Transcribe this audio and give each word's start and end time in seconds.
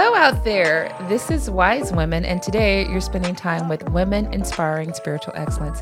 Hello 0.00 0.14
out 0.14 0.44
there. 0.44 0.96
This 1.08 1.28
is 1.28 1.50
Wise 1.50 1.92
Women, 1.92 2.24
and 2.24 2.40
today 2.40 2.88
you're 2.88 3.00
spending 3.00 3.34
time 3.34 3.68
with 3.68 3.82
women 3.88 4.32
inspiring 4.32 4.92
spiritual 4.92 5.32
excellence. 5.34 5.80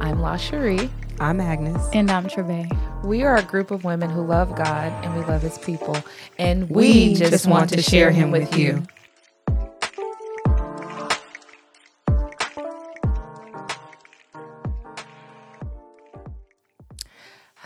I'm 0.00 0.20
La 0.20 0.36
Cherie. 0.36 0.88
I'm 1.18 1.40
Agnes. 1.40 1.84
And 1.92 2.08
I'm 2.08 2.28
Treve. 2.28 2.70
We 3.02 3.24
are 3.24 3.34
a 3.34 3.42
group 3.42 3.72
of 3.72 3.82
women 3.82 4.08
who 4.08 4.24
love 4.24 4.54
God 4.54 4.92
and 5.04 5.16
we 5.16 5.24
love 5.24 5.42
His 5.42 5.58
people, 5.58 5.96
and 6.38 6.70
we, 6.70 7.08
we 7.08 7.14
just, 7.14 7.32
just, 7.32 7.46
want, 7.48 7.70
to 7.70 7.82
share 7.82 8.12
Him 8.12 8.30
with 8.30 8.56
you. 8.56 8.84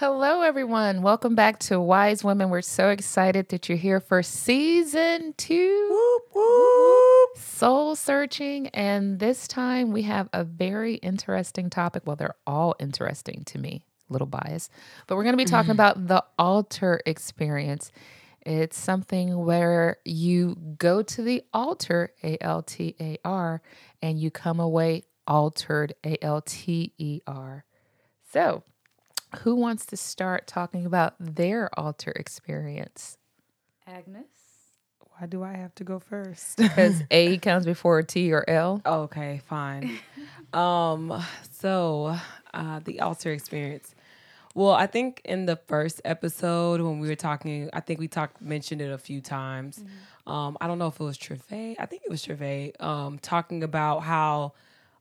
Hello, 0.01 0.41
everyone. 0.41 1.03
Welcome 1.03 1.35
back 1.35 1.59
to 1.59 1.79
Wise 1.79 2.25
Women. 2.25 2.49
We're 2.49 2.63
so 2.63 2.89
excited 2.89 3.51
that 3.51 3.69
you're 3.69 3.77
here 3.77 4.01
for 4.01 4.23
season 4.23 5.35
two. 5.37 5.89
Whoop, 5.91 6.23
whoop. 6.35 7.37
Soul 7.37 7.95
searching. 7.95 8.69
And 8.69 9.19
this 9.19 9.47
time 9.47 9.93
we 9.93 10.01
have 10.05 10.31
a 10.33 10.43
very 10.43 10.95
interesting 10.95 11.69
topic. 11.69 12.05
Well, 12.07 12.17
they're 12.17 12.37
all 12.47 12.77
interesting 12.81 13.45
to 13.45 13.59
me, 13.59 13.85
little 14.09 14.27
bias. 14.27 14.71
But 15.07 15.17
we're 15.17 15.25
going 15.25 15.35
to 15.35 15.37
be 15.37 15.45
talking 15.45 15.65
mm-hmm. 15.65 15.73
about 15.73 16.07
the 16.09 16.25
altar 16.39 17.03
experience. 17.05 17.93
It's 18.41 18.79
something 18.79 19.45
where 19.45 19.99
you 20.07 20.57
go 20.79 21.03
to 21.03 21.21
the 21.21 21.45
altar, 21.53 22.15
A 22.25 22.43
L 22.43 22.63
T 22.63 22.97
A 22.99 23.19
R, 23.23 23.61
and 24.01 24.19
you 24.19 24.30
come 24.30 24.61
away 24.61 25.03
altered, 25.27 25.93
A 26.07 26.17
L 26.25 26.41
T 26.41 26.95
E 26.97 27.21
R. 27.27 27.67
So, 28.33 28.63
who 29.39 29.55
wants 29.55 29.87
to 29.87 29.97
start 29.97 30.47
talking 30.47 30.87
about 30.87 31.15
their 31.18 31.71
altar 31.79 32.13
experience? 32.16 33.16
Agnes. 33.87 34.27
Why 35.18 35.27
do 35.27 35.43
I 35.43 35.52
have 35.52 35.74
to 35.77 35.85
go 35.85 35.99
first? 35.99 36.57
Because 36.59 37.02
A 37.10 37.38
comes 37.38 37.66
before 37.66 38.02
T 38.02 38.32
or 38.32 38.49
L. 38.49 38.80
Okay, 38.85 39.43
fine. 39.46 39.99
um, 40.52 41.23
so 41.51 42.16
uh, 42.55 42.80
the 42.85 43.01
altar 43.01 43.32
experience. 43.32 43.95
Well, 44.55 44.73
I 44.73 44.87
think 44.87 45.21
in 45.24 45.46
the 45.46 45.57
first 45.57 46.01
episode 46.05 46.80
when 46.80 46.99
we 46.99 47.09
were 47.09 47.15
talking, 47.15 47.71
I 47.73 47.80
think 47.80 48.01
we 48.01 48.09
talked 48.09 48.40
mentioned 48.40 48.80
it 48.80 48.90
a 48.90 48.99
few 48.99 49.21
times. 49.21 49.79
Mm-hmm. 49.79 50.33
Um, 50.33 50.59
I 50.60 50.66
don't 50.66 50.79
know 50.79 50.88
if 50.88 50.99
it 50.99 51.05
was 51.05 51.16
Treve. 51.16 51.45
I 51.51 51.87
think 51.87 52.02
it 52.05 52.10
was 52.10 52.23
Treve. 52.23 52.73
Um, 52.80 53.18
talking 53.21 53.62
about 53.62 54.01
how 54.01 54.55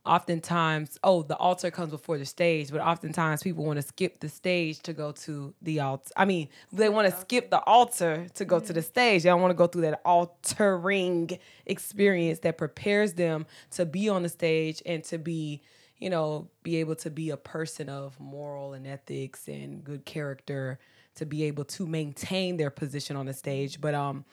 oftentimes, 0.10 0.98
oh, 1.04 1.22
the 1.22 1.36
altar 1.38 1.70
comes 1.70 1.92
before 1.92 2.18
the 2.18 2.26
stage, 2.26 2.72
but 2.72 2.82
oftentimes 2.82 3.44
people 3.44 3.64
want 3.64 3.78
to 3.78 3.88
skip 3.88 4.20
the 4.20 4.28
stage 4.28 4.80
to 4.80 4.92
go 4.92 5.12
to 5.12 5.54
the 5.62 5.80
altar. 5.80 6.12
I 6.18 6.26
mean, 6.26 6.50
they 6.74 6.90
want 6.90 7.14
to 7.14 7.22
skip 7.22 7.52
the 7.52 7.60
altar 7.60 8.26
to 8.34 8.44
go 8.46 8.60
to 8.60 8.74
the 8.74 8.82
stage. 8.82 9.24
They 9.24 9.30
don't 9.30 9.40
want 9.40 9.52
to 9.52 9.56
go 9.56 9.68
through 9.68 9.84
that 9.84 10.02
altering 10.04 11.38
experience 11.68 12.40
that 12.40 12.58
prepares 12.58 13.14
them 13.14 13.46
to 13.72 13.86
be 13.86 14.10
on 14.10 14.24
the 14.24 14.30
stage 14.30 14.82
and 14.84 15.04
to 15.06 15.20
be, 15.20 15.62
you 16.00 16.10
know, 16.10 16.50
be 16.64 16.78
able 16.78 16.96
to 16.96 17.12
be 17.12 17.30
a 17.30 17.38
person 17.38 17.88
of 17.88 18.20
moral 18.20 18.73
and 18.73 18.88
ethics 18.88 19.48
and 19.48 19.84
good 19.84 20.06
character 20.06 20.80
to 21.16 21.26
be 21.26 21.44
able 21.44 21.66
to 21.66 21.86
maintain 21.86 22.58
their 22.58 22.72
position 22.72 23.16
on 23.16 23.28
the 23.28 23.34
stage. 23.34 23.80
But 23.80 23.94
um 23.94 24.26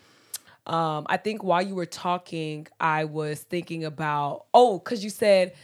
um, 0.66 1.06
I 1.08 1.16
think 1.16 1.44
while 1.44 1.62
you 1.62 1.74
were 1.74 1.86
talking, 1.86 2.66
I 2.80 3.04
was 3.04 3.40
thinking 3.40 3.84
about, 3.84 4.46
oh, 4.52 4.78
because 4.78 5.04
you 5.04 5.10
said 5.10 5.54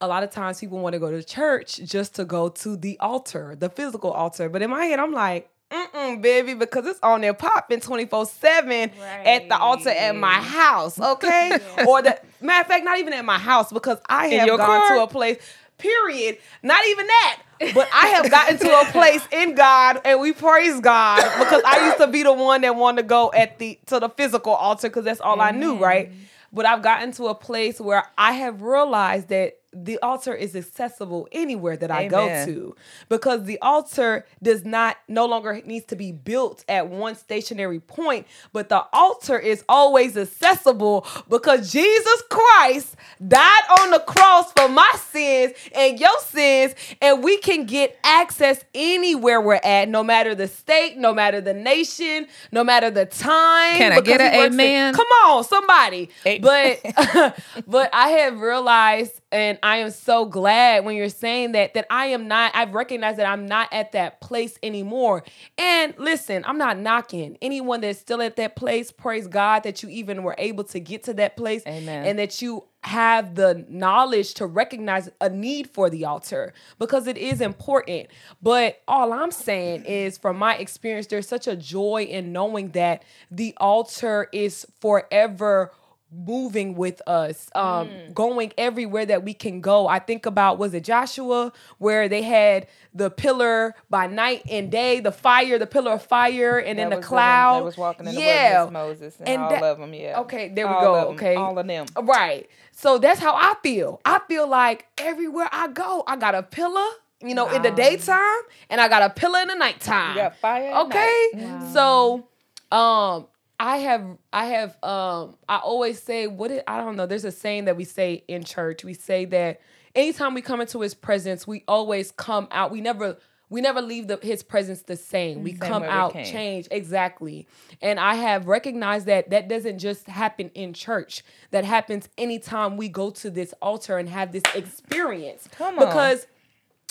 a 0.00 0.08
lot 0.08 0.22
of 0.22 0.30
times 0.30 0.60
people 0.60 0.78
want 0.78 0.94
to 0.94 0.98
go 0.98 1.10
to 1.10 1.22
church 1.22 1.76
just 1.76 2.14
to 2.16 2.24
go 2.24 2.48
to 2.48 2.76
the 2.76 2.98
altar, 2.98 3.54
the 3.58 3.68
physical 3.68 4.10
altar. 4.10 4.48
But 4.48 4.62
in 4.62 4.70
my 4.70 4.84
head, 4.86 4.98
I'm 4.98 5.12
like, 5.12 5.50
Mm-mm, 5.70 6.22
baby, 6.22 6.54
because 6.54 6.86
it's 6.86 7.00
on 7.02 7.22
there 7.22 7.34
popping 7.34 7.80
24 7.80 8.26
7 8.26 8.90
at 9.00 9.48
the 9.48 9.58
altar 9.58 9.90
at 9.90 10.14
my 10.14 10.34
house, 10.34 10.98
okay? 10.98 11.58
yeah. 11.78 11.84
Or 11.86 12.02
the 12.02 12.20
matter 12.40 12.60
of 12.60 12.66
fact, 12.68 12.84
not 12.84 12.98
even 12.98 13.12
at 13.12 13.24
my 13.24 13.38
house, 13.38 13.72
because 13.72 13.98
I 14.08 14.28
have 14.28 14.48
gone 14.48 14.58
car? 14.58 14.96
to 14.96 15.02
a 15.02 15.06
place, 15.08 15.38
period. 15.76 16.38
Not 16.62 16.86
even 16.86 17.06
that. 17.08 17.42
But 17.58 17.88
I 17.92 18.08
have 18.08 18.30
gotten 18.30 18.58
to 18.58 18.80
a 18.80 18.84
place 18.86 19.26
in 19.32 19.54
God 19.54 20.00
and 20.04 20.20
we 20.20 20.32
praise 20.32 20.80
God 20.80 21.22
because 21.38 21.62
I 21.64 21.86
used 21.86 21.98
to 21.98 22.06
be 22.06 22.22
the 22.22 22.32
one 22.32 22.60
that 22.62 22.76
wanted 22.76 23.02
to 23.02 23.08
go 23.08 23.32
at 23.32 23.58
the 23.58 23.78
to 23.86 24.00
the 24.00 24.08
physical 24.08 24.52
altar 24.52 24.88
because 24.88 25.04
that's 25.04 25.20
all 25.20 25.40
Amen. 25.40 25.54
I 25.54 25.58
knew, 25.58 25.76
right? 25.76 26.10
Mm-hmm. 26.10 26.18
But 26.52 26.66
I've 26.66 26.82
gotten 26.82 27.12
to 27.12 27.26
a 27.26 27.34
place 27.34 27.80
where 27.80 28.04
I 28.16 28.32
have 28.32 28.62
realized 28.62 29.28
that 29.28 29.58
the 29.84 29.98
altar 30.00 30.34
is 30.34 30.56
accessible 30.56 31.28
anywhere 31.32 31.76
that 31.76 31.90
I 31.90 32.04
Amen. 32.04 32.10
go 32.10 32.44
to 32.46 32.76
because 33.08 33.44
the 33.44 33.58
altar 33.60 34.24
does 34.42 34.64
not 34.64 34.96
no 35.08 35.26
longer 35.26 35.60
needs 35.64 35.84
to 35.86 35.96
be 35.96 36.12
built 36.12 36.64
at 36.68 36.88
one 36.88 37.14
stationary 37.14 37.80
point, 37.80 38.26
but 38.52 38.68
the 38.68 38.84
altar 38.92 39.38
is 39.38 39.64
always 39.68 40.16
accessible 40.16 41.06
because 41.28 41.72
Jesus 41.72 42.22
Christ 42.30 42.96
died 43.26 43.62
on 43.80 43.90
the 43.90 44.00
cross 44.00 44.52
for 44.52 44.68
my 44.68 44.92
sins 44.96 45.52
and 45.74 45.98
your 46.00 46.18
sins, 46.20 46.74
and 47.02 47.22
we 47.22 47.38
can 47.38 47.66
get 47.66 47.98
access 48.02 48.64
anywhere 48.74 49.40
we're 49.40 49.60
at, 49.62 49.88
no 49.88 50.02
matter 50.02 50.34
the 50.34 50.48
state, 50.48 50.96
no 50.96 51.12
matter 51.12 51.40
the 51.40 51.54
nation, 51.54 52.26
no 52.52 52.64
matter 52.64 52.90
the 52.90 53.06
time. 53.06 53.76
Can 53.76 53.92
I 53.92 54.00
get 54.00 54.20
an 54.20 54.52
amen? 54.52 54.94
come 54.94 55.06
on, 55.24 55.44
somebody. 55.44 56.10
But 56.40 56.80
but 57.66 57.90
I 57.92 58.08
have 58.08 58.40
realized 58.40 59.20
and 59.36 59.58
I 59.62 59.76
am 59.78 59.90
so 59.90 60.24
glad 60.24 60.84
when 60.84 60.96
you're 60.96 61.10
saying 61.10 61.52
that 61.52 61.74
that 61.74 61.86
I 61.90 62.06
am 62.06 62.26
not 62.26 62.52
I've 62.54 62.74
recognized 62.74 63.18
that 63.18 63.26
I'm 63.26 63.46
not 63.46 63.68
at 63.70 63.92
that 63.92 64.20
place 64.20 64.58
anymore. 64.62 65.24
And 65.58 65.94
listen, 65.98 66.42
I'm 66.46 66.58
not 66.58 66.78
knocking 66.78 67.36
anyone 67.42 67.82
that's 67.82 67.98
still 67.98 68.22
at 68.22 68.36
that 68.36 68.56
place. 68.56 68.90
Praise 68.90 69.26
God 69.26 69.62
that 69.64 69.82
you 69.82 69.88
even 69.90 70.22
were 70.22 70.34
able 70.38 70.64
to 70.64 70.80
get 70.80 71.04
to 71.04 71.14
that 71.14 71.36
place 71.36 71.62
Amen. 71.66 72.06
and 72.06 72.18
that 72.18 72.40
you 72.40 72.64
have 72.82 73.34
the 73.34 73.66
knowledge 73.68 74.34
to 74.34 74.46
recognize 74.46 75.10
a 75.20 75.28
need 75.28 75.68
for 75.68 75.90
the 75.90 76.04
altar 76.04 76.54
because 76.78 77.06
it 77.06 77.18
is 77.18 77.40
important. 77.40 78.08
But 78.40 78.80
all 78.86 79.12
I'm 79.12 79.32
saying 79.32 79.84
is, 79.84 80.16
from 80.16 80.38
my 80.38 80.56
experience, 80.56 81.08
there's 81.08 81.28
such 81.28 81.46
a 81.48 81.56
joy 81.56 82.06
in 82.08 82.32
knowing 82.32 82.70
that 82.70 83.02
the 83.30 83.54
altar 83.58 84.28
is 84.32 84.66
forever 84.80 85.72
moving 86.10 86.74
with 86.74 87.02
us, 87.06 87.48
um, 87.54 87.88
mm. 87.88 88.14
going 88.14 88.52
everywhere 88.56 89.06
that 89.06 89.24
we 89.24 89.34
can 89.34 89.60
go. 89.60 89.88
I 89.88 89.98
think 89.98 90.26
about 90.26 90.58
was 90.58 90.72
it 90.74 90.84
Joshua 90.84 91.52
where 91.78 92.08
they 92.08 92.22
had 92.22 92.68
the 92.94 93.10
pillar 93.10 93.74
by 93.90 94.06
night 94.06 94.42
and 94.48 94.70
day, 94.70 95.00
the 95.00 95.12
fire, 95.12 95.58
the 95.58 95.66
pillar 95.66 95.92
of 95.92 96.02
fire, 96.02 96.58
and 96.58 96.78
then 96.78 96.90
the 96.90 97.00
cloud. 97.00 97.60
That 97.60 97.64
was 97.64 97.76
walking 97.76 98.06
in 98.06 98.14
yeah. 98.14 98.64
the 98.64 98.70
Moses 98.70 99.16
and, 99.18 99.28
and 99.28 99.42
all 99.42 99.50
that, 99.50 99.62
of 99.62 99.78
them. 99.78 99.94
Yeah. 99.94 100.20
Okay, 100.20 100.48
there 100.48 100.68
all 100.68 100.78
we 100.78 100.84
go. 100.84 101.08
okay, 101.12 101.34
all 101.34 101.58
of 101.58 101.66
them. 101.66 101.86
Right. 102.00 102.48
So 102.72 102.98
that's 102.98 103.20
how 103.20 103.34
I 103.34 103.54
feel. 103.62 104.00
I 104.04 104.20
feel 104.28 104.48
like 104.48 104.86
everywhere 104.98 105.48
I 105.50 105.68
go, 105.68 106.04
I 106.06 106.16
got 106.16 106.34
a 106.34 106.42
pillar 106.42 106.86
you 107.22 107.34
know, 107.34 107.46
wow. 107.46 107.54
in 107.54 107.62
the 107.62 107.70
daytime, 107.70 108.42
and 108.68 108.78
I 108.78 108.88
got 108.88 109.02
a 109.02 109.08
pillar 109.08 109.40
in 109.40 109.48
the 109.48 109.54
nighttime. 109.54 110.18
Yeah, 110.18 110.28
fire. 110.28 110.70
Okay, 110.84 111.28
wow. 111.32 111.70
so 111.72 112.76
um, 112.76 113.26
I 113.58 113.78
have 113.78 114.18
I 114.32 114.46
have 114.46 114.76
um 114.82 115.36
I 115.48 115.58
always 115.58 116.02
say 116.02 116.26
what 116.26 116.50
it, 116.50 116.64
I 116.66 116.78
don't 116.78 116.96
know 116.96 117.06
there's 117.06 117.24
a 117.24 117.32
saying 117.32 117.66
that 117.66 117.76
we 117.76 117.84
say 117.84 118.24
in 118.28 118.44
church. 118.44 118.84
We 118.84 118.94
say 118.94 119.24
that 119.26 119.60
anytime 119.94 120.34
we 120.34 120.42
come 120.42 120.60
into 120.60 120.80
his 120.80 120.94
presence 120.94 121.46
we 121.46 121.64
always 121.66 122.12
come 122.12 122.48
out 122.50 122.70
we 122.70 122.80
never 122.80 123.16
we 123.48 123.60
never 123.60 123.80
leave 123.80 124.08
the, 124.08 124.18
his 124.22 124.42
presence 124.42 124.82
the 124.82 124.96
same. 124.96 125.44
We 125.44 125.52
same 125.52 125.60
come 125.60 125.82
out 125.84 126.14
change 126.14 126.66
exactly. 126.70 127.46
And 127.80 128.00
I 128.00 128.14
have 128.14 128.48
recognized 128.48 129.06
that 129.06 129.30
that 129.30 129.48
doesn't 129.48 129.78
just 129.78 130.08
happen 130.08 130.50
in 130.54 130.72
church. 130.72 131.22
That 131.52 131.64
happens 131.64 132.08
anytime 132.18 132.76
we 132.76 132.88
go 132.88 133.10
to 133.10 133.30
this 133.30 133.54
altar 133.62 133.98
and 133.98 134.08
have 134.08 134.32
this 134.32 134.42
experience. 134.54 135.48
Come 135.56 135.78
on. 135.78 135.86
Because 135.86 136.26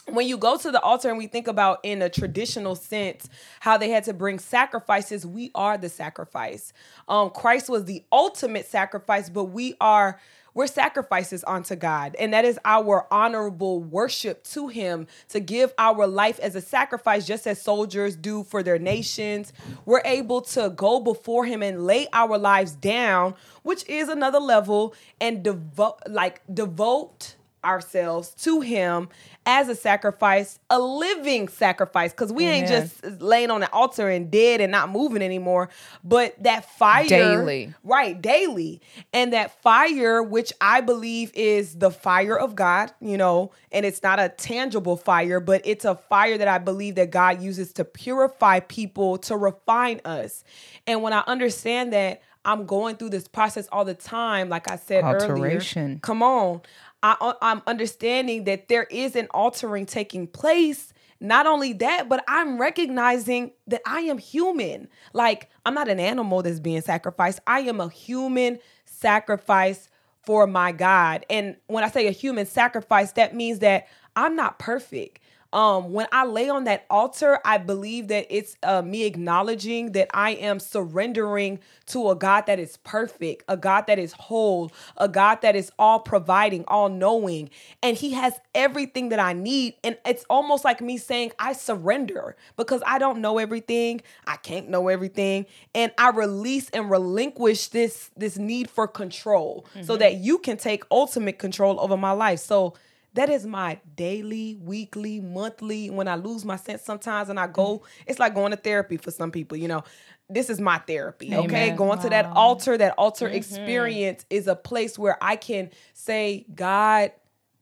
when 0.07 0.27
you 0.27 0.37
go 0.37 0.57
to 0.57 0.71
the 0.71 0.79
altar 0.81 1.09
and 1.09 1.17
we 1.17 1.27
think 1.27 1.47
about 1.47 1.79
in 1.83 2.01
a 2.01 2.09
traditional 2.09 2.75
sense 2.75 3.27
how 3.59 3.77
they 3.77 3.89
had 3.89 4.03
to 4.03 4.13
bring 4.13 4.39
sacrifices 4.39 5.25
we 5.25 5.51
are 5.55 5.77
the 5.77 5.89
sacrifice 5.89 6.73
um 7.07 7.29
christ 7.29 7.69
was 7.69 7.85
the 7.85 8.03
ultimate 8.11 8.65
sacrifice 8.65 9.29
but 9.29 9.45
we 9.45 9.75
are 9.81 10.19
we're 10.55 10.67
sacrifices 10.67 11.43
unto 11.45 11.75
God. 11.75 12.15
And 12.17 12.33
that 12.33 12.45
is 12.45 12.57
our 12.63 13.05
honorable 13.11 13.81
worship 13.81 14.41
to 14.45 14.69
Him 14.69 15.05
to 15.27 15.41
give 15.41 15.73
our 15.77 16.07
life 16.07 16.39
as 16.39 16.55
a 16.55 16.61
sacrifice, 16.61 17.27
just 17.27 17.45
as 17.45 17.61
soldiers 17.61 18.15
do 18.15 18.43
for 18.43 18.63
their 18.63 18.79
nations. 18.79 19.51
We're 19.85 20.01
able 20.05 20.41
to 20.41 20.69
go 20.69 21.01
before 21.01 21.45
Him 21.45 21.61
and 21.61 21.85
lay 21.85 22.07
our 22.13 22.37
lives 22.37 22.71
down, 22.71 23.35
which 23.63 23.85
is 23.89 24.07
another 24.07 24.39
level, 24.39 24.95
and 25.19 25.43
devote, 25.43 25.99
like, 26.07 26.41
devote 26.51 27.34
ourselves 27.65 28.29
to 28.43 28.61
him 28.61 29.09
as 29.45 29.69
a 29.69 29.75
sacrifice, 29.75 30.59
a 30.69 30.79
living 30.79 31.47
sacrifice, 31.47 32.11
because 32.11 32.31
we 32.31 32.45
ain't 32.45 32.67
just 32.67 33.21
laying 33.21 33.51
on 33.51 33.61
the 33.61 33.71
altar 33.71 34.09
and 34.09 34.31
dead 34.31 34.61
and 34.61 34.71
not 34.71 34.89
moving 34.89 35.21
anymore, 35.21 35.69
but 36.03 36.41
that 36.43 36.69
fire 36.77 37.07
daily, 37.07 37.73
right? 37.83 38.21
Daily, 38.21 38.81
and 39.13 39.33
that 39.33 39.61
fire, 39.61 40.23
which 40.23 40.51
I 40.61 40.81
believe 40.81 41.31
is 41.33 41.75
the 41.75 41.91
fire 41.91 42.37
of 42.37 42.55
God, 42.55 42.91
you 43.01 43.17
know, 43.17 43.51
and 43.71 43.85
it's 43.85 44.01
not 44.01 44.19
a 44.19 44.29
tangible 44.29 44.97
fire, 44.97 45.39
but 45.39 45.61
it's 45.65 45.85
a 45.85 45.95
fire 45.95 46.37
that 46.37 46.47
I 46.47 46.57
believe 46.57 46.95
that 46.95 47.11
God 47.11 47.41
uses 47.41 47.73
to 47.73 47.85
purify 47.85 48.61
people, 48.61 49.17
to 49.19 49.37
refine 49.37 50.01
us. 50.05 50.43
And 50.87 51.01
when 51.01 51.13
I 51.13 51.23
understand 51.27 51.93
that, 51.93 52.21
I'm 52.45 52.67
going 52.67 52.95
through 52.95 53.09
this 53.09 53.27
process 53.27 53.67
all 53.71 53.85
the 53.85 53.95
time. 53.95 54.49
Like 54.49 54.69
I 54.69 54.75
said 54.75 55.03
Alteration. 55.03 55.83
earlier, 55.83 55.99
come 56.01 56.21
on, 56.21 56.61
I, 57.03 57.15
uh, 57.21 57.33
I'm 57.41 57.61
understanding 57.67 58.45
that 58.45 58.67
there 58.67 58.83
is 58.85 59.15
an 59.15 59.27
altering 59.31 59.85
taking 59.85 60.27
place. 60.27 60.93
Not 61.19 61.47
only 61.47 61.73
that, 61.73 62.09
but 62.09 62.23
I'm 62.27 62.59
recognizing 62.59 63.51
that 63.67 63.81
I 63.85 64.01
am 64.01 64.17
human. 64.17 64.89
Like 65.13 65.49
I'm 65.65 65.73
not 65.73 65.87
an 65.87 65.99
animal 65.99 66.41
that's 66.41 66.59
being 66.59 66.81
sacrificed. 66.81 67.39
I 67.47 67.61
am 67.61 67.79
a 67.79 67.89
human 67.89 68.59
sacrifice 68.85 69.89
for 70.23 70.47
my 70.47 70.71
God. 70.71 71.25
And 71.29 71.55
when 71.67 71.83
I 71.83 71.89
say 71.89 72.07
a 72.07 72.11
human 72.11 72.45
sacrifice, 72.45 73.13
that 73.13 73.35
means 73.35 73.59
that 73.59 73.87
I'm 74.15 74.35
not 74.35 74.59
perfect. 74.59 75.19
Um, 75.53 75.93
when 75.93 76.07
I 76.11 76.25
lay 76.25 76.49
on 76.49 76.65
that 76.65 76.85
altar, 76.89 77.39
I 77.45 77.57
believe 77.57 78.09
that 78.09 78.27
it's 78.29 78.57
uh, 78.63 78.81
me 78.81 79.03
acknowledging 79.05 79.93
that 79.93 80.09
I 80.13 80.31
am 80.31 80.59
surrendering 80.59 81.59
to 81.87 82.09
a 82.09 82.15
God 82.15 82.45
that 82.47 82.59
is 82.59 82.77
perfect, 82.77 83.43
a 83.47 83.55
God 83.55 83.87
that 83.87 83.97
is 83.97 84.11
whole, 84.13 84.71
a 84.97 85.07
God 85.07 85.41
that 85.43 85.55
is 85.55 85.71
all 85.79 85.99
providing, 85.99 86.65
all 86.67 86.89
knowing, 86.89 87.49
and 87.81 87.95
He 87.95 88.11
has 88.13 88.33
everything 88.53 89.09
that 89.09 89.19
I 89.19 89.33
need. 89.33 89.75
And 89.83 89.97
it's 90.05 90.25
almost 90.29 90.65
like 90.65 90.81
me 90.81 90.97
saying, 90.97 91.31
I 91.39 91.53
surrender 91.53 92.35
because 92.57 92.81
I 92.85 92.99
don't 92.99 93.21
know 93.21 93.37
everything, 93.37 94.01
I 94.27 94.35
can't 94.37 94.67
know 94.69 94.87
everything, 94.89 95.45
and 95.73 95.91
I 95.97 96.09
release 96.09 96.69
and 96.71 96.89
relinquish 96.89 97.69
this 97.69 98.11
this 98.17 98.37
need 98.37 98.69
for 98.69 98.87
control 98.87 99.65
so 99.83 99.95
that 99.97 100.15
you 100.15 100.37
can 100.39 100.57
take 100.57 100.83
ultimate 100.91 101.39
control 101.39 101.79
over 101.79 101.95
my 101.95 102.11
life. 102.11 102.39
So 102.39 102.73
that 103.15 103.29
is 103.29 103.45
my 103.45 103.79
daily, 103.95 104.55
weekly, 104.61 105.19
monthly. 105.19 105.89
When 105.89 106.07
I 106.07 106.15
lose 106.15 106.45
my 106.45 106.57
sense 106.57 106.83
sometimes 106.83 107.29
and 107.29 107.39
I 107.39 107.47
go, 107.47 107.79
mm. 107.79 107.83
it's 108.05 108.19
like 108.19 108.35
going 108.35 108.51
to 108.51 108.57
therapy 108.57 108.97
for 108.97 109.11
some 109.11 109.31
people, 109.31 109.57
you 109.57 109.67
know. 109.67 109.83
This 110.29 110.49
is 110.49 110.59
my 110.59 110.79
therapy, 110.79 111.35
okay? 111.35 111.65
Amen. 111.67 111.75
Going 111.75 111.99
to 111.99 112.09
that 112.09 112.25
altar, 112.25 112.77
that 112.77 112.95
altar 112.97 113.27
mm-hmm. 113.27 113.35
experience 113.35 114.25
is 114.31 114.47
a 114.47 114.55
place 114.55 114.97
where 114.97 115.17
I 115.21 115.35
can 115.35 115.69
say, 115.93 116.47
God, 116.53 117.11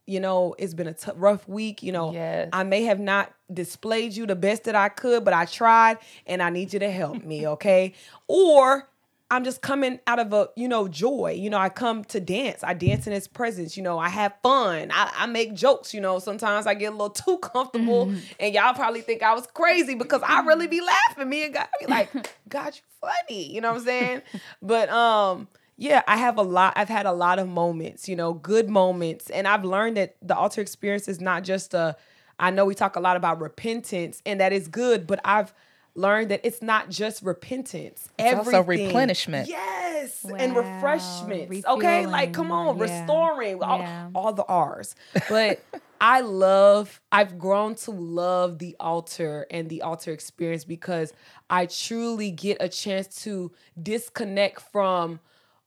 you 0.05 0.21
know, 0.21 0.55
it's 0.57 0.73
been 0.73 0.87
a 0.87 0.93
t- 0.93 1.11
rough 1.15 1.47
week. 1.47 1.83
You 1.83 1.91
know, 1.91 2.13
Yes. 2.13 2.49
I 2.53 2.63
may 2.63 2.83
have 2.83 3.01
not 3.01 3.33
displayed 3.53 4.13
you 4.13 4.25
the 4.25 4.35
best 4.35 4.63
that 4.63 4.75
I 4.75 4.89
could, 4.89 5.25
but 5.25 5.33
I 5.33 5.45
tried 5.45 5.97
and 6.25 6.41
I 6.41 6.49
need 6.49 6.71
you 6.73 6.79
to 6.79 6.89
help 6.89 7.23
me, 7.23 7.47
okay? 7.47 7.93
or 8.27 8.87
I'm 9.33 9.43
just 9.43 9.61
coming 9.61 9.99
out 10.05 10.19
of 10.19 10.31
a, 10.31 10.49
you 10.55 10.67
know, 10.67 10.87
joy. 10.87 11.35
You 11.35 11.49
know, 11.49 11.57
I 11.57 11.69
come 11.69 12.03
to 12.05 12.19
dance. 12.19 12.63
I 12.63 12.75
dance 12.75 13.07
in 13.07 13.13
his 13.13 13.27
presence. 13.27 13.75
You 13.75 13.81
know, 13.81 13.97
I 13.97 14.07
have 14.07 14.35
fun. 14.43 14.91
I, 14.93 15.11
I 15.15 15.25
make 15.25 15.55
jokes. 15.55 15.91
You 15.91 16.01
know, 16.01 16.19
sometimes 16.19 16.67
I 16.67 16.75
get 16.75 16.89
a 16.89 16.91
little 16.91 17.09
too 17.09 17.39
comfortable 17.39 18.13
and 18.39 18.53
y'all 18.53 18.75
probably 18.75 19.01
think 19.01 19.23
I 19.23 19.33
was 19.33 19.47
crazy 19.47 19.95
because 19.95 20.21
I 20.23 20.41
really 20.41 20.67
be 20.67 20.81
laughing. 20.81 21.29
Me 21.29 21.45
and 21.45 21.53
God 21.55 21.67
be 21.79 21.87
like, 21.87 22.11
God, 22.47 22.75
you 22.75 22.81
funny. 23.01 23.51
You 23.51 23.61
know 23.61 23.71
what 23.71 23.79
I'm 23.79 23.85
saying? 23.85 24.21
but 24.61 24.89
um, 24.89 25.47
yeah, 25.77 26.03
I 26.07 26.17
have 26.17 26.37
a 26.37 26.43
lot. 26.43 26.73
I've 26.75 26.89
had 26.89 27.07
a 27.07 27.11
lot 27.11 27.39
of 27.39 27.49
moments, 27.49 28.07
you 28.07 28.15
know, 28.15 28.33
good 28.33 28.69
moments. 28.69 29.31
And 29.31 29.47
I've 29.47 29.65
learned 29.65 29.97
that 29.97 30.15
the 30.21 30.37
altar 30.37 30.61
experience 30.61 31.07
is 31.07 31.19
not 31.19 31.43
just 31.43 31.73
a, 31.73 31.95
I 32.39 32.51
know 32.51 32.65
we 32.65 32.75
talk 32.75 32.97
a 32.97 32.99
lot 32.99 33.17
about 33.17 33.41
repentance 33.41 34.21
and 34.27 34.39
that 34.39 34.53
is 34.53 34.67
good, 34.67 35.07
but 35.07 35.19
I've 35.25 35.55
learned 35.95 36.31
that 36.31 36.41
it's 36.43 36.61
not 36.61 36.89
just 36.89 37.21
repentance. 37.21 38.09
It's 38.17 38.33
also 38.35 38.63
replenishment. 38.63 39.47
Yes. 39.49 40.25
And 40.37 40.53
Wow. 40.55 40.61
refreshments. 40.61 41.65
Okay. 41.65 42.05
Like, 42.05 42.33
come 42.33 42.51
on, 42.51 42.77
Yeah. 42.77 42.83
restoring 42.83 43.61
all, 43.63 43.79
Yeah. 43.79 44.09
all 44.15 44.33
the 44.33 44.43
R's. 44.45 44.95
But 45.29 45.63
I 46.01 46.19
love, 46.21 46.99
I've 47.11 47.37
grown 47.37 47.75
to 47.75 47.91
love 47.91 48.59
the 48.59 48.75
altar 48.79 49.45
and 49.51 49.69
the 49.69 49.81
altar 49.83 50.11
experience 50.11 50.65
because 50.65 51.13
I 51.49 51.65
truly 51.67 52.31
get 52.31 52.57
a 52.59 52.67
chance 52.67 53.23
to 53.23 53.51
disconnect 53.81 54.61
from 54.61 55.19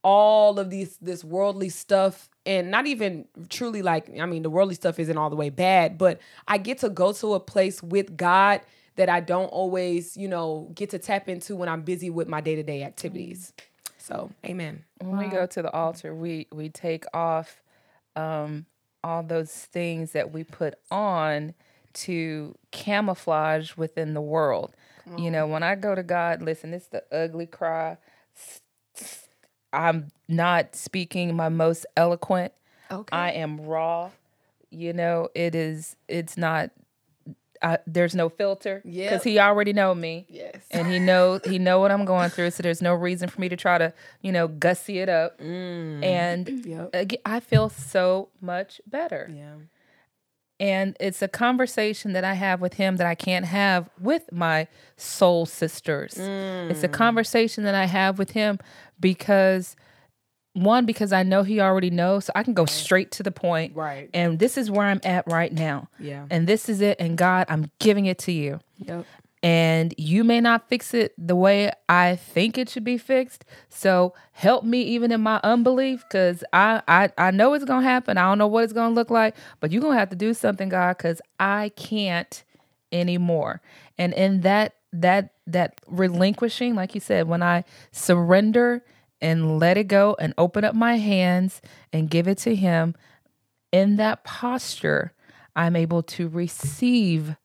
all 0.02 0.58
of 0.60 0.70
these 0.70 0.96
this 0.98 1.24
worldly 1.24 1.68
stuff 1.68 2.28
and 2.44 2.70
not 2.70 2.86
even 2.86 3.26
truly 3.48 3.82
like 3.82 4.08
I 4.20 4.26
mean 4.26 4.42
the 4.44 4.50
worldly 4.50 4.76
stuff 4.76 5.00
isn't 5.00 5.16
all 5.18 5.30
the 5.30 5.36
way 5.36 5.50
bad, 5.50 5.98
but 5.98 6.20
I 6.46 6.58
get 6.58 6.78
to 6.78 6.90
go 6.90 7.12
to 7.14 7.34
a 7.34 7.40
place 7.40 7.82
with 7.82 8.16
God 8.16 8.60
that 8.96 9.08
I 9.08 9.20
don't 9.20 9.46
always, 9.46 10.16
you 10.16 10.28
know, 10.28 10.70
get 10.74 10.90
to 10.90 10.98
tap 10.98 11.28
into 11.28 11.54
when 11.54 11.68
I'm 11.68 11.82
busy 11.82 12.10
with 12.10 12.28
my 12.28 12.40
day-to-day 12.40 12.82
activities. 12.82 13.52
So, 13.98 14.30
amen. 14.44 14.84
when 15.00 15.18
we 15.18 15.26
go 15.26 15.46
to 15.46 15.62
the 15.62 15.70
altar, 15.72 16.14
we 16.14 16.46
we 16.52 16.68
take 16.68 17.04
off 17.12 17.62
um, 18.14 18.66
all 19.02 19.22
those 19.22 19.52
things 19.52 20.12
that 20.12 20.32
we 20.32 20.44
put 20.44 20.74
on 20.90 21.54
to 21.92 22.54
camouflage 22.70 23.76
within 23.76 24.14
the 24.14 24.20
world. 24.20 24.74
You 25.16 25.30
know, 25.30 25.46
when 25.46 25.62
I 25.62 25.76
go 25.76 25.94
to 25.94 26.02
God, 26.02 26.42
listen, 26.42 26.74
it's 26.74 26.88
the 26.88 27.04
ugly 27.12 27.46
cry. 27.46 27.96
I'm 29.72 30.08
not 30.28 30.74
speaking 30.74 31.36
my 31.36 31.48
most 31.48 31.86
eloquent. 31.96 32.52
Okay. 32.90 33.16
I 33.16 33.30
am 33.30 33.60
raw. 33.60 34.10
You 34.70 34.92
know, 34.92 35.28
it 35.34 35.54
is. 35.54 35.96
It's 36.08 36.36
not. 36.36 36.70
I, 37.62 37.78
there's 37.86 38.14
no 38.14 38.28
filter 38.28 38.82
because 38.84 39.22
he 39.22 39.38
already 39.38 39.72
know 39.72 39.94
me 39.94 40.26
yes. 40.28 40.56
and 40.70 40.88
he 40.88 40.98
know 40.98 41.40
he 41.44 41.58
know 41.58 41.80
what 41.80 41.90
I'm 41.90 42.04
going 42.04 42.30
through. 42.30 42.50
So 42.50 42.62
there's 42.62 42.82
no 42.82 42.94
reason 42.94 43.28
for 43.28 43.40
me 43.40 43.48
to 43.48 43.56
try 43.56 43.78
to 43.78 43.92
you 44.22 44.32
know 44.32 44.48
gussy 44.48 44.98
it 44.98 45.08
up. 45.08 45.38
Mm. 45.38 46.04
And 46.04 46.48
Yep. 46.66 47.12
I 47.24 47.40
feel 47.40 47.68
so 47.68 48.28
much 48.40 48.80
better. 48.86 49.30
Yeah. 49.32 49.54
And 50.58 50.96
it's 50.98 51.20
a 51.20 51.28
conversation 51.28 52.12
that 52.14 52.24
I 52.24 52.32
have 52.32 52.60
with 52.60 52.74
him 52.74 52.96
that 52.96 53.06
I 53.06 53.14
can't 53.14 53.44
have 53.44 53.90
with 54.00 54.32
my 54.32 54.68
soul 54.96 55.44
sisters. 55.44 56.14
It's 56.16 56.82
a 56.82 56.88
mm. 56.88 56.92
conversation 56.92 57.64
that 57.64 57.74
I 57.74 57.84
have 57.84 58.18
with 58.18 58.30
him 58.30 58.58
because 58.98 59.76
one 60.56 60.86
because 60.86 61.12
I 61.12 61.22
know 61.22 61.42
he 61.42 61.60
already 61.60 61.90
knows, 61.90 62.24
so 62.26 62.32
I 62.34 62.42
can 62.42 62.54
go 62.54 62.66
straight 62.66 63.10
to 63.12 63.22
the 63.22 63.30
point. 63.30 63.76
Right. 63.76 64.08
And 64.14 64.38
this 64.38 64.56
is 64.56 64.70
where 64.70 64.86
I'm 64.86 65.00
at 65.04 65.26
right 65.30 65.52
now. 65.52 65.88
Yeah. 66.00 66.26
And 66.30 66.46
this 66.46 66.68
is 66.68 66.80
it. 66.80 66.96
And 66.98 67.16
God, 67.18 67.46
I'm 67.48 67.70
giving 67.78 68.06
it 68.06 68.18
to 68.20 68.32
you 68.32 68.60
Yep. 68.78 69.04
and 69.42 69.94
you 69.98 70.24
may 70.24 70.40
not 70.40 70.68
fix 70.68 70.94
it 70.94 71.12
the 71.18 71.36
way 71.36 71.70
I 71.88 72.16
think 72.16 72.56
it 72.58 72.68
should 72.70 72.84
be 72.84 72.96
fixed. 72.98 73.44
So 73.68 74.14
help 74.32 74.64
me 74.64 74.80
even 74.82 75.12
in 75.12 75.20
my 75.20 75.40
unbelief, 75.44 76.02
because 76.08 76.42
I, 76.52 76.82
I 76.88 77.10
I 77.18 77.30
know 77.32 77.52
it's 77.54 77.64
gonna 77.66 77.86
happen. 77.86 78.16
I 78.18 78.22
don't 78.22 78.38
know 78.38 78.46
what 78.46 78.64
it's 78.64 78.72
gonna 78.72 78.94
look 78.94 79.10
like, 79.10 79.36
but 79.60 79.70
you're 79.70 79.82
gonna 79.82 79.98
have 79.98 80.10
to 80.10 80.16
do 80.16 80.32
something, 80.34 80.68
God, 80.70 80.96
because 80.96 81.20
I 81.38 81.70
can't 81.76 82.42
anymore. 82.92 83.60
And 83.98 84.14
in 84.14 84.40
that 84.40 84.74
that 84.92 85.34
that 85.46 85.80
relinquishing, 85.86 86.74
like 86.74 86.94
you 86.94 87.00
said, 87.00 87.28
when 87.28 87.42
I 87.42 87.64
surrender 87.92 88.82
and 89.20 89.58
let 89.58 89.76
it 89.76 89.88
go 89.88 90.16
and 90.18 90.34
open 90.36 90.64
up 90.64 90.74
my 90.74 90.96
hands 90.96 91.60
and 91.92 92.10
give 92.10 92.28
it 92.28 92.38
to 92.38 92.54
Him, 92.54 92.94
in 93.72 93.96
that 93.96 94.24
posture, 94.24 95.12
I'm 95.54 95.76
able 95.76 96.02
to 96.02 96.28
receive 96.28 97.36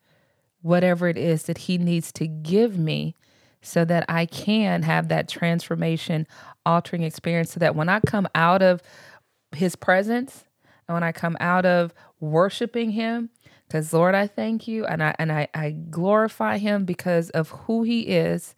whatever 0.62 1.08
it 1.08 1.18
is 1.18 1.44
that 1.44 1.58
he 1.58 1.76
needs 1.76 2.12
to 2.12 2.26
give 2.26 2.78
me 2.78 3.16
so 3.60 3.84
that 3.84 4.04
I 4.08 4.26
can 4.26 4.82
have 4.82 5.08
that 5.08 5.28
transformation 5.28 6.26
altering 6.64 7.02
experience 7.02 7.52
so 7.52 7.60
that 7.60 7.76
when 7.76 7.88
I 7.88 8.00
come 8.00 8.28
out 8.34 8.62
of 8.62 8.80
his 9.54 9.76
presence 9.76 10.44
and 10.86 10.94
when 10.94 11.02
I 11.02 11.12
come 11.12 11.36
out 11.40 11.66
of 11.66 11.92
worshiping 12.20 12.90
him 12.90 13.30
because 13.66 13.92
Lord 13.92 14.14
I 14.14 14.26
thank 14.26 14.68
you 14.68 14.84
and 14.86 15.02
I 15.02 15.14
and 15.18 15.32
I, 15.32 15.48
I 15.54 15.70
glorify 15.70 16.58
him 16.58 16.84
because 16.84 17.30
of 17.30 17.50
who 17.50 17.82
he 17.82 18.02
is 18.02 18.54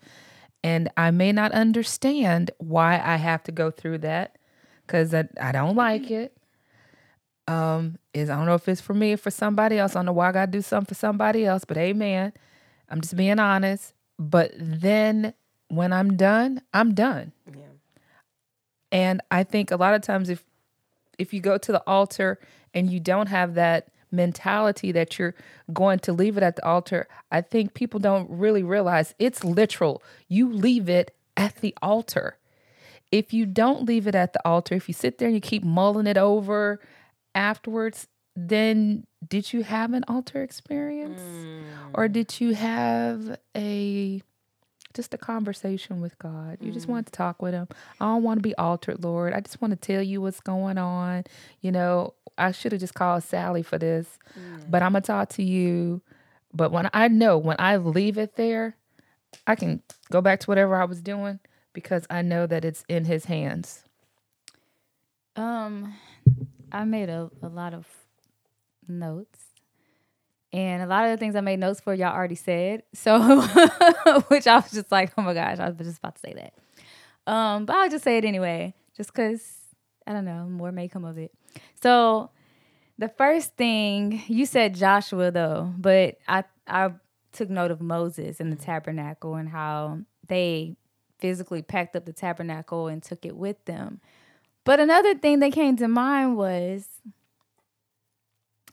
and 0.65 0.91
I 0.97 1.13
may 1.13 1.31
not 1.31 1.53
understand 1.53 2.51
why 2.59 2.95
I 2.95 3.17
have 3.17 3.45
to 3.45 3.53
go 3.53 3.71
through 3.71 3.99
that 3.99 4.39
because 4.85 5.15
I, 5.15 5.29
I 5.41 5.53
don't 5.53 5.77
like 5.77 6.11
it 6.11 6.37
um 7.47 7.99
is 8.15 8.31
I 8.31 8.37
don't 8.37 8.47
know 8.47 8.55
if 8.55 8.69
it's 8.69 8.81
for 8.81 8.95
me 8.95 9.13
or 9.13 9.17
for 9.19 9.31
somebody 9.31 9.79
else. 9.79 9.95
I 9.95 9.99
don't 9.99 10.07
know 10.07 10.13
why 10.13 10.31
I 10.31 10.33
gotta 10.33 10.51
do 10.51 10.63
something 10.63 10.87
for 10.87 10.99
somebody 10.99 11.45
else, 11.45 11.65
but 11.65 11.77
amen. 11.77 12.33
I'm 12.89 13.01
just 13.01 13.17
being 13.17 13.39
honest. 13.39 13.93
But 14.19 14.53
then 14.57 15.35
when 15.69 15.93
I'm 15.93 16.17
done, 16.17 16.63
I'm 16.73 16.95
done. 16.95 17.33
Yeah. 17.47 17.61
And 18.93 19.21
I 19.31 19.43
think 19.43 19.71
a 19.71 19.77
lot 19.77 19.95
of 19.95 20.03
times 20.03 20.31
if 20.31 20.45
if 21.19 21.35
you 21.35 21.41
go 21.41 21.59
to 21.59 21.73
the 21.73 21.83
altar 21.87 22.39
and 22.73 22.91
you 22.91 23.01
don't 23.01 23.29
have 23.29 23.55
that 23.55 23.89
mentality 24.15 24.93
that 24.93 25.19
you're 25.19 25.35
going 25.73 25.99
to 26.01 26.13
leave 26.13 26.37
it 26.37 26.43
at 26.43 26.57
the 26.57 26.65
altar, 26.65 27.09
I 27.31 27.41
think 27.41 27.75
people 27.75 28.01
don't 28.01 28.29
really 28.31 28.63
realize 28.63 29.15
it's 29.19 29.45
literal. 29.45 30.03
You 30.29 30.53
leave 30.53 30.89
it 30.89 31.15
at 31.37 31.57
the 31.57 31.75
altar. 31.83 32.39
If 33.11 33.33
you 33.33 33.47
don't 33.47 33.85
leave 33.85 34.07
it 34.07 34.15
at 34.15 34.33
the 34.33 34.47
altar, 34.47 34.75
if 34.75 34.89
you 34.89 34.95
sit 34.95 35.19
there 35.19 35.29
and 35.29 35.35
you 35.35 35.41
keep 35.41 35.63
mulling 35.63 36.07
it 36.07 36.17
over 36.17 36.81
afterwards, 37.35 38.09
then 38.35 39.07
did 39.27 39.53
you 39.53 39.63
have 39.63 39.93
an 39.93 40.05
altar 40.09 40.43
experience? 40.43 41.21
Mm. 41.21 41.63
Or 41.95 42.09
did 42.09 42.41
you 42.41 42.55
have 42.55 43.39
a 43.57 44.23
just 44.95 45.13
a 45.13 45.19
conversation 45.19 46.01
with 46.01 46.19
God. 46.19 46.59
You 46.61 46.73
just 46.73 46.87
want 46.87 47.07
to 47.07 47.11
mm. 47.11 47.17
talk 47.17 47.43
with 47.43 47.53
him. 47.53 47.69
I 48.01 48.07
don't 48.07 48.23
want 48.23 48.39
to 48.39 48.43
be 48.43 48.55
altered, 48.57 49.03
Lord. 49.03 49.35
I 49.35 49.41
just 49.41 49.61
want 49.61 49.73
to 49.73 49.77
tell 49.77 50.01
you 50.01 50.23
what's 50.23 50.41
going 50.41 50.79
on. 50.79 51.25
You 51.61 51.73
know, 51.73 52.15
I 52.37 52.53
should 52.53 52.73
have 52.73 52.81
just 52.81 52.95
called 52.95 53.23
Sally 53.23 53.63
for 53.63 53.79
this, 53.79 54.19
but 54.69 54.83
I'm 54.83 54.93
going 54.93 55.03
to 55.03 55.07
talk 55.07 55.29
to 55.31 55.43
you. 55.43 56.03
But 56.53 56.73
when 56.73 56.89
I 56.93 57.09
know 57.09 57.39
when 57.39 57.57
I 57.59 57.77
leave 57.77 58.19
it 58.19 58.37
there, 58.37 58.77
I 59.47 59.55
can 59.55 59.83
go 60.11 60.21
back 60.21 60.41
to 60.41 60.47
whatever 60.47 60.77
I 60.77 60.85
was 60.85 61.01
doing, 61.03 61.41
because 61.73 62.07
I 62.11 62.23
know 62.23 62.47
that 62.47 62.65
it's 62.65 62.85
in 62.89 63.05
his 63.05 63.25
hands. 63.27 63.85
Um, 65.37 65.95
I 66.71 66.85
made 66.85 67.09
a, 67.09 67.31
a 67.43 67.49
lot 67.49 67.75
of 67.75 67.87
notes. 68.89 69.41
And 70.53 70.85
a 70.85 70.87
lot 70.87 71.05
of 71.05 71.11
the 71.11 71.17
things 71.17 71.35
I 71.35 71.41
made 71.41 71.59
notes 71.59 71.81
for, 71.81 71.93
y'all 71.95 72.15
already 72.15 72.37
said. 72.37 72.85
So, 72.93 73.43
which 74.29 74.47
I 74.47 74.57
was 74.57 74.71
just 74.71 74.93
like, 74.93 75.13
oh 75.19 75.23
my 75.23 75.35
gosh, 75.35 75.59
I 75.59 75.69
was 75.71 75.79
just 75.79 75.99
about 75.99 76.15
to 76.15 76.21
say 76.21 76.35
that. 76.35 76.55
Um, 77.33 77.65
but 77.67 77.75
I'll 77.75 77.91
just 77.91 78.05
say 78.05 78.19
it 78.19 78.25
anyway, 78.25 78.75
just 78.97 79.13
because, 79.13 79.43
I 80.07 80.13
don't 80.13 80.25
know, 80.25 80.45
more 80.45 80.71
may 80.71 80.87
come 80.87 81.05
of 81.05 81.19
it. 81.19 81.33
So, 81.83 82.31
the 82.99 83.09
first 83.09 83.57
thing 83.57 84.23
you 84.29 84.47
said 84.47 84.75
Joshua 84.75 85.31
though, 85.31 85.73
but 85.77 86.19
I 86.29 86.45
I 86.67 86.93
took 87.33 87.51
note 87.51 87.71
of 87.71 87.81
Moses 87.81 88.41
and 88.41 88.53
the 88.53 88.57
mm-hmm. 88.57 88.65
tabernacle 88.65 89.35
and 89.35 89.49
how 89.49 89.99
they 90.27 90.77
physically 91.19 91.63
packed 91.63 91.97
up 91.97 92.05
the 92.05 92.13
tabernacle 92.13 92.87
and 92.87 93.03
took 93.03 93.25
it 93.27 93.37
with 93.37 93.65
them. 93.65 94.01
But 94.65 94.81
another 94.81 95.15
thing 95.15 95.41
that 95.41 95.53
came 95.53 95.77
to 95.77 95.89
mind 95.89 96.37
was 96.37 96.89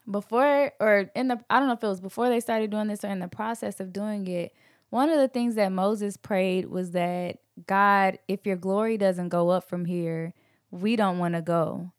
before 0.09 0.71
or 0.79 1.09
in 1.15 1.27
the 1.27 1.39
I 1.49 1.59
don't 1.59 1.67
know 1.67 1.73
if 1.73 1.83
it 1.83 1.87
was 1.87 2.01
before 2.01 2.29
they 2.29 2.39
started 2.39 2.71
doing 2.71 2.87
this 2.87 3.03
or 3.03 3.09
in 3.09 3.19
the 3.19 3.27
process 3.27 3.79
of 3.79 3.93
doing 3.93 4.27
it, 4.27 4.53
one 4.89 5.09
of 5.09 5.17
the 5.17 5.27
things 5.27 5.55
that 5.55 5.71
Moses 5.71 6.17
prayed 6.17 6.65
was 6.65 6.91
that 6.91 7.37
God, 7.67 8.19
if 8.27 8.45
your 8.45 8.55
glory 8.55 8.97
doesn't 8.97 9.29
go 9.29 9.49
up 9.49 9.67
from 9.67 9.85
here, 9.85 10.33
we 10.69 10.95
don't 10.95 11.19
want 11.19 11.35
to 11.35 11.41
go. 11.41 11.91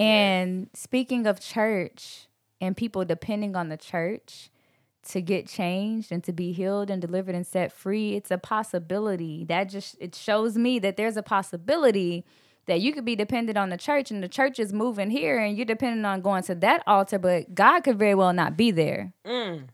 And 0.00 0.70
speaking 0.72 1.26
of 1.26 1.40
church 1.40 2.26
and 2.58 2.74
people 2.74 3.04
depending 3.04 3.54
on 3.54 3.68
the 3.68 3.76
church 3.76 4.48
to 5.08 5.20
get 5.20 5.46
changed 5.46 6.10
and 6.10 6.24
to 6.24 6.32
be 6.32 6.52
healed 6.52 6.90
and 6.90 7.02
delivered 7.02 7.34
and 7.34 7.46
set 7.46 7.70
free, 7.70 8.14
it's 8.14 8.30
a 8.30 8.38
possibility. 8.38 9.44
That 9.44 9.64
just 9.64 9.96
it 10.00 10.14
shows 10.14 10.56
me 10.56 10.78
that 10.78 10.96
there's 10.96 11.18
a 11.18 11.22
possibility 11.22 12.24
that 12.64 12.80
you 12.80 12.94
could 12.94 13.04
be 13.04 13.14
dependent 13.14 13.58
on 13.58 13.68
the 13.68 13.76
church 13.76 14.10
and 14.10 14.22
the 14.22 14.28
church 14.28 14.58
is 14.58 14.72
moving 14.72 15.10
here 15.10 15.38
and 15.38 15.56
you're 15.58 15.66
dependent 15.66 16.06
on 16.06 16.22
going 16.22 16.44
to 16.44 16.54
that 16.54 16.82
altar, 16.86 17.18
but 17.18 17.54
God 17.54 17.80
could 17.80 17.98
very 17.98 18.14
well 18.14 18.32
not 18.32 18.56
be 18.56 18.70
there. 18.70 19.12
Mm. 19.26 19.64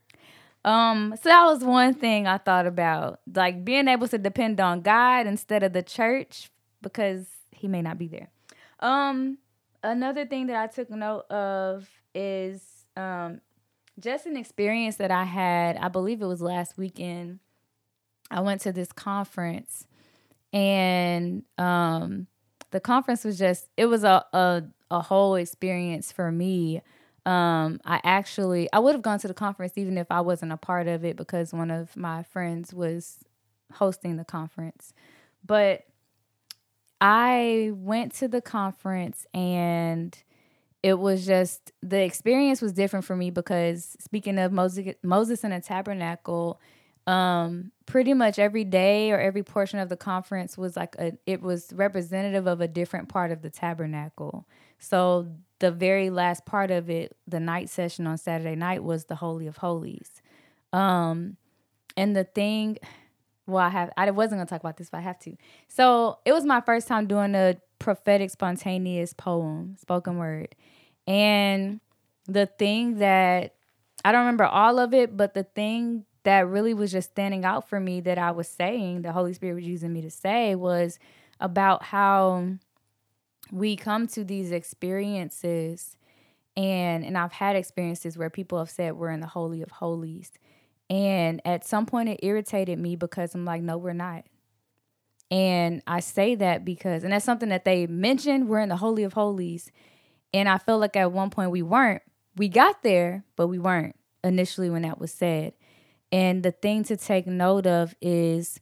Um, 0.64 1.14
so 1.22 1.28
that 1.28 1.44
was 1.44 1.62
one 1.62 1.94
thing 1.94 2.26
I 2.26 2.38
thought 2.38 2.66
about, 2.66 3.20
like 3.32 3.64
being 3.64 3.86
able 3.86 4.08
to 4.08 4.18
depend 4.18 4.60
on 4.60 4.80
God 4.80 5.28
instead 5.28 5.62
of 5.62 5.72
the 5.72 5.82
church 5.82 6.50
because 6.82 7.26
He 7.52 7.68
may 7.68 7.82
not 7.82 7.96
be 7.96 8.08
there. 8.08 8.30
Um, 8.80 9.38
another 9.86 10.26
thing 10.26 10.48
that 10.48 10.56
I 10.56 10.66
took 10.66 10.90
note 10.90 11.30
of 11.30 11.88
is 12.14 12.62
um, 12.96 13.40
just 13.98 14.26
an 14.26 14.36
experience 14.36 14.96
that 14.96 15.10
I 15.10 15.24
had. 15.24 15.76
I 15.76 15.88
believe 15.88 16.20
it 16.20 16.26
was 16.26 16.42
last 16.42 16.76
weekend. 16.76 17.38
I 18.30 18.40
went 18.40 18.60
to 18.62 18.72
this 18.72 18.90
conference, 18.92 19.86
and 20.52 21.44
um, 21.58 22.26
the 22.72 22.80
conference 22.80 23.24
was 23.24 23.38
just 23.38 23.68
it 23.76 23.86
was 23.86 24.02
a 24.02 24.24
a, 24.32 24.64
a 24.90 25.00
whole 25.00 25.36
experience 25.36 26.10
for 26.10 26.32
me. 26.32 26.82
Um, 27.24 27.80
I 27.84 28.00
actually 28.04 28.68
I 28.72 28.80
would 28.80 28.94
have 28.94 29.02
gone 29.02 29.18
to 29.20 29.28
the 29.28 29.34
conference 29.34 29.74
even 29.76 29.98
if 29.98 30.08
I 30.10 30.20
wasn't 30.20 30.52
a 30.52 30.56
part 30.56 30.88
of 30.88 31.04
it 31.04 31.16
because 31.16 31.52
one 31.52 31.70
of 31.70 31.96
my 31.96 32.22
friends 32.24 32.74
was 32.74 33.18
hosting 33.74 34.16
the 34.16 34.24
conference. 34.24 34.92
But 35.44 35.84
I 37.00 37.72
went 37.74 38.14
to 38.16 38.28
the 38.28 38.40
conference 38.40 39.26
and 39.34 40.16
it 40.82 40.98
was 40.98 41.26
just 41.26 41.72
the 41.82 42.02
experience 42.02 42.62
was 42.62 42.72
different 42.72 43.04
for 43.04 43.16
me 43.16 43.30
because 43.30 43.96
speaking 44.00 44.38
of 44.38 44.52
Moses 44.52 44.94
Moses 45.02 45.44
in 45.44 45.52
a 45.52 45.60
tabernacle, 45.60 46.60
um, 47.06 47.72
pretty 47.86 48.14
much 48.14 48.38
every 48.38 48.64
day 48.64 49.10
or 49.10 49.18
every 49.18 49.42
portion 49.42 49.78
of 49.78 49.88
the 49.88 49.96
conference 49.96 50.56
was 50.56 50.76
like 50.76 50.96
a 50.98 51.12
it 51.26 51.42
was 51.42 51.72
representative 51.74 52.46
of 52.46 52.60
a 52.60 52.68
different 52.68 53.08
part 53.08 53.30
of 53.30 53.42
the 53.42 53.50
tabernacle. 53.50 54.46
So 54.78 55.28
the 55.58 55.70
very 55.70 56.10
last 56.10 56.44
part 56.46 56.70
of 56.70 56.90
it, 56.90 57.16
the 57.26 57.40
night 57.40 57.70
session 57.70 58.06
on 58.06 58.18
Saturday 58.18 58.56
night 58.56 58.84
was 58.84 59.06
the 59.06 59.16
Holy 59.16 59.46
of 59.46 59.56
Holies. 59.58 60.22
Um, 60.72 61.36
and 61.96 62.14
the 62.14 62.24
thing 62.24 62.78
well, 63.46 63.64
I 63.64 63.68
have 63.68 63.92
I 63.96 64.10
wasn't 64.10 64.40
gonna 64.40 64.46
talk 64.46 64.60
about 64.60 64.76
this, 64.76 64.90
but 64.90 64.98
I 64.98 65.02
have 65.02 65.18
to. 65.20 65.36
So 65.68 66.18
it 66.24 66.32
was 66.32 66.44
my 66.44 66.60
first 66.60 66.88
time 66.88 67.06
doing 67.06 67.34
a 67.34 67.56
prophetic 67.78 68.30
spontaneous 68.30 69.12
poem, 69.12 69.76
spoken 69.80 70.18
word. 70.18 70.54
And 71.06 71.80
the 72.26 72.46
thing 72.46 72.98
that 72.98 73.54
I 74.04 74.12
don't 74.12 74.20
remember 74.20 74.44
all 74.44 74.78
of 74.78 74.92
it, 74.94 75.16
but 75.16 75.34
the 75.34 75.44
thing 75.44 76.04
that 76.24 76.48
really 76.48 76.74
was 76.74 76.90
just 76.90 77.10
standing 77.10 77.44
out 77.44 77.68
for 77.68 77.78
me 77.78 78.00
that 78.00 78.18
I 78.18 78.32
was 78.32 78.48
saying, 78.48 79.02
the 79.02 79.12
Holy 79.12 79.32
Spirit 79.32 79.54
was 79.54 79.64
using 79.64 79.92
me 79.92 80.02
to 80.02 80.10
say 80.10 80.56
was 80.56 80.98
about 81.38 81.84
how 81.84 82.56
we 83.52 83.76
come 83.76 84.08
to 84.08 84.24
these 84.24 84.50
experiences 84.50 85.96
and 86.56 87.04
and 87.04 87.16
I've 87.16 87.32
had 87.32 87.54
experiences 87.54 88.16
where 88.16 88.30
people 88.30 88.58
have 88.58 88.70
said 88.70 88.94
we're 88.94 89.10
in 89.10 89.20
the 89.20 89.26
holy 89.26 89.62
of 89.62 89.70
holies 89.70 90.32
and 90.88 91.40
at 91.44 91.66
some 91.66 91.86
point, 91.86 92.08
it 92.08 92.20
irritated 92.22 92.78
me 92.78 92.96
because 92.96 93.34
I'm 93.34 93.44
like, 93.44 93.62
no, 93.62 93.76
we're 93.76 93.92
not. 93.92 94.24
And 95.30 95.82
I 95.86 96.00
say 96.00 96.36
that 96.36 96.64
because, 96.64 97.02
and 97.02 97.12
that's 97.12 97.24
something 97.24 97.48
that 97.48 97.64
they 97.64 97.86
mentioned, 97.86 98.48
we're 98.48 98.60
in 98.60 98.68
the 98.68 98.76
Holy 98.76 99.02
of 99.02 99.14
Holies. 99.14 99.72
And 100.32 100.48
I 100.48 100.58
feel 100.58 100.78
like 100.78 100.94
at 100.96 101.10
one 101.10 101.30
point 101.30 101.50
we 101.50 101.62
weren't. 101.62 102.02
We 102.36 102.48
got 102.48 102.82
there, 102.82 103.24
but 103.34 103.48
we 103.48 103.58
weren't 103.58 103.96
initially 104.22 104.70
when 104.70 104.82
that 104.82 105.00
was 105.00 105.10
said. 105.10 105.54
And 106.12 106.42
the 106.42 106.52
thing 106.52 106.84
to 106.84 106.96
take 106.96 107.26
note 107.26 107.66
of 107.66 107.96
is 108.00 108.60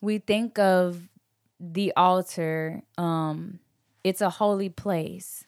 we 0.00 0.18
think 0.18 0.58
of 0.58 1.08
the 1.60 1.92
altar, 1.96 2.82
um, 2.98 3.60
it's 4.02 4.20
a 4.20 4.30
holy 4.30 4.68
place. 4.68 5.44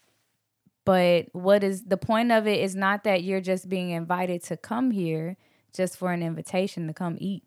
But 0.85 1.27
what 1.33 1.65
is 1.65 1.85
the 1.85 1.97
point 1.97 2.31
of 2.31 2.47
it 2.47 2.61
is 2.61 2.77
not 2.77 3.03
that 3.05 3.25
you're 3.25 3.41
just 3.41 3.69
being 3.69 3.91
invited 3.91 4.45
to 4.45 4.57
come 4.57 4.93
here 4.93 5.37
just 5.75 5.97
for 5.99 6.13
an 6.13 6.23
invitation 6.23 6.87
to 6.87 6.95
come 6.95 7.17
eat, 7.21 7.43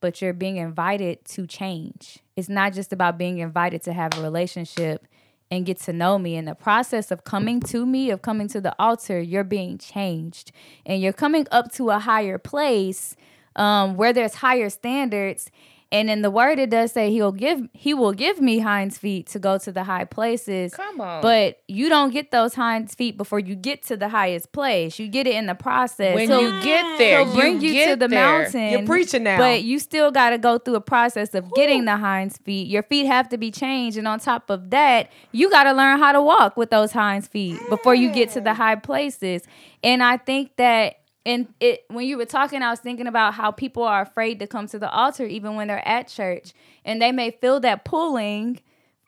but 0.00 0.22
you're 0.22 0.32
being 0.32 0.56
invited 0.56 1.24
to 1.26 1.46
change. 1.46 2.20
It's 2.36 2.48
not 2.48 2.72
just 2.72 2.92
about 2.92 3.18
being 3.18 3.38
invited 3.38 3.82
to 3.82 3.92
have 3.92 4.16
a 4.16 4.22
relationship 4.22 5.06
and 5.50 5.66
get 5.66 5.78
to 5.80 5.92
know 5.92 6.18
me. 6.18 6.36
In 6.36 6.46
the 6.46 6.54
process 6.54 7.10
of 7.10 7.24
coming 7.24 7.60
to 7.60 7.84
me, 7.84 8.10
of 8.10 8.22
coming 8.22 8.48
to 8.48 8.60
the 8.60 8.74
altar, 8.78 9.20
you're 9.20 9.44
being 9.44 9.78
changed 9.78 10.52
and 10.86 11.02
you're 11.02 11.12
coming 11.12 11.46
up 11.50 11.72
to 11.72 11.90
a 11.90 11.98
higher 11.98 12.38
place 12.38 13.16
um, 13.56 13.96
where 13.96 14.12
there's 14.12 14.34
higher 14.34 14.70
standards 14.70 15.50
and 15.94 16.10
in 16.10 16.22
the 16.22 16.30
word 16.30 16.58
it 16.58 16.68
does 16.70 16.92
say 16.92 17.10
he'll 17.10 17.32
give 17.32 17.66
he 17.72 17.94
will 17.94 18.12
give 18.12 18.40
me 18.40 18.58
hinds 18.58 18.98
feet 18.98 19.26
to 19.28 19.38
go 19.38 19.56
to 19.58 19.72
the 19.72 19.84
high 19.84 20.04
places. 20.04 20.74
Come 20.74 21.00
on. 21.00 21.22
But 21.22 21.60
you 21.68 21.88
don't 21.88 22.10
get 22.12 22.30
those 22.30 22.54
hinds 22.54 22.94
feet 22.94 23.16
before 23.16 23.38
you 23.38 23.54
get 23.54 23.82
to 23.84 23.96
the 23.96 24.08
highest 24.08 24.52
place. 24.52 24.98
You 24.98 25.08
get 25.08 25.26
it 25.26 25.34
in 25.36 25.46
the 25.46 25.54
process. 25.54 26.14
when 26.14 26.28
So- 26.28 26.40
you 26.40 26.50
get 26.62 26.98
there, 26.98 27.24
He'll 27.24 27.34
bring 27.34 27.60
you, 27.60 27.72
get 27.72 27.90
to 27.90 27.96
the 27.96 28.08
there. 28.08 28.40
mountain. 28.42 28.70
You're 28.72 28.86
preaching 28.86 29.22
now. 29.22 29.38
But 29.38 29.62
you 29.62 29.78
still 29.78 30.10
got 30.10 30.30
to 30.30 30.38
go 30.38 30.58
through 30.58 30.74
a 30.76 30.80
process 30.80 31.34
of 31.34 31.52
getting 31.54 31.84
the 31.84 31.96
hinds 31.96 32.36
feet. 32.38 32.66
Your 32.68 32.82
feet 32.82 33.06
have 33.06 33.28
to 33.30 33.38
be 33.38 33.50
changed. 33.50 33.96
And 33.96 34.06
on 34.08 34.18
top 34.18 34.50
of 34.50 34.70
that, 34.70 35.10
you 35.32 35.48
got 35.50 35.64
to 35.64 35.72
learn 35.72 35.98
how 35.98 36.12
to 36.12 36.20
walk 36.20 36.56
with 36.56 36.70
those 36.70 36.92
hinds 36.92 37.28
feet 37.28 37.58
before 37.68 37.94
you 37.94 38.10
get 38.10 38.30
to 38.30 38.40
the 38.40 38.54
high 38.54 38.76
places. 38.76 39.42
And 39.82 40.02
I 40.02 40.16
think 40.16 40.56
that. 40.56 40.96
And 41.26 41.48
it 41.60 41.84
when 41.88 42.06
you 42.06 42.18
were 42.18 42.26
talking, 42.26 42.62
I 42.62 42.70
was 42.70 42.80
thinking 42.80 43.06
about 43.06 43.34
how 43.34 43.50
people 43.50 43.82
are 43.82 44.02
afraid 44.02 44.38
to 44.40 44.46
come 44.46 44.66
to 44.68 44.78
the 44.78 44.90
altar 44.90 45.24
even 45.24 45.56
when 45.56 45.68
they're 45.68 45.86
at 45.86 46.08
church, 46.08 46.52
and 46.84 47.00
they 47.00 47.12
may 47.12 47.30
feel 47.30 47.60
that 47.60 47.84
pulling 47.84 48.60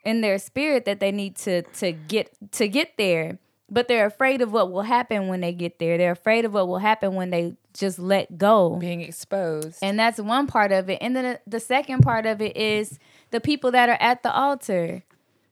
in 0.03 0.21
their 0.21 0.39
spirit 0.39 0.85
that 0.85 0.99
they 0.99 1.11
need 1.11 1.35
to 1.37 1.61
to 1.61 1.91
get 1.91 2.31
to 2.53 2.67
get 2.67 2.97
there. 2.97 3.39
But 3.69 3.89
they're 3.89 4.05
afraid 4.05 4.41
of 4.41 4.53
what 4.53 4.71
will 4.71 4.83
happen 4.83 5.27
when 5.27 5.41
they 5.41 5.51
get 5.51 5.77
there. 5.77 5.97
They're 5.97 6.13
afraid 6.13 6.45
of 6.45 6.53
what 6.53 6.69
will 6.69 6.77
happen 6.77 7.15
when 7.15 7.31
they 7.31 7.57
just 7.73 7.99
let 7.99 8.37
go. 8.37 8.77
Being 8.77 9.01
exposed. 9.01 9.79
and 9.81 9.99
that's 9.99 10.19
one 10.19 10.47
part 10.47 10.71
of 10.71 10.89
it. 10.89 10.99
And 11.01 11.15
then 11.15 11.23
the, 11.25 11.39
the 11.45 11.59
second 11.59 12.01
part 12.01 12.25
of 12.25 12.41
it 12.41 12.55
is 12.55 12.97
the 13.31 13.41
people 13.41 13.71
that 13.71 13.89
are 13.89 13.97
at 13.99 14.23
the 14.23 14.33
altar 14.33 15.03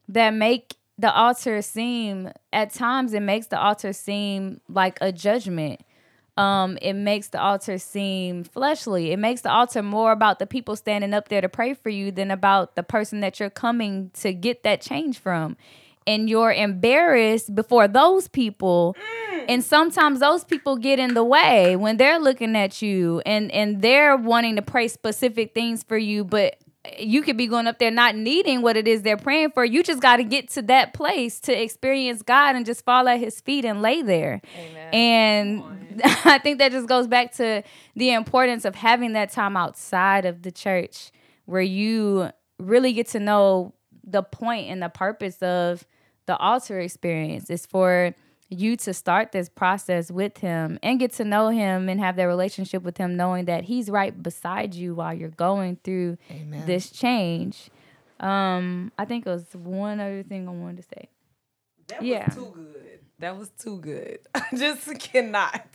that 0.07 0.33
make 0.33 0.77
the 0.97 1.13
altar 1.13 1.61
seem 1.61 2.31
at 2.53 2.73
times 2.73 3.13
it 3.13 3.21
makes 3.21 3.47
the 3.47 3.59
altar 3.59 3.91
seem 3.91 4.61
like 4.69 4.97
a 5.01 5.11
judgment 5.11 5.81
um, 6.37 6.77
it 6.81 6.93
makes 6.93 7.29
the 7.29 7.41
altar 7.41 7.77
seem 7.77 8.43
fleshly. 8.43 9.11
It 9.11 9.19
makes 9.19 9.41
the 9.41 9.51
altar 9.51 9.81
more 9.81 10.11
about 10.11 10.39
the 10.39 10.45
people 10.45 10.75
standing 10.75 11.13
up 11.13 11.29
there 11.29 11.41
to 11.41 11.47
pray 11.47 11.73
for 11.73 11.89
you 11.89 12.11
than 12.11 12.29
about 12.29 12.75
the 12.75 12.83
person 12.83 13.21
that 13.21 13.39
you're 13.39 13.49
coming 13.49 14.11
to 14.15 14.33
get 14.33 14.63
that 14.63 14.81
change 14.81 15.17
from. 15.19 15.55
And 16.05 16.29
you're 16.29 16.51
embarrassed 16.51 17.55
before 17.55 17.87
those 17.87 18.27
people. 18.27 18.95
And 19.47 19.63
sometimes 19.63 20.19
those 20.19 20.43
people 20.43 20.75
get 20.75 20.99
in 20.99 21.13
the 21.13 21.23
way 21.23 21.75
when 21.75 21.97
they're 21.97 22.19
looking 22.19 22.55
at 22.55 22.81
you 22.81 23.21
and, 23.25 23.51
and 23.51 23.81
they're 23.81 24.17
wanting 24.17 24.55
to 24.57 24.61
pray 24.61 24.87
specific 24.87 25.53
things 25.53 25.83
for 25.83 25.97
you, 25.97 26.23
but 26.23 26.57
you 26.99 27.21
could 27.21 27.37
be 27.37 27.47
going 27.47 27.67
up 27.67 27.79
there 27.79 27.91
not 27.91 28.15
needing 28.15 28.61
what 28.61 28.77
it 28.77 28.87
is 28.87 29.01
they're 29.01 29.17
praying 29.17 29.51
for. 29.51 29.63
You 29.65 29.83
just 29.83 30.01
got 30.01 30.17
to 30.17 30.23
get 30.23 30.49
to 30.51 30.61
that 30.63 30.93
place 30.93 31.39
to 31.41 31.61
experience 31.61 32.21
God 32.21 32.55
and 32.55 32.65
just 32.65 32.83
fall 32.85 33.07
at 33.07 33.19
his 33.19 33.41
feet 33.41 33.65
and 33.65 33.81
lay 33.81 34.01
there. 34.01 34.41
And 34.93 35.63
I 36.25 36.39
think 36.39 36.59
that 36.59 36.71
just 36.71 36.87
goes 36.87 37.07
back 37.07 37.33
to 37.33 37.63
the 37.95 38.11
importance 38.11 38.65
of 38.65 38.75
having 38.75 39.13
that 39.13 39.31
time 39.31 39.55
outside 39.57 40.25
of 40.25 40.41
the 40.41 40.51
church 40.51 41.11
where 41.45 41.61
you 41.61 42.29
really 42.57 42.93
get 42.93 43.07
to 43.09 43.19
know 43.19 43.73
the 44.03 44.23
point 44.23 44.69
and 44.69 44.81
the 44.81 44.89
purpose 44.89 45.41
of 45.41 45.85
the 46.25 46.37
altar 46.37 46.79
experience 46.79 47.49
is 47.49 47.65
for 47.65 48.13
you 48.59 48.75
to 48.77 48.93
start 48.93 49.31
this 49.31 49.49
process 49.49 50.09
with 50.11 50.37
him 50.39 50.79
and 50.83 50.99
get 50.99 51.11
to 51.13 51.23
know 51.23 51.49
him 51.49 51.89
and 51.89 51.99
have 51.99 52.15
that 52.15 52.25
relationship 52.25 52.83
with 52.83 52.97
him 52.97 53.15
knowing 53.17 53.45
that 53.45 53.65
he's 53.65 53.89
right 53.89 54.21
beside 54.23 54.73
you 54.73 54.95
while 54.95 55.13
you're 55.13 55.29
going 55.29 55.77
through 55.83 56.17
Amen. 56.31 56.65
this 56.65 56.89
change 56.91 57.69
um 58.19 58.91
i 58.97 59.03
think 59.05 59.25
it 59.25 59.29
was 59.29 59.45
one 59.53 59.99
other 59.99 60.23
thing 60.23 60.47
i 60.47 60.51
wanted 60.51 60.77
to 60.77 60.83
say 60.83 61.09
That 61.87 61.99
was 61.99 62.07
Yeah. 62.07 62.29
too 62.29 62.51
good. 62.55 62.99
That 63.19 63.37
was 63.37 63.49
too 63.57 63.77
good. 63.79 64.19
I 64.35 64.43
just 64.55 64.99
cannot. 64.99 65.65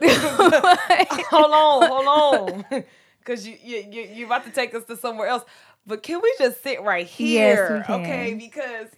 hold 0.02 1.52
on, 1.52 1.88
hold 1.88 2.64
on. 2.72 2.84
Cause 3.24 3.46
you 3.46 3.56
you 3.62 3.86
you 3.90 4.02
you 4.02 4.26
about 4.26 4.44
to 4.44 4.50
take 4.50 4.74
us 4.74 4.84
to 4.84 4.96
somewhere 4.96 5.28
else. 5.28 5.44
But 5.86 6.02
can 6.02 6.20
we 6.22 6.34
just 6.38 6.62
sit 6.62 6.82
right 6.82 7.06
Yes, 7.18 7.58
here? 7.58 7.76
we 7.78 7.82
can. 7.84 8.00
Okay, 8.00 8.34
because 8.34 8.88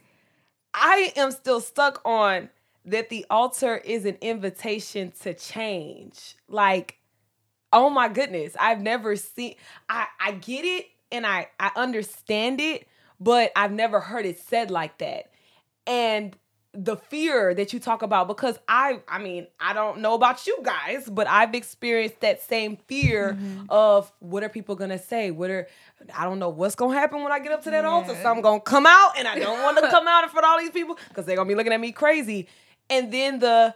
I 0.73 1.13
am 1.17 1.31
still 1.31 1.61
stuck 1.61 2.01
on 2.05 2.49
that 2.85 3.09
the 3.09 3.25
altar 3.31 3.77
is 3.79 4.05
an 4.05 4.17
invitation 4.21 5.13
to 5.23 5.35
change. 5.35 6.37
Like, 6.49 6.99
oh 7.73 7.91
my 7.91 8.09
goodness, 8.09 8.57
I've 8.59 8.81
never 8.81 9.17
seen 9.17 9.55
I 9.89 10.07
I 10.21 10.33
get 10.33 10.65
it 10.65 10.87
and 11.11 11.27
I 11.27 11.49
I 11.59 11.71
understand 11.77 12.61
it, 12.61 12.87
but 13.21 13.53
I've 13.57 13.73
never 13.73 14.01
heard 14.01 14.27
it 14.27 14.39
said 14.39 14.71
like 14.71 14.99
that. 14.99 15.31
And 15.87 16.37
the 16.77 16.97
fear 16.97 17.55
that 17.55 17.73
you 17.73 17.79
talk 17.79 18.03
about 18.03 18.27
because 18.27 18.59
I 18.69 19.01
I 19.09 19.19
mean, 19.19 19.47
I 19.61 19.73
don't 19.73 20.01
know 20.01 20.15
about 20.15 20.47
you 20.47 20.59
guys, 20.63 21.09
but 21.09 21.29
I've 21.29 21.55
experienced 21.55 22.21
that 22.21 22.43
same 22.43 22.77
fear 22.89 23.35
mm-hmm. 23.35 23.67
of 23.69 24.13
what 24.19 24.43
are 24.43 24.49
people 24.49 24.75
going 24.75 24.91
to 24.91 24.99
say? 24.99 25.31
What 25.31 25.51
are 25.51 25.69
I 26.15 26.25
don't 26.25 26.41
know 26.41 26.49
what's 26.49 26.75
going 26.75 26.93
to 26.95 26.99
happen 26.99 27.23
when 27.23 27.33
I 27.33 27.39
get 27.39 27.53
up 27.53 27.63
to 27.65 27.71
that 27.71 27.85
altar. 27.85 28.17
So 28.21 28.29
I'm 28.29 28.41
going 28.41 28.61
to 28.61 28.65
come 28.65 28.87
out 28.87 29.13
and 29.17 29.29
I 29.29 29.39
don't 29.39 29.63
want 29.63 29.79
to 29.79 29.89
come 29.89 30.09
out 30.09 30.25
in 30.25 30.31
front 30.31 30.45
of 30.45 30.51
all 30.51 30.59
these 30.59 30.71
people 30.71 30.99
cuz 31.15 31.25
they're 31.25 31.37
going 31.37 31.49
to 31.49 31.53
be 31.53 31.57
looking 31.57 31.73
at 31.73 31.81
me 31.81 31.93
crazy. 31.93 32.49
And 32.91 33.13
then 33.13 33.39
the 33.39 33.75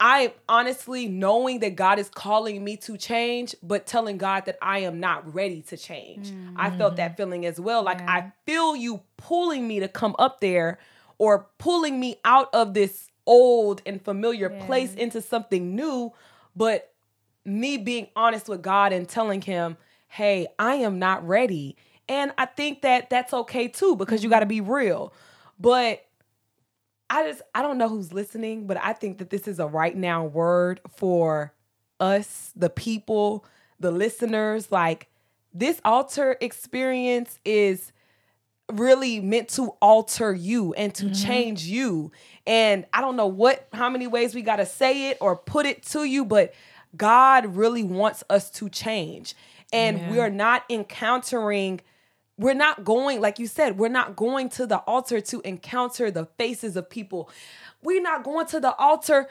I 0.00 0.34
honestly 0.48 1.08
knowing 1.08 1.58
that 1.60 1.74
God 1.74 1.98
is 1.98 2.08
calling 2.08 2.62
me 2.62 2.76
to 2.78 2.96
change, 2.96 3.56
but 3.62 3.86
telling 3.86 4.16
God 4.16 4.46
that 4.46 4.56
I 4.62 4.80
am 4.80 5.00
not 5.00 5.34
ready 5.34 5.62
to 5.62 5.76
change. 5.76 6.32
I 6.56 6.70
felt 6.70 6.92
mm-hmm. 6.92 6.96
that 6.98 7.16
feeling 7.16 7.46
as 7.46 7.58
well. 7.58 7.82
Like 7.82 8.00
I 8.02 8.32
feel 8.46 8.76
you 8.76 9.02
pulling 9.16 9.66
me 9.66 9.80
to 9.80 9.88
come 9.88 10.14
up 10.18 10.40
there 10.40 10.78
or 11.18 11.48
pulling 11.58 11.98
me 11.98 12.16
out 12.24 12.48
of 12.54 12.74
this 12.74 13.08
old 13.26 13.82
and 13.84 14.02
familiar 14.02 14.48
place 14.48 14.94
into 14.94 15.20
something 15.20 15.74
new, 15.74 16.12
but 16.54 16.92
me 17.44 17.76
being 17.76 18.06
honest 18.14 18.48
with 18.48 18.62
God 18.62 18.92
and 18.92 19.08
telling 19.08 19.42
him, 19.42 19.76
"Hey, 20.06 20.46
I 20.60 20.76
am 20.76 21.00
not 21.00 21.26
ready." 21.26 21.76
And 22.08 22.32
I 22.38 22.46
think 22.46 22.82
that 22.82 23.10
that's 23.10 23.34
okay 23.34 23.66
too 23.66 23.96
because 23.96 24.22
you 24.22 24.30
got 24.30 24.40
to 24.40 24.44
mm-hmm. 24.44 24.64
be 24.64 24.72
real. 24.72 25.12
But 25.58 26.04
I 27.10 27.26
just 27.28 27.42
I 27.54 27.62
don't 27.62 27.78
know 27.78 27.88
who's 27.88 28.12
listening, 28.12 28.66
but 28.66 28.76
I 28.76 28.92
think 28.92 29.18
that 29.18 29.30
this 29.30 29.48
is 29.48 29.58
a 29.58 29.66
right 29.66 29.96
now 29.96 30.24
word 30.24 30.80
for 30.88 31.54
us, 32.00 32.52
the 32.54 32.70
people, 32.70 33.44
the 33.80 33.90
listeners. 33.90 34.70
Like 34.70 35.08
this 35.54 35.80
altar 35.84 36.36
experience 36.40 37.38
is 37.44 37.92
really 38.70 39.20
meant 39.20 39.48
to 39.48 39.68
alter 39.80 40.34
you 40.34 40.74
and 40.74 40.94
to 40.94 41.06
mm-hmm. 41.06 41.26
change 41.26 41.64
you. 41.64 42.12
And 42.46 42.84
I 42.92 43.00
don't 43.00 43.16
know 43.16 43.26
what 43.26 43.68
how 43.72 43.88
many 43.88 44.06
ways 44.06 44.34
we 44.34 44.42
got 44.42 44.56
to 44.56 44.66
say 44.66 45.10
it 45.10 45.18
or 45.20 45.36
put 45.36 45.66
it 45.66 45.82
to 45.84 46.04
you, 46.04 46.24
but 46.24 46.52
God 46.96 47.46
really 47.46 47.82
wants 47.82 48.24
us 48.28 48.50
to 48.52 48.68
change. 48.68 49.34
And 49.72 50.10
we 50.10 50.18
are 50.18 50.30
not 50.30 50.64
encountering 50.70 51.82
we're 52.38 52.54
not 52.54 52.84
going 52.84 53.20
like 53.20 53.38
you 53.38 53.46
said 53.46 53.78
we're 53.78 53.88
not 53.88 54.16
going 54.16 54.48
to 54.48 54.66
the 54.66 54.78
altar 54.78 55.20
to 55.20 55.40
encounter 55.40 56.10
the 56.10 56.26
faces 56.38 56.76
of 56.76 56.88
people. 56.88 57.28
We're 57.82 58.02
not 58.02 58.24
going 58.24 58.46
to 58.46 58.60
the 58.60 58.74
altar. 58.76 59.28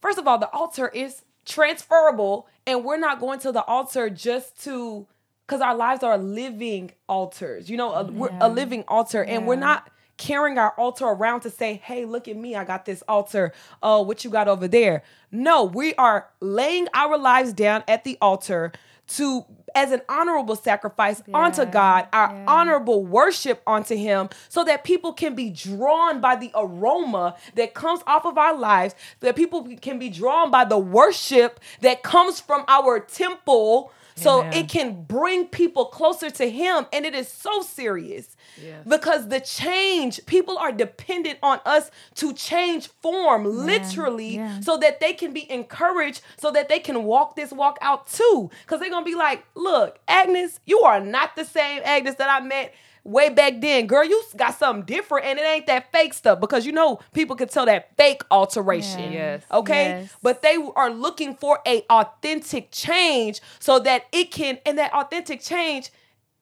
First 0.00 0.18
of 0.18 0.26
all 0.26 0.38
the 0.38 0.50
altar 0.50 0.88
is 0.88 1.22
transferable 1.44 2.46
and 2.66 2.84
we're 2.84 2.98
not 2.98 3.20
going 3.20 3.38
to 3.40 3.52
the 3.52 3.64
altar 3.64 4.08
just 4.08 4.62
to 4.64 5.06
because 5.46 5.60
our 5.60 5.74
lives 5.74 6.02
are 6.02 6.16
living 6.16 6.90
altars 7.06 7.68
you 7.68 7.76
know 7.76 7.92
a, 7.92 8.04
we're 8.04 8.30
a 8.40 8.48
living 8.48 8.82
altar 8.88 9.22
and 9.22 9.46
we're 9.46 9.56
not 9.56 9.90
carrying 10.16 10.56
our 10.56 10.70
altar 10.78 11.04
around 11.04 11.40
to 11.40 11.50
say 11.50 11.74
hey 11.84 12.06
look 12.06 12.28
at 12.28 12.36
me 12.36 12.54
i 12.54 12.64
got 12.64 12.86
this 12.86 13.02
altar. 13.08 13.52
Oh 13.82 14.00
what 14.02 14.24
you 14.24 14.30
got 14.30 14.48
over 14.48 14.66
there? 14.68 15.02
No 15.30 15.64
we 15.64 15.94
are 15.96 16.30
laying 16.40 16.88
our 16.94 17.18
lives 17.18 17.52
down 17.52 17.84
at 17.88 18.04
the 18.04 18.16
altar 18.22 18.72
to 19.06 19.44
as 19.74 19.92
an 19.92 20.02
honorable 20.08 20.56
sacrifice 20.56 21.22
unto 21.32 21.64
God, 21.64 22.06
our 22.12 22.32
yeah. 22.32 22.44
honorable 22.46 23.04
worship 23.04 23.62
unto 23.66 23.96
Him, 23.96 24.28
so 24.48 24.64
that 24.64 24.84
people 24.84 25.12
can 25.12 25.34
be 25.34 25.50
drawn 25.50 26.20
by 26.20 26.36
the 26.36 26.50
aroma 26.54 27.36
that 27.56 27.74
comes 27.74 28.00
off 28.06 28.24
of 28.24 28.38
our 28.38 28.56
lives, 28.56 28.94
that 29.20 29.36
people 29.36 29.68
can 29.80 29.98
be 29.98 30.08
drawn 30.08 30.50
by 30.50 30.64
the 30.64 30.78
worship 30.78 31.60
that 31.80 32.02
comes 32.02 32.40
from 32.40 32.64
our 32.68 33.00
temple. 33.00 33.92
So 34.16 34.40
Amen. 34.40 34.52
it 34.52 34.68
can 34.68 35.02
bring 35.02 35.46
people 35.46 35.86
closer 35.86 36.30
to 36.30 36.48
him. 36.50 36.86
And 36.92 37.04
it 37.04 37.14
is 37.14 37.28
so 37.28 37.62
serious 37.62 38.36
Yes. 38.62 38.86
because 38.86 39.28
the 39.28 39.40
change, 39.40 40.24
people 40.26 40.56
are 40.56 40.70
dependent 40.70 41.38
on 41.42 41.60
us 41.64 41.90
to 42.16 42.32
change 42.32 42.86
form, 42.86 43.44
literally, 43.44 44.36
yeah. 44.36 44.60
so 44.60 44.76
that 44.76 45.00
they 45.00 45.12
can 45.12 45.32
be 45.32 45.50
encouraged, 45.50 46.22
so 46.36 46.52
that 46.52 46.68
they 46.68 46.78
can 46.78 47.02
walk 47.04 47.34
this 47.34 47.50
walk 47.50 47.78
out 47.80 48.06
too. 48.08 48.50
Because 48.62 48.80
they're 48.80 48.90
going 48.90 49.04
to 49.04 49.10
be 49.10 49.16
like, 49.16 49.44
look, 49.54 49.98
Agnes, 50.06 50.60
you 50.66 50.80
are 50.80 51.00
not 51.00 51.34
the 51.34 51.44
same 51.44 51.82
Agnes 51.84 52.14
that 52.16 52.30
I 52.30 52.44
met 52.44 52.72
way 53.04 53.28
back 53.28 53.60
then. 53.60 53.86
Girl, 53.86 54.04
you 54.04 54.22
got 54.36 54.58
something 54.58 54.84
different 54.84 55.26
and 55.26 55.38
it 55.38 55.42
ain't 55.42 55.66
that 55.66 55.92
fake 55.92 56.14
stuff 56.14 56.40
because 56.40 56.66
you 56.66 56.72
know 56.72 57.00
people 57.12 57.36
can 57.36 57.48
tell 57.48 57.66
that 57.66 57.96
fake 57.96 58.22
alteration. 58.30 59.12
Yes. 59.12 59.42
Okay? 59.52 59.84
Yes. 60.00 60.16
But 60.22 60.42
they 60.42 60.56
are 60.74 60.90
looking 60.90 61.34
for 61.34 61.60
a 61.66 61.82
authentic 61.90 62.70
change 62.70 63.40
so 63.60 63.78
that 63.80 64.06
it 64.12 64.30
can 64.30 64.58
and 64.66 64.78
that 64.78 64.92
authentic 64.92 65.40
change 65.40 65.90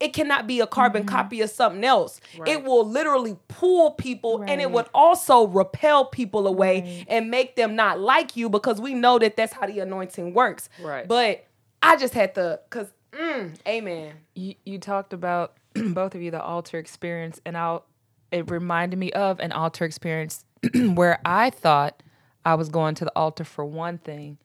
it 0.01 0.13
cannot 0.13 0.49
be 0.49 0.59
a 0.59 0.67
carbon 0.67 1.03
Mm-hmm. 1.03 1.15
copy 1.15 1.41
of 1.43 1.51
something 1.51 1.85
else. 1.85 2.21
Right. 2.37 2.49
It 2.49 2.65
will 2.65 2.85
literally 2.85 3.37
pull 3.47 3.93
people 3.93 4.43
and 4.43 4.61
it 4.61 4.69
would 4.71 4.87
also 4.93 5.47
repel 5.47 6.07
people 6.07 6.49
away 6.49 7.05
and 7.09 7.31
make 7.31 7.55
them 7.55 7.77
not 7.77 8.01
like 8.01 8.37
you 8.37 8.49
because 8.49 8.81
we 8.81 8.95
know 8.95 9.21
that 9.21 9.37
that's 9.37 9.53
how 9.53 9.67
the 9.67 9.79
anointing 9.79 10.35
works. 10.35 10.69
Right. 10.83 11.07
But 11.07 11.47
I 11.81 11.97
just 11.97 12.15
had 12.15 12.35
to 12.35 12.59
cuz 12.69 12.89
mm, 13.13 13.55
amen. 13.67 14.15
you, 14.35 14.57
you 14.65 14.79
talked 14.81 15.13
about 15.13 15.55
both 15.95 16.15
of 16.15 16.23
you 16.23 16.31
the 16.31 16.43
altar 16.43 16.79
experience 16.79 17.41
and 17.45 17.57
I'll 17.57 17.85
it 18.31 18.51
reminded 18.51 18.99
me 18.99 19.13
of 19.13 19.41
an 19.41 19.53
altar 19.53 19.85
experience 19.85 20.45
where 20.75 21.21
I 21.25 21.51
thought 21.51 22.03
I 22.45 22.55
was 22.55 22.69
going 22.69 22.95
to 22.97 23.05
the 23.05 23.13
altar 23.15 23.45
for 23.45 23.65
one 23.65 23.99
thing 23.99 24.39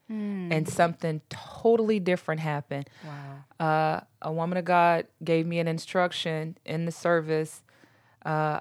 and 0.52 0.70
something 0.70 1.22
totally 1.30 2.00
different 2.00 2.42
happened. 2.42 2.90
Wow. 3.04 3.66
Uh, 3.66 4.02
a 4.22 4.32
woman 4.32 4.58
of 4.58 4.66
God 4.66 5.08
gave 5.24 5.48
me 5.48 5.60
an 5.60 5.68
instruction 5.68 6.58
in 6.66 6.86
the 6.86 6.92
service 6.92 7.64
uh, 8.26 8.60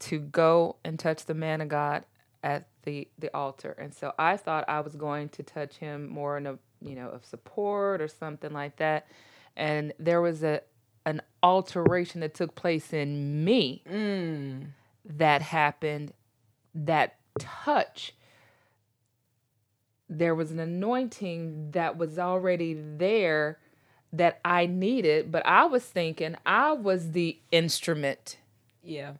to 0.00 0.18
go 0.20 0.76
and 0.84 0.98
touch 0.98 1.24
the 1.24 1.34
man 1.34 1.60
of 1.60 1.68
God 1.68 2.04
at 2.42 2.68
the 2.82 3.08
the 3.18 3.34
altar, 3.34 3.74
and 3.78 3.94
so 3.94 4.12
I 4.18 4.36
thought 4.36 4.64
I 4.68 4.80
was 4.80 4.94
going 4.94 5.30
to 5.30 5.42
touch 5.42 5.76
him 5.76 6.08
more 6.08 6.36
in 6.36 6.46
a 6.46 6.58
you 6.80 6.94
know 6.94 7.08
of 7.08 7.24
support 7.24 8.02
or 8.02 8.08
something 8.08 8.52
like 8.52 8.76
that, 8.76 9.06
and 9.56 9.92
there 9.98 10.20
was 10.20 10.44
a 10.44 10.60
an 11.06 11.20
alteration 11.42 12.20
that 12.20 12.34
took 12.34 12.54
place 12.54 12.92
in 12.92 13.44
me 13.44 13.82
mm. 13.90 14.66
that 15.04 15.42
happened. 15.42 16.12
That 16.74 17.16
touch 17.38 18.14
there 20.08 20.34
was 20.34 20.50
an 20.50 20.58
anointing 20.58 21.70
that 21.72 21.96
was 21.96 22.18
already 22.18 22.74
there 22.74 23.58
that 24.12 24.40
I 24.44 24.66
needed, 24.66 25.32
but 25.32 25.44
I 25.46 25.64
was 25.64 25.84
thinking 25.84 26.36
I 26.46 26.72
was 26.72 27.12
the 27.12 27.38
instrument. 27.50 28.38
Yeah. 28.82 29.14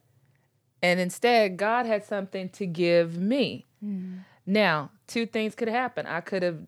And 0.81 0.99
instead, 0.99 1.57
God 1.57 1.85
had 1.85 2.05
something 2.05 2.49
to 2.49 2.65
give 2.65 3.17
me. 3.17 3.65
Mm. 3.83 4.19
Now, 4.45 4.91
two 5.07 5.25
things 5.25 5.55
could 5.55 5.67
happen. 5.67 6.05
I 6.05 6.21
could 6.21 6.43
have 6.43 6.59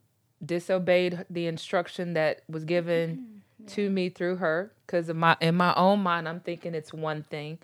disobeyed 0.43 1.25
the 1.29 1.47
instruction 1.47 2.13
that 2.13 2.41
was 2.49 2.65
given 2.65 3.17
mm. 3.17 3.36
To 3.69 3.89
me 3.89 4.09
through 4.09 4.37
her 4.37 4.71
because 4.85 5.09
in 5.09 5.17
my 5.17 5.37
in 5.41 5.55
my 5.55 5.73
own 5.75 6.01
mind 6.01 6.27
I'm 6.27 6.39
thinking 6.39 6.73
it's 6.73 6.93
one 6.93 7.23
thing. 7.23 7.59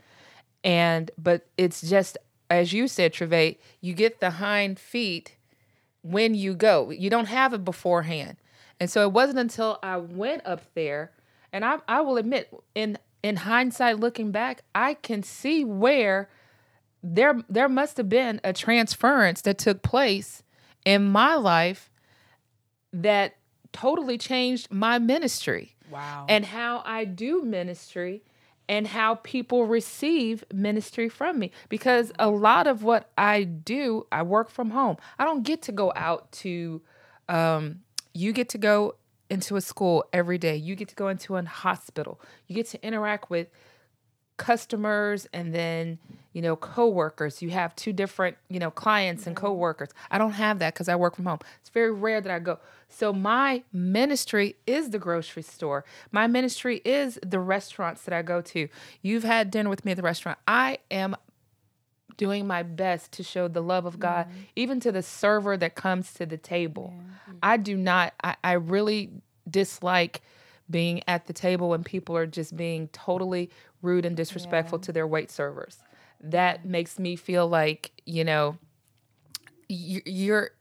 And 0.64 1.12
but 1.18 1.46
it's 1.58 1.82
just 1.82 2.18
as 2.50 2.72
you 2.72 2.88
said, 2.88 3.14
Treve, 3.14 3.58
you 3.82 3.94
get 3.94 4.20
the 4.20 4.32
hind 4.32 4.80
feet 4.80 5.36
when 6.04 6.36
you 6.36 6.54
go. 6.54 6.92
You 6.92 7.10
don't 7.10 7.28
have 7.28 7.54
it 7.54 7.66
beforehand. 7.66 8.38
And 8.80 8.90
so 8.90 9.02
it 9.04 9.12
wasn't 9.12 9.40
until 9.40 9.80
I 9.82 9.98
went 9.98 10.46
up 10.46 10.62
there, 10.74 11.12
and 11.52 11.64
I, 11.64 11.78
I 11.88 12.02
will 12.02 12.18
admit, 12.18 12.54
in 12.76 12.98
in 13.22 13.38
hindsight, 13.38 14.00
looking 14.00 14.32
back, 14.32 14.62
I 14.76 14.96
can 14.96 15.24
see 15.24 15.64
where 15.64 16.30
there 17.02 17.42
there 17.50 17.70
must 17.70 17.98
have 17.98 18.10
been 18.10 18.42
a 18.44 18.54
transference 18.54 19.42
that 19.42 19.58
took 19.58 19.82
place 19.82 20.44
in 20.86 21.10
my 21.12 21.36
life 21.36 21.90
that 22.92 23.36
totally 23.72 24.18
changed 24.18 24.72
my 24.72 25.00
ministry 25.00 25.73
Wow. 25.94 26.26
and 26.28 26.46
how 26.46 26.82
I 26.86 27.06
do 27.06 27.44
ministry 27.44 28.24
and 28.68 28.88
how 28.88 29.16
people 29.16 29.66
receive 29.66 30.44
ministry 30.54 31.10
from 31.10 31.40
me 31.40 31.52
because 31.70 32.12
a 32.18 32.30
lot 32.30 32.68
of 32.68 32.84
what 32.84 33.12
I 33.18 33.44
do, 33.44 34.08
I 34.12 34.24
work 34.24 34.50
from 34.50 34.72
home. 34.72 34.98
I 35.20 35.26
don't 35.26 35.44
get 35.44 35.62
to 35.64 35.72
go 35.72 35.92
out 35.96 36.32
to 36.34 36.82
um, 37.30 37.82
you 38.14 38.32
get 38.32 38.50
to 38.50 38.58
go 38.58 38.96
into 39.30 39.56
a 39.56 39.62
school 39.62 40.06
every 40.14 40.38
day. 40.38 40.56
You 40.56 40.76
get 40.76 40.90
to 40.90 40.96
go 40.96 41.08
into 41.08 41.36
a 41.36 41.44
hospital. 41.44 42.22
You 42.48 42.56
get 42.56 42.68
to 42.68 42.86
interact 42.86 43.30
with 43.30 43.48
customers 44.38 45.28
and 45.34 45.54
then 45.54 46.00
you 46.34 46.42
know 46.42 46.56
coworkers. 46.56 47.42
You 47.42 47.52
have 47.52 47.76
two 47.76 47.94
different 47.94 48.38
you 48.50 48.60
know 48.60 48.72
clients 48.72 49.28
and 49.28 49.36
mm-hmm. 49.36 49.46
coworkers. 49.46 49.90
I 50.12 50.18
don't 50.18 50.32
have 50.32 50.60
that 50.60 50.74
because 50.74 50.90
i 50.90 50.96
work 50.96 51.16
from 51.16 51.26
home. 51.26 51.40
It's 51.62 51.70
very 51.70 51.92
rare 51.92 52.22
that 52.22 52.32
i 52.32 52.40
go. 52.40 52.60
So 52.90 53.14
my 53.14 53.64
ministry 53.72 54.56
is 54.68 54.90
the 54.90 55.00
grocery 55.00 55.44
store. 55.44 55.86
My 56.12 56.28
ministry 56.28 56.82
is 56.84 57.20
the 57.26 57.40
restaurants 57.40 58.04
that 58.04 58.14
i 58.14 58.22
go 58.22 58.42
to. 58.42 58.68
You've 59.02 59.24
had 59.24 59.52
dinner 59.52 59.70
with 59.70 59.86
me 59.86 59.92
at 59.92 59.98
the 59.98 60.04
restaurant. 60.04 60.40
I 60.48 60.80
am 60.92 61.16
doing 62.18 62.46
my 62.46 62.62
best 62.62 63.12
to 63.12 63.24
show 63.24 63.48
the 63.48 63.62
love 63.62 63.88
of 63.88 64.00
god 64.00 64.28
mm-hmm. 64.28 64.40
even 64.56 64.80
to 64.80 64.92
the 64.92 65.02
server 65.02 65.58
that 65.58 65.76
comes 65.76 66.14
to 66.14 66.26
the 66.26 66.38
table. 66.38 66.94
Mm-hmm. 66.96 67.38
I 67.44 67.58
do 67.58 67.78
not 67.78 68.14
I, 68.24 68.36
I 68.44 68.54
really 68.54 69.12
dislike 69.50 70.22
being 70.70 71.04
at 71.08 71.28
the 71.28 71.34
table 71.34 71.70
when 71.70 71.84
people 71.84 72.16
are 72.16 72.26
just 72.26 72.56
being 72.56 72.88
totally 72.90 73.50
rude 73.84 74.06
and 74.06 74.18
disrespectful 74.18 74.80
to 74.80 74.92
their 74.92 75.06
wait 75.06 75.30
servers. 75.30 75.78
That 76.22 76.66
makes 76.66 76.98
me 76.98 77.16
feel 77.16 77.48
like, 77.48 77.92
you 78.06 78.24
know, 78.24 78.58
you- 79.70 80.02
you're 80.06 80.52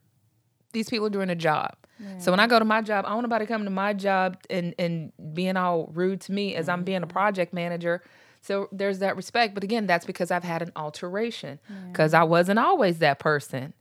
these 0.73 0.89
people 0.89 1.07
are 1.07 1.11
doing 1.11 1.31
a 1.31 1.35
job. 1.35 1.77
So 2.19 2.33
when 2.33 2.41
I 2.41 2.49
go 2.49 2.59
to 2.59 2.65
my 2.65 2.83
job, 2.83 3.05
I 3.07 3.15
want 3.15 3.23
nobody 3.23 3.47
coming 3.47 3.67
to 3.67 3.71
my 3.71 3.93
job 3.93 4.37
and 4.51 4.75
and 4.77 5.13
being 5.35 5.57
all 5.57 5.89
rude 5.95 6.21
to 6.23 6.33
me 6.33 6.57
as 6.57 6.69
I'm 6.69 6.83
being 6.83 6.99
a 6.99 7.01
mm-hmm. 7.03 7.13
project 7.13 7.53
manager. 7.53 8.03
So 8.41 8.69
there's 8.73 8.99
that 8.99 9.15
respect, 9.15 9.55
but 9.55 9.63
again, 9.63 9.87
that's 9.87 10.05
because 10.05 10.33
I've 10.33 10.43
had 10.43 10.63
an 10.63 10.73
alteration 10.75 11.61
because 11.93 12.13
I 12.13 12.25
wasn't 12.25 12.59
always 12.59 12.99
that 12.99 13.21
person. 13.21 13.73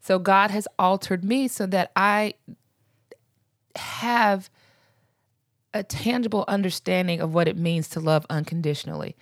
So 0.00 0.20
God 0.20 0.52
has 0.52 0.68
altered 0.78 1.24
me 1.24 1.48
so 1.48 1.66
that 1.66 1.90
I 1.96 2.34
have 3.74 4.50
a 5.78 5.82
tangible 5.84 6.44
understanding 6.48 7.20
of 7.20 7.32
what 7.32 7.48
it 7.48 7.56
means 7.56 7.88
to 7.90 8.00
love 8.00 8.26
unconditionally. 8.28 9.16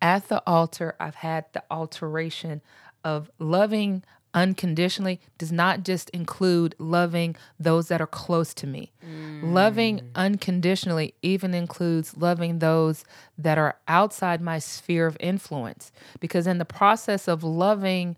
At 0.00 0.28
the 0.28 0.42
altar, 0.46 0.94
I've 1.00 1.16
had 1.16 1.46
the 1.52 1.64
alteration 1.70 2.60
of 3.02 3.30
loving 3.38 4.04
unconditionally 4.34 5.20
does 5.38 5.52
not 5.52 5.84
just 5.84 6.10
include 6.10 6.74
loving 6.78 7.36
those 7.58 7.88
that 7.88 8.00
are 8.00 8.06
close 8.06 8.54
to 8.54 8.66
me. 8.66 8.92
Mm. 9.04 9.52
Loving 9.52 10.10
unconditionally 10.14 11.14
even 11.22 11.54
includes 11.54 12.16
loving 12.16 12.58
those 12.58 13.04
that 13.36 13.58
are 13.58 13.76
outside 13.88 14.40
my 14.40 14.58
sphere 14.58 15.06
of 15.06 15.16
influence. 15.20 15.92
Because 16.20 16.46
in 16.46 16.58
the 16.58 16.64
process 16.64 17.28
of 17.28 17.44
loving 17.44 18.16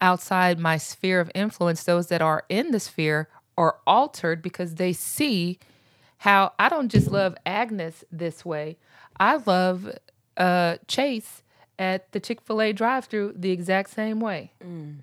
outside 0.00 0.58
my 0.58 0.76
sphere 0.76 1.20
of 1.20 1.30
influence, 1.34 1.84
those 1.84 2.08
that 2.08 2.22
are 2.22 2.44
in 2.48 2.70
the 2.70 2.80
sphere 2.80 3.28
are 3.56 3.78
altered 3.86 4.42
because 4.42 4.76
they 4.76 4.92
see 4.92 5.58
how 6.18 6.52
I 6.58 6.68
don't 6.68 6.88
just 6.88 7.10
love 7.10 7.36
Agnes 7.46 8.04
this 8.10 8.44
way. 8.44 8.76
I 9.18 9.36
love 9.36 9.90
uh, 10.36 10.76
Chase 10.86 11.42
at 11.78 12.10
the 12.12 12.20
Chick 12.20 12.40
fil 12.40 12.60
A 12.60 12.72
drive 12.72 13.06
through 13.06 13.34
the 13.36 13.50
exact 13.50 13.90
same 13.90 14.20
way. 14.20 14.52
Mm. 14.64 14.98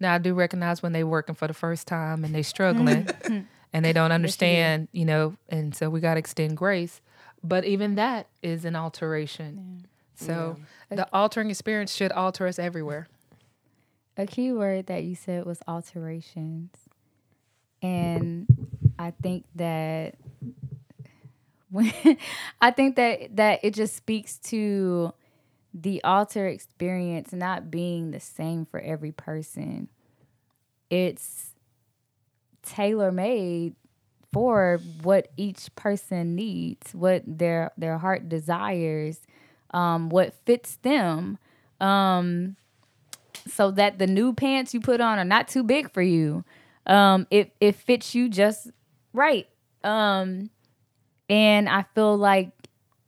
Now, 0.00 0.14
I 0.14 0.18
do 0.18 0.34
recognize 0.34 0.82
when 0.82 0.92
they're 0.92 1.06
working 1.06 1.34
for 1.34 1.48
the 1.48 1.54
first 1.54 1.88
time 1.88 2.24
and 2.24 2.34
they're 2.34 2.44
struggling 2.44 3.08
and 3.72 3.84
they 3.84 3.92
don't 3.92 4.12
understand, 4.12 4.88
you 4.92 5.04
know, 5.04 5.36
and 5.48 5.74
so 5.74 5.90
we 5.90 6.00
got 6.00 6.14
to 6.14 6.18
extend 6.18 6.56
grace. 6.56 7.00
But 7.42 7.64
even 7.64 7.96
that 7.96 8.28
is 8.42 8.64
an 8.64 8.76
alteration. 8.76 9.86
So 10.14 10.56
the 10.90 11.08
altering 11.12 11.50
experience 11.50 11.94
should 11.94 12.10
alter 12.10 12.46
us 12.46 12.58
everywhere. 12.58 13.06
A 14.16 14.26
key 14.26 14.52
word 14.52 14.86
that 14.86 15.04
you 15.04 15.14
said 15.14 15.46
was 15.46 15.60
alterations. 15.68 16.70
And 17.80 18.48
I 18.98 19.12
think 19.12 19.44
that 19.54 20.16
I 22.60 22.70
think 22.70 22.96
that 22.96 23.36
that 23.36 23.60
it 23.62 23.74
just 23.74 23.96
speaks 23.96 24.38
to 24.38 25.12
the 25.74 26.02
altar 26.04 26.46
experience 26.46 27.32
not 27.32 27.70
being 27.70 28.10
the 28.10 28.20
same 28.20 28.66
for 28.66 28.80
every 28.80 29.12
person. 29.12 29.88
It's 30.90 31.52
tailor 32.62 33.12
made 33.12 33.74
for 34.32 34.80
what 35.02 35.28
each 35.36 35.74
person 35.74 36.34
needs, 36.34 36.94
what 36.94 37.22
their 37.26 37.72
their 37.78 37.98
heart 37.98 38.28
desires, 38.28 39.20
um, 39.72 40.10
what 40.10 40.34
fits 40.44 40.76
them. 40.76 41.38
Um, 41.80 42.56
so 43.46 43.70
that 43.72 43.98
the 43.98 44.06
new 44.06 44.32
pants 44.32 44.74
you 44.74 44.80
put 44.80 45.00
on 45.00 45.18
are 45.18 45.24
not 45.24 45.48
too 45.48 45.62
big 45.62 45.92
for 45.92 46.02
you. 46.02 46.44
Um, 46.86 47.26
it 47.30 47.54
it 47.60 47.74
fits 47.76 48.14
you 48.14 48.28
just 48.28 48.70
right. 49.12 49.48
Um, 49.84 50.50
and 51.28 51.68
I 51.68 51.84
feel 51.94 52.16
like 52.16 52.50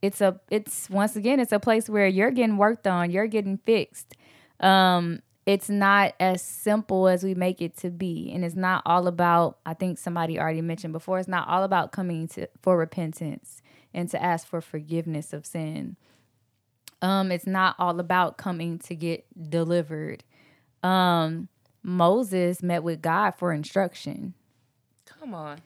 it's 0.01 0.21
a 0.21 0.39
it's 0.49 0.89
once 0.89 1.15
again 1.15 1.39
it's 1.39 1.51
a 1.51 1.59
place 1.59 1.89
where 1.89 2.07
you're 2.07 2.31
getting 2.31 2.57
worked 2.57 2.87
on, 2.87 3.11
you're 3.11 3.27
getting 3.27 3.57
fixed. 3.57 4.15
Um, 4.59 5.21
it's 5.45 5.69
not 5.69 6.13
as 6.19 6.41
simple 6.41 7.07
as 7.07 7.23
we 7.23 7.33
make 7.33 7.61
it 7.61 7.75
to 7.77 7.89
be, 7.89 8.31
and 8.33 8.45
it's 8.45 8.55
not 8.55 8.83
all 8.85 9.07
about. 9.07 9.57
I 9.65 9.73
think 9.73 9.97
somebody 9.97 10.39
already 10.39 10.61
mentioned 10.61 10.93
before. 10.93 11.19
It's 11.19 11.27
not 11.27 11.47
all 11.47 11.63
about 11.63 11.91
coming 11.91 12.27
to 12.29 12.47
for 12.61 12.77
repentance 12.77 13.61
and 13.93 14.09
to 14.09 14.21
ask 14.21 14.47
for 14.47 14.61
forgiveness 14.61 15.33
of 15.33 15.45
sin. 15.45 15.97
Um, 17.01 17.31
it's 17.31 17.47
not 17.47 17.75
all 17.79 17.99
about 17.99 18.37
coming 18.37 18.77
to 18.79 18.95
get 18.95 19.25
delivered. 19.49 20.23
Um, 20.83 21.47
Moses 21.83 22.61
met 22.61 22.83
with 22.83 23.01
God 23.01 23.31
for 23.31 23.51
instruction. 23.51 24.35
Come 25.05 25.33
on. 25.33 25.59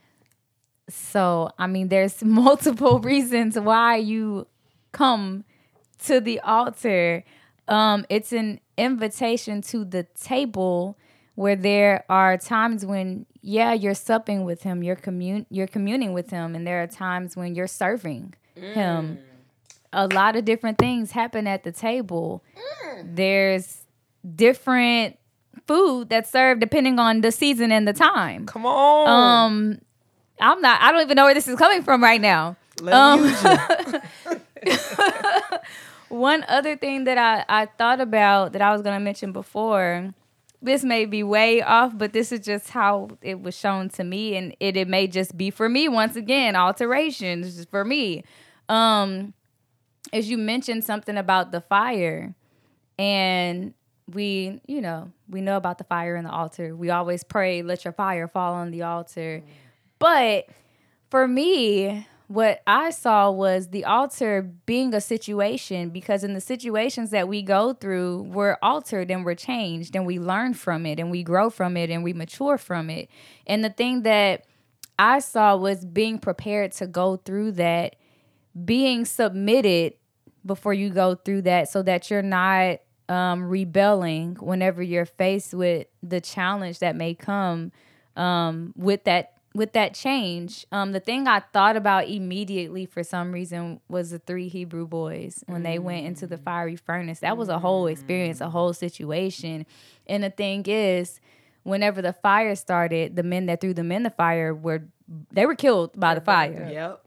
So, 0.89 1.49
I 1.57 1.67
mean, 1.67 1.89
there's 1.89 2.23
multiple 2.23 2.99
reasons 2.99 3.57
why 3.59 3.97
you 3.97 4.47
come 4.91 5.43
to 6.05 6.19
the 6.19 6.39
altar. 6.41 7.23
Um, 7.67 8.05
it's 8.09 8.31
an 8.31 8.59
invitation 8.77 9.61
to 9.63 9.83
the 9.85 10.03
table 10.19 10.97
where 11.35 11.55
there 11.55 12.05
are 12.09 12.37
times 12.37 12.85
when, 12.85 13.25
yeah, 13.41 13.73
you're 13.73 13.93
supping 13.95 14.45
with 14.45 14.63
him, 14.63 14.83
you're 14.83 14.95
commun 14.95 15.45
you're 15.49 15.67
communing 15.67 16.13
with 16.13 16.29
him, 16.29 16.55
and 16.55 16.65
there 16.65 16.81
are 16.81 16.87
times 16.87 17.35
when 17.35 17.55
you're 17.55 17.67
serving 17.67 18.33
him. 18.55 19.19
A 19.91 20.07
lot 20.07 20.35
of 20.35 20.45
different 20.45 20.77
things 20.77 21.11
happen 21.11 21.47
at 21.47 21.63
the 21.63 21.71
table. 21.71 22.43
There's 23.03 23.83
different 24.35 25.17
food 25.67 26.09
that's 26.09 26.31
served 26.31 26.61
depending 26.61 26.99
on 26.99 27.21
the 27.21 27.31
season 27.31 27.71
and 27.71 27.87
the 27.87 27.93
time. 27.93 28.45
Come 28.45 28.65
on. 28.65 29.07
Um, 29.07 29.79
I'm 30.39 30.61
not. 30.61 30.81
I 30.81 30.91
don't 30.91 31.01
even 31.01 31.15
know 31.15 31.25
where 31.25 31.33
this 31.33 31.47
is 31.47 31.57
coming 31.57 31.83
from 31.83 32.03
right 32.03 32.21
now. 32.21 32.57
Um. 32.85 33.29
One 36.09 36.45
other 36.47 36.77
thing 36.77 37.05
that 37.05 37.17
I 37.17 37.45
I 37.49 37.65
thought 37.65 37.99
about 37.99 38.53
that 38.53 38.61
I 38.61 38.71
was 38.71 38.81
gonna 38.81 38.99
mention 38.99 39.31
before. 39.31 40.13
This 40.61 40.83
may 40.83 41.05
be 41.05 41.21
way 41.21 41.61
off, 41.61 41.95
but 41.95 42.13
this 42.13 42.31
is 42.31 42.39
just 42.39 42.71
how 42.71 43.09
it 43.21 43.41
was 43.41 43.55
shown 43.55 43.89
to 43.89 44.03
me, 44.03 44.35
and 44.35 44.55
it, 44.59 44.77
it 44.77 44.87
may 44.87 45.07
just 45.07 45.37
be 45.37 45.51
for 45.51 45.69
me 45.69 45.87
once 45.87 46.15
again. 46.15 46.55
Alterations 46.55 47.65
for 47.65 47.85
me. 47.85 48.23
Um, 48.67 49.33
as 50.11 50.29
you 50.29 50.37
mentioned 50.37 50.83
something 50.83 51.17
about 51.17 51.51
the 51.51 51.61
fire, 51.61 52.33
and 52.97 53.73
we, 54.11 54.61
you 54.65 54.81
know, 54.81 55.11
we 55.29 55.41
know 55.41 55.57
about 55.57 55.77
the 55.77 55.83
fire 55.83 56.15
in 56.15 56.23
the 56.23 56.31
altar. 56.31 56.75
We 56.75 56.89
always 56.89 57.23
pray, 57.23 57.61
"Let 57.61 57.83
your 57.83 57.93
fire 57.93 58.27
fall 58.27 58.53
on 58.53 58.71
the 58.71 58.83
altar." 58.83 59.43
But 59.99 60.47
for 61.09 61.27
me, 61.27 62.07
what 62.27 62.61
I 62.65 62.89
saw 62.89 63.29
was 63.29 63.69
the 63.69 63.85
altar 63.85 64.41
being 64.65 64.93
a 64.93 65.01
situation 65.01 65.89
because 65.89 66.23
in 66.23 66.33
the 66.33 66.41
situations 66.41 67.11
that 67.11 67.27
we 67.27 67.41
go 67.41 67.73
through, 67.73 68.23
we're 68.23 68.57
altered 68.61 69.11
and 69.11 69.23
we're 69.23 69.35
changed 69.35 69.95
and 69.95 70.05
we 70.05 70.19
learn 70.19 70.53
from 70.53 70.85
it 70.85 70.99
and 70.99 71.11
we 71.11 71.23
grow 71.23 71.49
from 71.49 71.77
it 71.77 71.89
and 71.89 72.03
we 72.03 72.13
mature 72.13 72.57
from 72.57 72.89
it. 72.89 73.09
And 73.45 73.63
the 73.63 73.69
thing 73.69 74.01
that 74.03 74.45
I 74.97 75.19
saw 75.19 75.55
was 75.55 75.85
being 75.85 76.17
prepared 76.17 76.71
to 76.73 76.87
go 76.87 77.17
through 77.17 77.53
that, 77.53 77.95
being 78.63 79.05
submitted 79.05 79.93
before 80.45 80.73
you 80.73 80.89
go 80.89 81.15
through 81.15 81.43
that 81.43 81.69
so 81.69 81.83
that 81.83 82.09
you're 82.09 82.21
not 82.21 82.79
um, 83.07 83.43
rebelling 83.47 84.35
whenever 84.35 84.81
you're 84.81 85.05
faced 85.05 85.53
with 85.53 85.87
the 86.01 86.21
challenge 86.21 86.79
that 86.79 86.95
may 86.95 87.13
come 87.13 87.71
um, 88.15 88.73
with 88.75 89.03
that 89.03 89.34
with 89.55 89.71
that 89.71 89.93
change, 89.93 90.65
um, 90.73 90.91
the 90.91 90.99
thing 90.99 91.27
I 91.27 91.39
thought 91.39 91.77
about 91.77 92.09
immediately 92.09 92.85
for 92.85 93.03
some 93.03 93.31
reason 93.31 93.79
was 93.87 94.11
the 94.11 94.19
three 94.19 94.49
Hebrew 94.49 94.85
boys 94.85 95.45
when 95.47 95.63
they 95.63 95.79
went 95.79 96.05
into 96.05 96.27
the 96.27 96.37
fiery 96.37 96.75
furnace. 96.75 97.19
That 97.19 97.37
was 97.37 97.47
a 97.47 97.57
whole 97.57 97.87
experience, 97.87 98.41
a 98.41 98.49
whole 98.49 98.73
situation. 98.73 99.65
And 100.07 100.23
the 100.23 100.29
thing 100.29 100.65
is, 100.67 101.21
whenever 101.63 102.01
the 102.01 102.11
fire 102.11 102.53
started, 102.55 103.15
the 103.15 103.23
men 103.23 103.45
that 103.45 103.61
threw 103.61 103.73
them 103.73 103.93
in 103.93 104.03
the 104.03 104.09
fire 104.09 104.53
were 104.53 104.83
they 105.31 105.45
were 105.45 105.55
killed 105.55 105.97
by 105.97 106.15
the 106.15 106.21
fire. 106.21 106.69
Yep. 106.69 107.01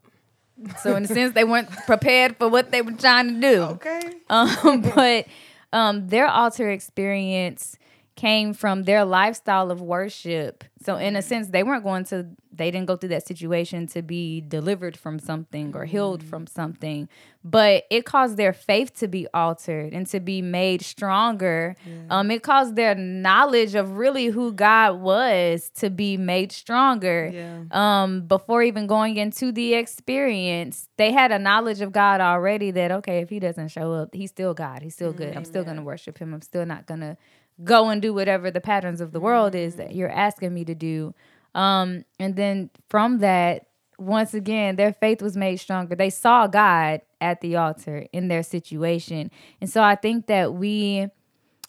So 0.82 0.96
in 0.96 1.04
a 1.04 1.06
sense, 1.06 1.34
they 1.34 1.44
weren't 1.44 1.70
prepared 1.86 2.36
for 2.38 2.48
what 2.48 2.70
they 2.70 2.80
were 2.80 2.92
trying 2.92 3.34
to 3.34 3.40
do. 3.40 3.62
Okay. 3.62 4.00
Um, 4.30 4.80
but 4.94 5.26
um, 5.72 6.08
their 6.08 6.26
altar 6.26 6.70
experience 6.70 7.76
came 8.18 8.52
from 8.52 8.82
their 8.82 9.04
lifestyle 9.04 9.70
of 9.70 9.80
worship. 9.80 10.64
So 10.82 10.96
in 10.96 11.14
a 11.14 11.22
sense, 11.22 11.50
they 11.50 11.62
weren't 11.62 11.84
going 11.84 12.04
to 12.06 12.26
they 12.52 12.72
didn't 12.72 12.86
go 12.86 12.96
through 12.96 13.10
that 13.10 13.24
situation 13.24 13.86
to 13.86 14.02
be 14.02 14.40
delivered 14.40 14.96
from 14.96 15.20
something 15.20 15.76
or 15.76 15.84
healed 15.84 16.24
from 16.24 16.48
something, 16.48 17.08
but 17.44 17.84
it 17.88 18.04
caused 18.04 18.36
their 18.36 18.52
faith 18.52 18.98
to 18.98 19.06
be 19.06 19.28
altered 19.32 19.92
and 19.92 20.08
to 20.08 20.18
be 20.18 20.42
made 20.42 20.82
stronger. 20.82 21.76
Um, 22.10 22.32
it 22.32 22.42
caused 22.42 22.74
their 22.74 22.96
knowledge 22.96 23.76
of 23.76 23.92
really 23.92 24.26
who 24.26 24.52
God 24.52 25.00
was 25.00 25.70
to 25.76 25.88
be 25.88 26.16
made 26.16 26.50
stronger. 26.50 27.30
Yeah. 27.32 27.62
Um, 27.70 28.22
before 28.22 28.64
even 28.64 28.88
going 28.88 29.16
into 29.16 29.52
the 29.52 29.74
experience, 29.74 30.88
they 30.96 31.12
had 31.12 31.30
a 31.30 31.38
knowledge 31.38 31.80
of 31.80 31.92
God 31.92 32.20
already 32.20 32.72
that 32.72 32.90
okay, 32.90 33.20
if 33.20 33.30
he 33.30 33.38
doesn't 33.38 33.68
show 33.68 33.92
up, 33.92 34.12
he's 34.12 34.30
still 34.30 34.54
God. 34.54 34.82
He's 34.82 34.94
still 34.94 35.12
good. 35.12 35.36
I'm 35.36 35.44
still 35.44 35.62
gonna 35.62 35.82
worship 35.82 36.18
him. 36.18 36.34
I'm 36.34 36.42
still 36.42 36.66
not 36.66 36.86
gonna 36.86 37.16
go 37.64 37.88
and 37.88 38.00
do 38.00 38.14
whatever 38.14 38.50
the 38.50 38.60
patterns 38.60 39.00
of 39.00 39.12
the 39.12 39.20
world 39.20 39.54
is 39.54 39.76
that 39.76 39.94
you're 39.94 40.10
asking 40.10 40.54
me 40.54 40.64
to 40.64 40.74
do. 40.74 41.14
Um, 41.54 42.04
and 42.18 42.36
then 42.36 42.70
from 42.88 43.18
that, 43.18 43.66
once 43.98 44.32
again, 44.32 44.76
their 44.76 44.92
faith 44.92 45.20
was 45.20 45.36
made 45.36 45.56
stronger. 45.56 45.96
They 45.96 46.10
saw 46.10 46.46
God 46.46 47.02
at 47.20 47.40
the 47.40 47.56
altar 47.56 48.06
in 48.12 48.28
their 48.28 48.44
situation. 48.44 49.30
And 49.60 49.68
so 49.68 49.82
I 49.82 49.96
think 49.96 50.26
that 50.26 50.54
we 50.54 51.08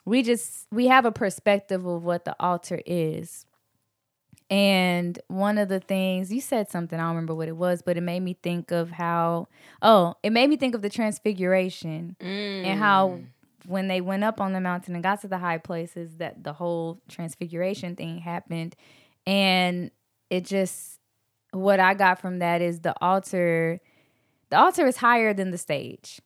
we 0.05 0.23
just 0.23 0.67
we 0.71 0.87
have 0.87 1.05
a 1.05 1.11
perspective 1.11 1.85
of 1.85 2.03
what 2.03 2.25
the 2.25 2.35
altar 2.39 2.81
is. 2.85 3.45
And 4.51 5.19
one 5.27 5.59
of 5.59 5.69
the 5.69 5.79
things 5.79 6.33
you 6.33 6.41
said 6.41 6.71
something, 6.71 6.99
I 6.99 7.03
don't 7.03 7.09
remember 7.09 7.35
what 7.35 7.47
it 7.47 7.55
was, 7.55 7.83
but 7.83 7.97
it 7.97 8.01
made 8.01 8.21
me 8.21 8.35
think 8.41 8.71
of 8.71 8.91
how 8.91 9.47
oh, 9.81 10.15
it 10.21 10.31
made 10.31 10.49
me 10.49 10.57
think 10.57 10.75
of 10.75 10.81
the 10.81 10.89
transfiguration 10.89 12.15
and 12.65 12.79
how 12.79 13.19
when 13.69 13.87
they 13.87 14.01
went 14.01 14.23
up 14.23 14.41
on 14.41 14.51
the 14.51 14.59
mountain 14.59 14.95
and 14.95 15.03
got 15.03 15.21
to 15.21 15.27
the 15.27 15.37
high 15.37 15.59
places 15.59 16.17
that 16.17 16.43
the 16.43 16.53
whole 16.53 16.99
transfiguration 17.07 17.95
thing 17.95 18.17
happened. 18.17 18.75
And 19.27 19.91
it 20.31 20.43
just 20.45 20.99
what 21.51 21.79
i 21.79 21.93
got 21.93 22.19
from 22.19 22.39
that 22.39 22.61
is 22.61 22.81
the 22.81 22.93
altar 23.01 23.79
the 24.49 24.57
altar 24.57 24.87
is 24.87 24.97
higher 24.97 25.31
than 25.31 25.51
the 25.51 25.59
stage. 25.59 26.19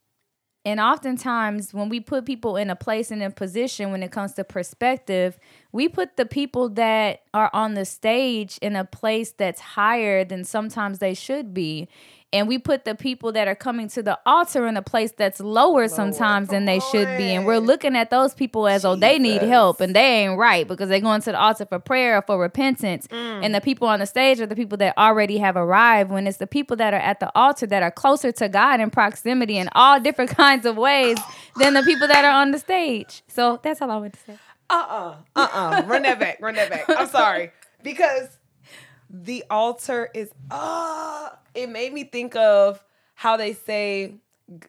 And 0.65 0.79
oftentimes 0.79 1.73
when 1.73 1.89
we 1.89 1.99
put 1.99 2.25
people 2.25 2.55
in 2.55 2.69
a 2.69 2.75
place 2.77 3.11
and 3.11 3.21
a 3.21 3.29
position 3.29 3.91
when 3.91 4.01
it 4.01 4.13
comes 4.13 4.33
to 4.35 4.45
perspective 4.45 5.37
we 5.73 5.89
put 5.89 6.15
the 6.15 6.25
people 6.25 6.69
that 6.69 7.23
are 7.33 7.49
on 7.51 7.73
the 7.73 7.83
stage 7.83 8.57
in 8.61 8.77
a 8.77 8.85
place 8.85 9.31
that's 9.31 9.59
higher 9.59 10.23
than 10.23 10.45
sometimes 10.45 10.99
they 10.99 11.13
should 11.13 11.53
be 11.53 11.89
and 12.33 12.47
we 12.47 12.57
put 12.57 12.83
the 12.83 12.95
people 12.95 13.31
that 13.31 13.47
are 13.47 13.55
coming 13.55 13.87
to 13.89 14.03
the 14.03 14.19
altar 14.25 14.67
in 14.67 14.75
a 14.75 14.81
place 14.81 15.11
that's 15.13 15.39
lower, 15.39 15.87
sometimes 15.87 16.49
than 16.49 16.65
they 16.65 16.79
should 16.79 17.07
be 17.17 17.29
and 17.35 17.45
we're 17.45 17.59
looking 17.59 17.95
at 17.95 18.09
those 18.09 18.33
people 18.33 18.67
as 18.67 18.83
oh 18.83 18.95
they 18.95 19.17
need 19.19 19.41
help 19.43 19.79
and 19.79 19.95
they 19.95 20.23
ain't 20.25 20.37
right 20.37 20.67
because 20.67 20.89
they're 20.89 20.99
going 20.99 21.21
to 21.21 21.31
the 21.31 21.39
altar 21.39 21.65
for 21.65 21.79
prayer 21.79 22.17
or 22.17 22.21
for 22.23 22.37
repentance 22.39 23.07
and 23.11 23.53
the 23.55 23.61
people 23.61 23.87
on 23.87 23.99
the 23.99 24.05
stage 24.05 24.41
are 24.41 24.45
the 24.47 24.55
people 24.55 24.77
that 24.77 24.97
already 24.97 25.37
have 25.37 25.55
arrived 25.55 26.09
when 26.11 26.27
it's 26.27 26.37
the 26.37 26.47
people 26.47 26.75
that 26.75 26.93
are 26.93 26.99
at 26.99 27.19
the 27.19 27.31
altar 27.35 27.67
that 27.67 27.83
are 27.83 27.91
closer 27.91 28.31
to 28.31 28.49
god 28.49 28.79
in 28.81 28.89
proximity 28.89 29.57
in 29.57 29.69
all 29.73 29.99
different 29.99 30.31
kinds 30.43 30.65
of 30.65 30.75
ways 30.75 31.17
than 31.57 31.73
the 31.75 31.83
people 31.83 32.07
that 32.07 32.25
are 32.25 32.31
on 32.41 32.51
the 32.51 32.59
stage 32.59 33.23
so 33.27 33.59
that's 33.63 33.81
all 33.81 33.91
i 33.91 33.97
want 33.97 34.13
to 34.13 34.19
say 34.19 34.37
Uh 34.69 35.15
uh-uh, 35.35 35.49
uh. 35.53 35.83
Run 35.85 36.01
that 36.03 36.19
back. 36.19 36.37
Run 36.41 36.55
that 36.55 36.69
back. 36.69 36.85
I'm 36.89 37.07
sorry. 37.09 37.51
Because 37.83 38.29
the 39.13 39.43
altar 39.49 40.09
is 40.13 40.31
uh 40.51 41.29
it 41.53 41.69
made 41.69 41.93
me 41.93 42.03
think 42.03 42.35
of 42.35 42.83
how 43.13 43.37
they 43.37 43.53
say 43.53 44.15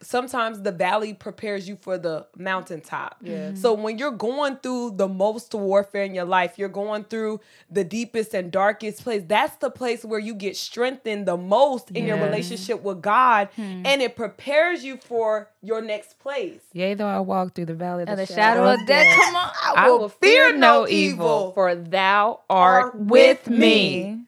sometimes 0.01 0.63
the 0.63 0.71
valley 0.73 1.15
prepares 1.15 1.69
you 1.69 1.77
for 1.77 1.99
the 1.99 2.27
mountaintop. 2.37 3.17
Yeah. 3.21 3.55
So 3.55 3.75
when 3.75 3.99
you're 3.99 4.13
going 4.13 4.57
through 4.57 4.93
the 4.97 5.09
most 5.09 5.53
warfare 5.55 6.05
in 6.05 6.15
your 6.15 6.25
life, 6.25 6.59
you're 6.59 6.69
going 6.69 7.05
through 7.05 7.41
the 7.71 7.85
deepest 7.85 8.35
and 8.35 8.51
darkest 8.53 9.03
place. 9.03 9.23
That's 9.27 9.57
the 9.57 9.71
place 9.71 10.05
where 10.05 10.21
you 10.21 10.35
get 10.35 10.57
strengthened 10.57 11.27
the 11.27 11.37
most 11.37 11.91
in 11.91 12.07
your 12.07 12.19
relationship 12.19 12.83
with 12.83 13.03
God 13.03 13.49
and 13.57 14.01
it 14.01 14.17
prepares 14.17 14.85
you 14.85 14.97
for 14.97 15.51
your 15.61 15.81
next 15.81 16.19
place. 16.19 16.61
Yea, 16.73 16.95
though 16.95 17.07
I 17.07 17.21
walk 17.21 17.55
through 17.55 17.67
the 17.67 17.75
valley 17.75 18.05
of 18.05 18.09
the, 18.09 18.17
the 18.17 18.27
shadow 18.27 18.73
of 18.73 18.79
death 18.87 19.17
come 19.17 19.37
on 19.37 19.51
I 19.77 19.91
will 19.91 20.09
fear 20.09 20.57
no 20.57 20.87
evil, 20.89 21.53
for 21.53 21.75
thou 21.75 22.41
art 22.49 22.95
with 22.95 23.49
me. 23.49 24.21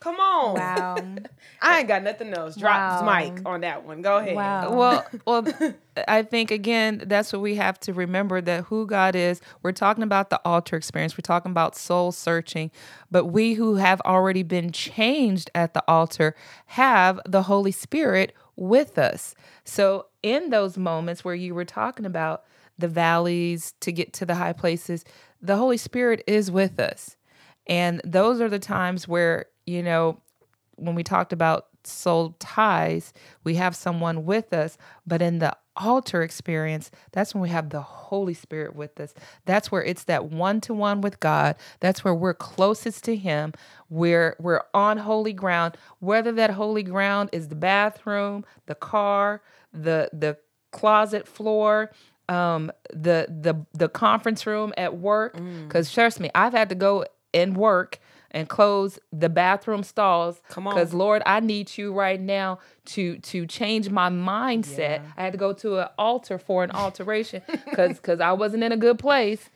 Come 0.00 0.16
on. 0.18 0.54
wow 0.54 0.96
I 1.62 1.80
ain't 1.80 1.88
got 1.88 2.02
nothing 2.02 2.32
else. 2.32 2.56
Drop 2.56 3.00
Wow. 3.02 3.18
mic 3.18 3.42
on 3.44 3.60
that 3.60 3.84
one. 3.84 4.00
Go 4.00 4.16
ahead. 4.16 4.34
Wow. 4.34 4.70
Well, 4.72 5.06
well, 5.26 5.46
I 6.08 6.22
think 6.22 6.50
again 6.50 7.02
that's 7.06 7.32
what 7.34 7.42
we 7.42 7.56
have 7.56 7.78
to 7.80 7.92
remember 7.92 8.40
that 8.40 8.64
who 8.64 8.86
God 8.86 9.14
is. 9.14 9.40
We're 9.62 9.72
talking 9.72 10.02
about 10.02 10.30
the 10.30 10.40
altar 10.44 10.76
experience. 10.76 11.16
We're 11.18 11.22
talking 11.22 11.50
about 11.50 11.76
soul 11.76 12.12
searching, 12.12 12.70
but 13.10 13.26
we 13.26 13.54
who 13.54 13.74
have 13.74 14.00
already 14.02 14.42
been 14.42 14.72
changed 14.72 15.50
at 15.54 15.74
the 15.74 15.84
altar 15.86 16.34
have 16.66 17.20
the 17.26 17.42
Holy 17.42 17.72
Spirit 17.72 18.32
with 18.56 18.98
us. 18.98 19.34
So 19.64 20.06
in 20.22 20.48
those 20.50 20.78
moments 20.78 21.24
where 21.24 21.34
you 21.34 21.54
were 21.54 21.64
talking 21.66 22.06
about 22.06 22.44
the 22.78 22.88
valleys 22.88 23.74
to 23.80 23.92
get 23.92 24.14
to 24.14 24.24
the 24.26 24.34
high 24.36 24.54
places, 24.54 25.04
the 25.42 25.56
Holy 25.56 25.76
Spirit 25.76 26.24
is 26.26 26.50
with 26.50 26.80
us. 26.80 27.16
And 27.66 28.00
those 28.04 28.40
are 28.40 28.48
the 28.48 28.58
times 28.58 29.06
where, 29.06 29.46
you 29.66 29.82
know, 29.82 30.20
when 30.76 30.94
we 30.94 31.02
talked 31.04 31.32
about 31.32 31.66
soul 31.84 32.36
ties, 32.38 33.12
we 33.44 33.54
have 33.56 33.74
someone 33.74 34.24
with 34.24 34.52
us, 34.52 34.76
but 35.06 35.22
in 35.22 35.38
the 35.38 35.56
altar 35.76 36.22
experience, 36.22 36.90
that's 37.12 37.34
when 37.34 37.42
we 37.42 37.48
have 37.48 37.70
the 37.70 37.80
Holy 37.80 38.34
Spirit 38.34 38.74
with 38.74 38.98
us. 39.00 39.14
That's 39.46 39.72
where 39.72 39.82
it's 39.82 40.04
that 40.04 40.26
one 40.26 40.60
to 40.62 40.74
one 40.74 41.00
with 41.00 41.20
God. 41.20 41.56
That's 41.80 42.04
where 42.04 42.14
we're 42.14 42.34
closest 42.34 43.04
to 43.04 43.16
Him. 43.16 43.52
We're 43.88 44.36
we're 44.38 44.62
on 44.74 44.98
holy 44.98 45.32
ground. 45.32 45.76
Whether 46.00 46.32
that 46.32 46.50
holy 46.50 46.82
ground 46.82 47.30
is 47.32 47.48
the 47.48 47.54
bathroom, 47.54 48.44
the 48.66 48.74
car, 48.74 49.42
the 49.72 50.10
the 50.12 50.36
closet 50.70 51.26
floor, 51.26 51.90
um, 52.28 52.70
the 52.90 53.26
the 53.28 53.64
the 53.72 53.88
conference 53.88 54.46
room 54.46 54.72
at 54.76 54.96
work. 54.98 55.34
Because 55.66 55.92
trust 55.92 56.20
me, 56.20 56.30
I've 56.34 56.52
had 56.52 56.68
to 56.68 56.74
go 56.74 57.06
and 57.32 57.56
work 57.56 58.00
and 58.32 58.48
close 58.48 58.98
the 59.12 59.28
bathroom 59.28 59.82
stalls. 59.82 60.40
Come 60.48 60.66
on. 60.66 60.74
Because 60.74 60.94
Lord, 60.94 61.22
I 61.26 61.40
need 61.40 61.76
you 61.76 61.92
right 61.92 62.20
now 62.20 62.58
to 62.86 63.18
to 63.18 63.46
change 63.46 63.90
my 63.90 64.08
mindset. 64.08 65.02
I 65.16 65.22
had 65.22 65.32
to 65.32 65.38
go 65.38 65.52
to 65.54 65.78
an 65.80 65.88
altar 65.98 66.38
for 66.38 66.64
an 66.64 66.70
alteration 66.70 67.42
because 67.48 67.96
because 67.96 68.20
I 68.20 68.32
wasn't 68.32 68.62
in 68.62 68.72
a 68.72 68.76
good 68.76 68.98
place. 68.98 69.50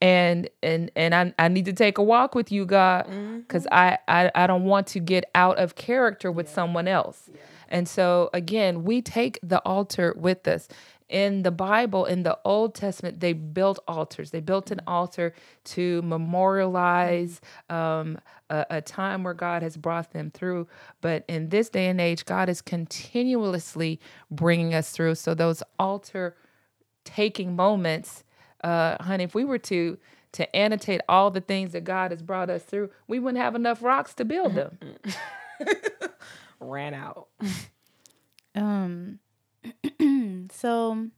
And 0.00 0.50
and 0.62 0.90
and 0.96 1.14
I, 1.14 1.32
I 1.38 1.48
need 1.48 1.64
to 1.66 1.72
take 1.72 1.98
a 1.98 2.02
walk 2.02 2.34
with 2.34 2.52
you, 2.52 2.66
God, 2.66 3.06
mm-hmm. 3.06 3.38
because 3.38 3.66
I, 3.72 3.98
I 4.08 4.30
I 4.34 4.46
don't 4.46 4.64
want 4.64 4.86
to 4.88 5.00
get 5.00 5.24
out 5.34 5.58
of 5.58 5.76
character 5.76 6.30
with 6.30 6.48
someone 6.48 6.88
else. 6.88 7.30
And 7.68 7.88
so 7.88 8.28
again, 8.34 8.84
we 8.84 9.00
take 9.00 9.38
the 9.42 9.60
altar 9.60 10.14
with 10.16 10.46
us. 10.46 10.68
In 11.08 11.42
the 11.42 11.50
Bible, 11.50 12.06
in 12.06 12.22
the 12.22 12.38
Old 12.44 12.74
Testament, 12.74 13.20
they 13.20 13.34
built 13.34 13.78
altars. 13.86 14.30
They 14.30 14.40
built 14.40 14.70
an 14.70 14.80
altar 14.86 15.34
to 15.64 16.00
memorialize 16.02 17.40
um, 17.68 18.18
a, 18.48 18.66
a 18.70 18.80
time 18.80 19.22
where 19.22 19.34
God 19.34 19.62
has 19.62 19.76
brought 19.76 20.12
them 20.12 20.30
through. 20.30 20.66
But 21.02 21.24
in 21.28 21.50
this 21.50 21.68
day 21.68 21.88
and 21.88 22.00
age, 22.00 22.24
God 22.24 22.48
is 22.48 22.62
continuously 22.62 24.00
bringing 24.30 24.72
us 24.72 24.92
through. 24.92 25.16
So 25.16 25.34
those 25.34 25.62
altar 25.78 26.36
taking 27.04 27.54
moments, 27.54 28.24
uh, 28.62 29.02
honey, 29.02 29.24
if 29.24 29.34
we 29.34 29.44
were 29.44 29.58
to 29.58 29.98
to 30.32 30.56
annotate 30.56 31.00
all 31.08 31.30
the 31.30 31.40
things 31.40 31.72
that 31.72 31.84
God 31.84 32.10
has 32.10 32.20
brought 32.20 32.50
us 32.50 32.64
through, 32.64 32.90
we 33.06 33.20
wouldn't 33.20 33.40
have 33.40 33.54
enough 33.54 33.84
rocks 33.84 34.14
to 34.14 34.24
build 34.24 34.54
them. 34.56 34.78
Ran 36.60 36.92
out. 36.92 37.28
Um 38.56 39.20
so 40.50 41.08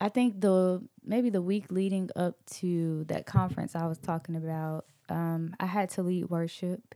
I 0.00 0.08
think 0.08 0.40
the 0.40 0.82
maybe 1.04 1.30
the 1.30 1.42
week 1.42 1.66
leading 1.70 2.10
up 2.16 2.36
to 2.58 3.04
that 3.04 3.26
conference 3.26 3.74
I 3.74 3.86
was 3.86 3.98
talking 3.98 4.36
about, 4.36 4.86
um, 5.08 5.54
I 5.60 5.66
had 5.66 5.90
to 5.90 6.02
lead 6.02 6.30
worship 6.30 6.94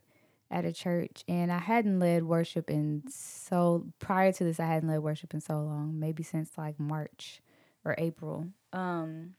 at 0.51 0.65
a 0.65 0.73
church 0.73 1.25
and 1.29 1.53
I 1.53 1.59
hadn't 1.59 1.99
led 1.99 2.25
worship 2.25 2.71
in 2.71 3.05
so 3.09 3.87
prior 3.99 4.33
to 4.33 4.45
this 4.45 4.59
I 4.59 4.67
hadn't 4.67 4.89
led 4.89 5.01
worship 5.01 5.35
in 5.35 5.41
so 5.41 5.61
long, 5.63 5.99
maybe 5.99 6.23
since 6.23 6.57
like 6.57 6.79
March 6.81 7.43
or 7.85 7.95
April. 7.99 8.49
Um 8.73 9.35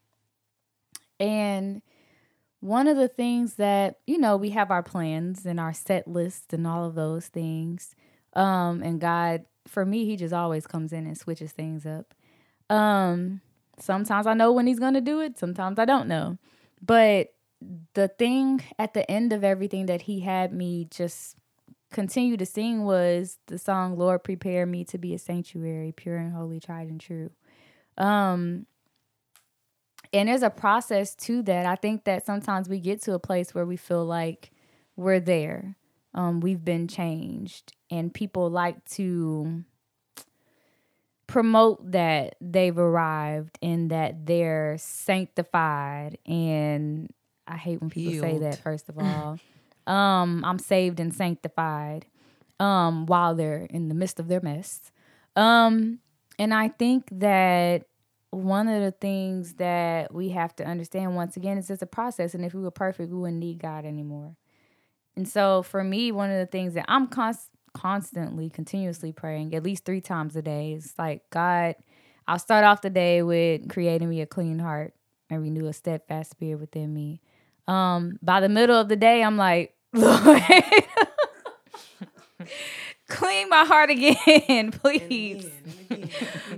and 1.19 1.81
one 2.61 2.87
of 2.87 2.97
the 2.97 3.07
things 3.07 3.55
that, 3.55 3.99
you 4.05 4.17
know, 4.17 4.35
we 4.35 4.49
have 4.51 4.71
our 4.71 4.83
plans 4.83 5.45
and 5.45 5.59
our 5.59 5.73
set 5.73 6.07
list 6.07 6.53
and 6.53 6.67
all 6.67 6.85
of 6.85 6.95
those 6.95 7.27
things. 7.27 7.95
Um, 8.33 8.81
and 8.83 8.99
God, 8.99 9.45
for 9.69 9.85
me, 9.85 10.05
He 10.05 10.15
just 10.15 10.33
always 10.33 10.67
comes 10.67 10.91
in 10.91 11.05
and 11.05 11.17
switches 11.17 11.51
things 11.51 11.85
up. 11.85 12.13
Um, 12.69 13.41
sometimes 13.79 14.27
I 14.27 14.33
know 14.33 14.51
when 14.51 14.67
He's 14.67 14.79
gonna 14.79 15.01
do 15.01 15.21
it, 15.21 15.37
sometimes 15.37 15.79
I 15.79 15.85
don't 15.85 16.07
know. 16.07 16.37
But 16.81 17.33
the 17.93 18.07
thing 18.07 18.61
at 18.77 18.93
the 18.93 19.09
end 19.09 19.33
of 19.33 19.43
everything 19.43 19.85
that 19.87 20.03
He 20.03 20.21
had 20.21 20.53
me 20.53 20.87
just 20.89 21.35
continue 21.91 22.37
to 22.37 22.45
sing 22.45 22.85
was 22.85 23.37
the 23.47 23.57
song 23.57 23.97
Lord 23.97 24.23
Prepare 24.23 24.65
Me 24.65 24.83
to 24.85 24.97
Be 24.97 25.13
a 25.13 25.19
Sanctuary, 25.19 25.91
Pure 25.91 26.17
and 26.17 26.33
Holy, 26.33 26.59
Tried 26.59 26.87
and 26.89 26.99
True. 26.99 27.31
Um, 27.97 28.65
and 30.13 30.29
there's 30.29 30.43
a 30.43 30.49
process 30.49 31.15
to 31.15 31.41
that. 31.43 31.65
I 31.65 31.75
think 31.75 32.05
that 32.05 32.25
sometimes 32.25 32.69
we 32.69 32.79
get 32.79 33.01
to 33.03 33.13
a 33.13 33.19
place 33.19 33.53
where 33.53 33.65
we 33.65 33.77
feel 33.77 34.05
like 34.05 34.51
we're 34.95 35.19
there. 35.19 35.75
Um, 36.13 36.39
we've 36.41 36.63
been 36.63 36.87
changed. 36.87 37.73
And 37.91 38.13
people 38.13 38.49
like 38.49 38.83
to 38.91 39.63
promote 41.27 41.91
that 41.91 42.35
they've 42.41 42.77
arrived 42.77 43.57
and 43.61 43.91
that 43.91 44.25
they're 44.25 44.75
sanctified 44.79 46.17
and 46.25 47.07
I 47.47 47.55
hate 47.55 47.81
when 47.81 47.91
people 47.91 48.19
say 48.19 48.39
that 48.39 48.59
first 48.63 48.89
of 48.89 48.97
all. 48.99 49.39
um 49.85 50.43
I'm 50.43 50.57
saved 50.57 50.99
and 50.99 51.13
sanctified 51.13 52.07
um 52.59 53.05
while 53.05 53.35
they're 53.35 53.67
in 53.69 53.89
the 53.89 53.95
midst 53.95 54.19
of 54.19 54.27
their 54.27 54.41
mess. 54.41 54.91
Um 55.35 55.99
and 56.39 56.51
I 56.51 56.69
think 56.69 57.09
that 57.11 57.83
one 58.31 58.67
of 58.67 58.81
the 58.81 58.91
things 58.91 59.53
that 59.55 60.11
we 60.13 60.29
have 60.29 60.55
to 60.55 60.65
understand 60.65 61.15
once 61.15 61.37
again 61.37 61.59
is 61.59 61.69
it's 61.69 61.83
a 61.83 61.87
process 61.87 62.33
and 62.33 62.43
if 62.43 62.55
we 62.55 62.61
were 62.61 62.71
perfect 62.71 63.11
we 63.11 63.19
wouldn't 63.19 63.37
need 63.39 63.59
God 63.59 63.85
anymore. 63.85 64.35
And 65.19 65.27
so 65.27 65.63
for 65.63 65.83
me 65.83 66.13
one 66.13 66.31
of 66.31 66.37
the 66.37 66.45
things 66.45 66.75
that 66.75 66.85
I'm 66.87 67.07
const- 67.07 67.49
constantly 67.73 68.49
continuously 68.49 69.11
praying 69.11 69.53
at 69.53 69.63
least 69.63 69.83
3 69.83 69.99
times 69.99 70.33
a 70.37 70.41
day 70.41 70.71
is 70.71 70.93
like 70.97 71.29
God 71.29 71.75
I'll 72.25 72.39
start 72.39 72.63
off 72.63 72.81
the 72.81 72.89
day 72.89 73.21
with 73.21 73.67
creating 73.67 74.07
me 74.07 74.21
a 74.21 74.25
clean 74.25 74.59
heart 74.59 74.93
and 75.29 75.41
renew 75.41 75.67
a 75.67 75.73
steadfast 75.73 76.31
spirit 76.31 76.61
within 76.61 76.93
me. 76.93 77.19
Um 77.67 78.17
by 78.21 78.39
the 78.39 78.47
middle 78.47 78.79
of 78.79 78.87
the 78.87 78.95
day 78.95 79.21
I'm 79.21 79.35
like 79.35 79.75
Lord 79.91 80.41
clean 83.09 83.49
my 83.49 83.65
heart 83.65 83.89
again, 83.89 84.71
please. 84.81 85.51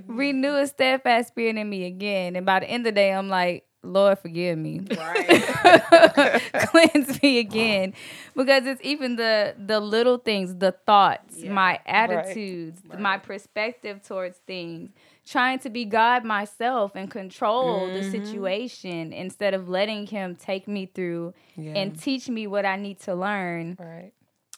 Renew 0.06 0.56
a 0.56 0.68
steadfast 0.68 1.30
spirit 1.30 1.58
in 1.58 1.68
me 1.68 1.86
again. 1.86 2.36
And 2.36 2.46
by 2.46 2.60
the 2.60 2.70
end 2.70 2.82
of 2.86 2.94
the 2.94 3.00
day, 3.00 3.12
I'm 3.12 3.30
like, 3.30 3.66
Lord, 3.84 4.20
forgive 4.20 4.60
me. 4.60 4.82
Right. 4.96 6.42
Cleanse 6.54 7.22
me 7.22 7.40
again. 7.40 7.94
Because 8.36 8.66
it's 8.66 8.82
even 8.84 9.16
the 9.16 9.56
the 9.58 9.80
little 9.80 10.18
things, 10.18 10.56
the 10.56 10.72
thoughts, 10.72 11.44
my 11.44 11.80
attitudes, 11.86 12.82
my 12.98 13.18
perspective 13.18 14.04
towards 14.04 14.38
things. 14.46 14.92
Trying 15.26 15.60
to 15.60 15.70
be 15.70 15.86
God 15.86 16.24
myself 16.26 16.92
and 16.96 17.10
control 17.10 17.88
the 17.88 18.02
mm-hmm. 18.02 18.12
situation 18.12 19.14
instead 19.14 19.54
of 19.54 19.70
letting 19.70 20.08
him 20.08 20.36
take 20.36 20.68
me 20.68 20.88
through 20.88 21.34
Yeah. 21.56 21.74
and 21.74 22.00
teach 22.00 22.28
me 22.28 22.48
what 22.48 22.66
I 22.66 22.76
need 22.76 23.00
to 23.02 23.14
learn 23.16 23.78
Right. 23.80 24.12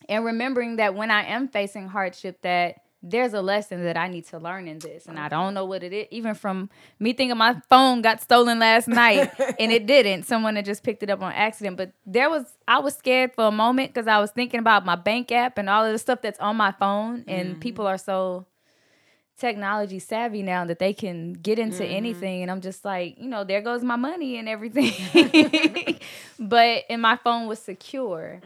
and 0.08 0.24
remembering 0.26 0.78
that 0.78 0.96
when 0.96 1.12
I 1.12 1.26
am 1.26 1.48
facing 1.50 1.90
hardship, 1.90 2.42
that 2.42 2.83
there's 3.04 3.34
a 3.34 3.42
lesson 3.42 3.84
that 3.84 3.98
I 3.98 4.08
need 4.08 4.26
to 4.28 4.40
learn 4.40 4.68
in 4.68 4.80
this, 4.80 5.06
and 5.08 5.20
I 5.20 5.28
don't 5.28 5.54
know 5.54 5.66
what 5.66 5.84
it 5.84 5.92
is. 5.92 6.08
Even 6.10 6.34
from 6.36 6.70
me 7.00 7.12
thinking 7.12 7.38
my 7.38 7.62
phone 7.70 8.02
got 8.02 8.22
stolen 8.22 8.60
last 8.60 8.88
night, 8.88 9.30
and 9.60 9.72
it 9.74 9.86
didn't. 9.86 10.24
Someone 10.24 10.56
had 10.56 10.64
just 10.64 10.84
picked 10.84 11.04
it 11.04 11.10
up 11.10 11.22
on 11.22 11.34
accident. 11.34 11.76
But 11.76 11.92
there 12.06 12.30
was, 12.30 12.46
I 12.66 12.80
was 12.80 12.96
scared 12.96 13.36
for 13.36 13.46
a 13.46 13.52
moment 13.52 13.94
because 13.94 14.08
I 14.08 14.20
was 14.20 14.32
thinking 14.32 14.62
about 14.62 14.86
my 14.86 14.96
bank 14.96 15.34
app 15.34 15.58
and 15.58 15.70
all 15.70 15.86
of 15.86 15.92
the 15.92 16.00
stuff 16.00 16.22
that's 16.22 16.40
on 16.40 16.56
my 16.56 16.72
phone, 16.72 17.26
and 17.28 17.52
mm-hmm. 17.52 17.60
people 17.60 17.86
are 17.86 17.98
so 17.98 18.46
technology 19.38 20.00
savvy 20.00 20.44
now 20.44 20.64
that 20.66 20.80
they 20.80 20.94
can 20.94 21.34
get 21.34 21.58
into 21.60 21.84
anything 21.86 22.44
and 22.44 22.52
I'm 22.52 22.62
just 22.62 22.86
like, 22.86 23.18
you 23.20 23.28
know, 23.28 23.44
there 23.44 23.62
goes 23.62 23.84
my 23.84 23.96
money 23.96 24.38
and 24.38 24.48
everything. 24.48 26.00
but 26.40 26.84
and 26.90 27.02
my 27.02 27.18
phone 27.18 27.48
was 27.48 27.60
secure. 27.60 28.40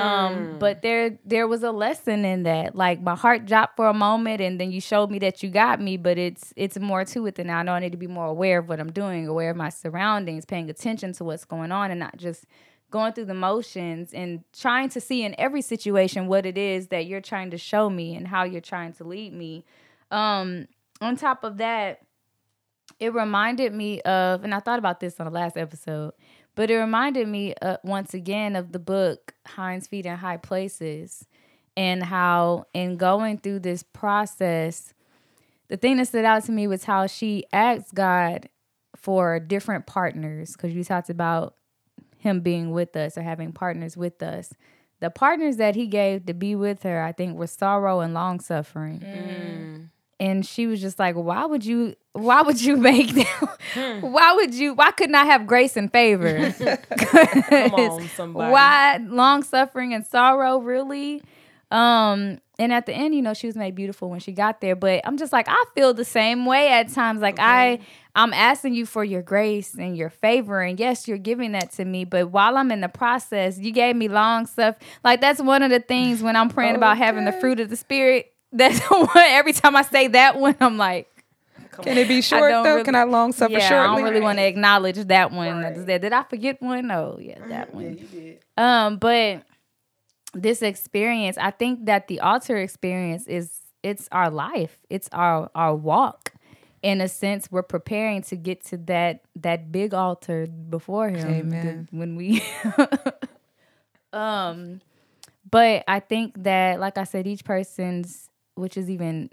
Um 0.00 0.56
but 0.58 0.82
there 0.82 1.18
there 1.24 1.46
was 1.46 1.62
a 1.62 1.70
lesson 1.70 2.24
in 2.24 2.44
that. 2.44 2.74
Like 2.74 3.00
my 3.02 3.14
heart 3.14 3.44
dropped 3.46 3.76
for 3.76 3.86
a 3.86 3.94
moment 3.94 4.40
and 4.40 4.60
then 4.60 4.72
you 4.72 4.80
showed 4.80 5.10
me 5.10 5.18
that 5.20 5.42
you 5.42 5.50
got 5.50 5.80
me, 5.80 5.96
but 5.96 6.16
it's 6.16 6.52
it's 6.56 6.78
more 6.78 7.04
to 7.04 7.26
it 7.26 7.34
than 7.34 7.48
that. 7.48 7.58
I 7.58 7.62
know 7.62 7.72
I 7.72 7.80
need 7.80 7.92
to 7.92 7.98
be 7.98 8.06
more 8.06 8.26
aware 8.26 8.58
of 8.58 8.68
what 8.68 8.80
I'm 8.80 8.92
doing, 8.92 9.28
aware 9.28 9.50
of 9.50 9.56
my 9.56 9.68
surroundings, 9.68 10.44
paying 10.44 10.70
attention 10.70 11.12
to 11.14 11.24
what's 11.24 11.44
going 11.44 11.70
on 11.70 11.90
and 11.90 12.00
not 12.00 12.16
just 12.16 12.46
going 12.90 13.12
through 13.12 13.26
the 13.26 13.34
motions 13.34 14.12
and 14.12 14.42
trying 14.52 14.88
to 14.88 15.00
see 15.00 15.22
in 15.22 15.34
every 15.38 15.62
situation 15.62 16.26
what 16.26 16.44
it 16.44 16.58
is 16.58 16.88
that 16.88 17.06
you're 17.06 17.20
trying 17.20 17.50
to 17.50 17.58
show 17.58 17.88
me 17.88 18.16
and 18.16 18.28
how 18.28 18.42
you're 18.42 18.60
trying 18.60 18.92
to 18.92 19.04
lead 19.04 19.32
me. 19.32 19.64
Um, 20.10 20.66
on 21.00 21.16
top 21.16 21.44
of 21.44 21.58
that, 21.58 22.00
it 22.98 23.14
reminded 23.14 23.72
me 23.72 24.00
of, 24.02 24.44
and 24.44 24.54
I 24.54 24.60
thought 24.60 24.78
about 24.78 25.00
this 25.00 25.18
on 25.20 25.26
the 25.26 25.32
last 25.32 25.56
episode, 25.56 26.12
but 26.54 26.70
it 26.70 26.76
reminded 26.76 27.28
me 27.28 27.54
uh, 27.62 27.78
once 27.82 28.12
again 28.12 28.56
of 28.56 28.72
the 28.72 28.78
book 28.78 29.34
Hind's 29.56 29.86
Feet 29.86 30.06
in 30.06 30.16
High 30.16 30.36
Places 30.36 31.26
and 31.76 32.02
how, 32.02 32.66
in 32.74 32.96
going 32.96 33.38
through 33.38 33.60
this 33.60 33.82
process, 33.82 34.92
the 35.68 35.76
thing 35.76 35.96
that 35.98 36.08
stood 36.08 36.24
out 36.24 36.44
to 36.44 36.52
me 36.52 36.66
was 36.66 36.84
how 36.84 37.06
she 37.06 37.44
asked 37.52 37.94
God 37.94 38.48
for 38.96 39.38
different 39.38 39.86
partners 39.86 40.52
because 40.52 40.74
you 40.74 40.84
talked 40.84 41.08
about 41.08 41.54
him 42.18 42.40
being 42.40 42.72
with 42.72 42.94
us 42.96 43.16
or 43.16 43.22
having 43.22 43.52
partners 43.52 43.96
with 43.96 44.22
us. 44.22 44.52
The 44.98 45.08
partners 45.08 45.56
that 45.56 45.76
he 45.76 45.86
gave 45.86 46.26
to 46.26 46.34
be 46.34 46.54
with 46.54 46.82
her, 46.82 47.02
I 47.02 47.12
think, 47.12 47.38
were 47.38 47.46
sorrow 47.46 48.00
and 48.00 48.12
long 48.12 48.40
suffering. 48.40 49.00
And 50.20 50.44
she 50.44 50.66
was 50.66 50.80
just 50.82 50.98
like, 50.98 51.16
"Why 51.16 51.46
would 51.46 51.64
you? 51.64 51.96
Why 52.12 52.42
would 52.42 52.60
you 52.60 52.76
make 52.90 53.10
them? 53.12 54.02
why 54.02 54.34
would 54.34 54.54
you? 54.54 54.74
Why 54.74 54.90
couldn't 54.92 55.14
I 55.14 55.24
have 55.24 55.46
grace 55.46 55.76
and 55.76 55.90
favor? 55.90 56.52
Come 56.98 57.74
on, 57.74 58.08
somebody. 58.08 58.52
Why 58.52 58.98
long 59.02 59.42
suffering 59.42 59.94
and 59.94 60.06
sorrow? 60.06 60.58
Really? 60.58 61.22
Um, 61.70 62.38
and 62.58 62.72
at 62.72 62.84
the 62.84 62.92
end, 62.92 63.14
you 63.14 63.22
know, 63.22 63.32
she 63.32 63.46
was 63.46 63.56
made 63.56 63.74
beautiful 63.74 64.10
when 64.10 64.20
she 64.20 64.32
got 64.32 64.60
there. 64.60 64.76
But 64.76 65.00
I'm 65.04 65.16
just 65.16 65.32
like, 65.32 65.46
I 65.48 65.64
feel 65.74 65.94
the 65.94 66.04
same 66.04 66.44
way 66.44 66.68
at 66.68 66.92
times. 66.92 67.20
Like 67.22 67.38
I, 67.38 67.78
I'm 68.14 68.34
asking 68.34 68.74
you 68.74 68.84
for 68.84 69.02
your 69.02 69.22
grace 69.22 69.74
and 69.74 69.96
your 69.96 70.10
favor, 70.10 70.60
and 70.60 70.78
yes, 70.78 71.08
you're 71.08 71.16
giving 71.16 71.52
that 71.52 71.72
to 71.72 71.84
me. 71.84 72.04
But 72.04 72.30
while 72.30 72.58
I'm 72.58 72.70
in 72.70 72.80
the 72.82 72.88
process, 72.88 73.56
you 73.58 73.72
gave 73.72 73.96
me 73.96 74.08
long 74.08 74.46
stuff. 74.46 74.76
Like 75.02 75.20
that's 75.20 75.40
one 75.40 75.62
of 75.62 75.70
the 75.70 75.80
things 75.80 76.22
when 76.22 76.36
I'm 76.36 76.50
praying 76.50 76.76
about 76.76 76.98
having 76.98 77.24
the 77.24 77.32
fruit 77.32 77.60
of 77.60 77.70
the 77.70 77.76
spirit. 77.76 78.29
That's 78.52 78.80
the 78.88 78.94
one. 78.94 79.08
Every 79.16 79.52
time 79.52 79.76
I 79.76 79.82
say 79.82 80.08
that 80.08 80.38
one, 80.38 80.56
I'm 80.60 80.76
like, 80.76 81.08
Can 81.82 81.96
it 81.98 82.08
be 82.08 82.20
short 82.22 82.50
though? 82.50 82.62
really- 82.64 82.84
Can 82.84 82.94
I 82.94 83.04
long 83.04 83.32
suffer 83.32 83.52
yeah, 83.52 83.68
shortly? 83.68 83.86
I 83.88 83.96
don't 83.96 84.04
really 84.04 84.20
want 84.20 84.38
to 84.38 84.44
acknowledge 84.46 84.96
that 84.96 85.30
one. 85.32 85.62
That 85.62 85.76
is 85.76 85.84
there. 85.84 85.98
Did 85.98 86.12
I 86.12 86.22
forget 86.24 86.60
one? 86.60 86.86
No, 86.88 87.18
yeah, 87.20 87.38
that 87.48 87.74
one. 87.74 87.84
Yeah, 87.84 87.90
you 87.90 88.06
did. 88.06 88.38
Um, 88.56 88.96
but 88.98 89.42
this 90.34 90.62
experience, 90.62 91.36
I 91.38 91.50
think 91.50 91.86
that 91.86 92.08
the 92.08 92.20
altar 92.20 92.56
experience 92.56 93.26
is 93.26 93.56
it's 93.82 94.08
our 94.12 94.30
life. 94.30 94.78
It's 94.90 95.08
our 95.12 95.50
our 95.54 95.74
walk. 95.74 96.32
In 96.82 97.02
a 97.02 97.08
sense, 97.08 97.50
we're 97.50 97.62
preparing 97.62 98.22
to 98.22 98.36
get 98.36 98.64
to 98.66 98.78
that 98.86 99.20
that 99.36 99.70
big 99.70 99.92
altar 99.92 100.46
before 100.46 101.10
him. 101.10 101.28
Amen. 101.28 101.88
When 101.90 102.16
we 102.16 102.42
um 104.12 104.80
but 105.50 105.84
I 105.88 106.00
think 106.00 106.42
that 106.44 106.80
like 106.80 106.96
I 106.96 107.04
said, 107.04 107.26
each 107.26 107.44
person's 107.44 108.29
which 108.60 108.76
is 108.76 108.90
even 108.90 109.30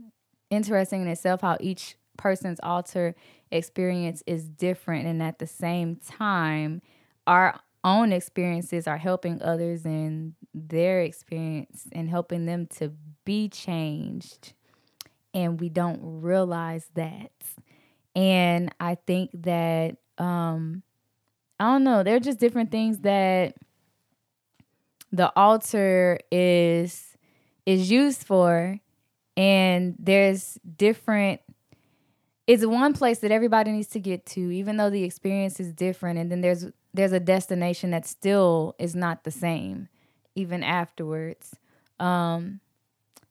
interesting 0.49 1.01
in 1.01 1.07
itself 1.07 1.41
how 1.41 1.57
each 1.59 1.95
person's 2.17 2.59
altar 2.63 3.13
experience 3.51 4.23
is 4.25 4.47
different 4.49 5.05
and 5.05 5.21
at 5.21 5.39
the 5.39 5.47
same 5.47 5.95
time 5.95 6.81
our 7.27 7.59
own 7.83 8.11
experiences 8.11 8.87
are 8.87 8.97
helping 8.97 9.41
others 9.41 9.85
in 9.85 10.35
their 10.53 11.01
experience 11.01 11.87
and 11.93 12.09
helping 12.09 12.45
them 12.45 12.65
to 12.65 12.91
be 13.23 13.47
changed. 13.47 14.53
And 15.33 15.59
we 15.59 15.69
don't 15.69 15.99
realize 16.01 16.87
that. 16.95 17.31
And 18.15 18.73
i 18.79 18.95
think 18.95 19.29
that 19.43 19.97
um 20.17 20.81
i 21.59 21.65
don't 21.65 21.83
know 21.83 22.01
they're 22.01 22.19
just 22.19 22.39
different 22.39 22.71
things 22.71 22.97
that 23.01 23.53
the 25.11 25.31
altar 25.35 26.17
is 26.31 27.15
is 27.67 27.91
used 27.91 28.23
for 28.23 28.79
and 29.37 29.95
there's 29.99 30.59
different 30.77 31.41
it's 32.47 32.65
one 32.65 32.93
place 32.93 33.19
that 33.19 33.31
everybody 33.31 33.71
needs 33.71 33.89
to 33.89 33.99
get 33.99 34.25
to 34.25 34.39
even 34.51 34.77
though 34.77 34.89
the 34.89 35.03
experience 35.03 35.59
is 35.59 35.71
different. 35.73 36.19
And 36.19 36.31
then 36.31 36.41
there's 36.41 36.65
there's 36.93 37.11
a 37.11 37.19
destination 37.19 37.91
that 37.91 38.05
still 38.05 38.75
is 38.79 38.95
not 38.95 39.23
the 39.23 39.31
same 39.31 39.89
even 40.35 40.63
afterwards. 40.63 41.55
Um 41.99 42.59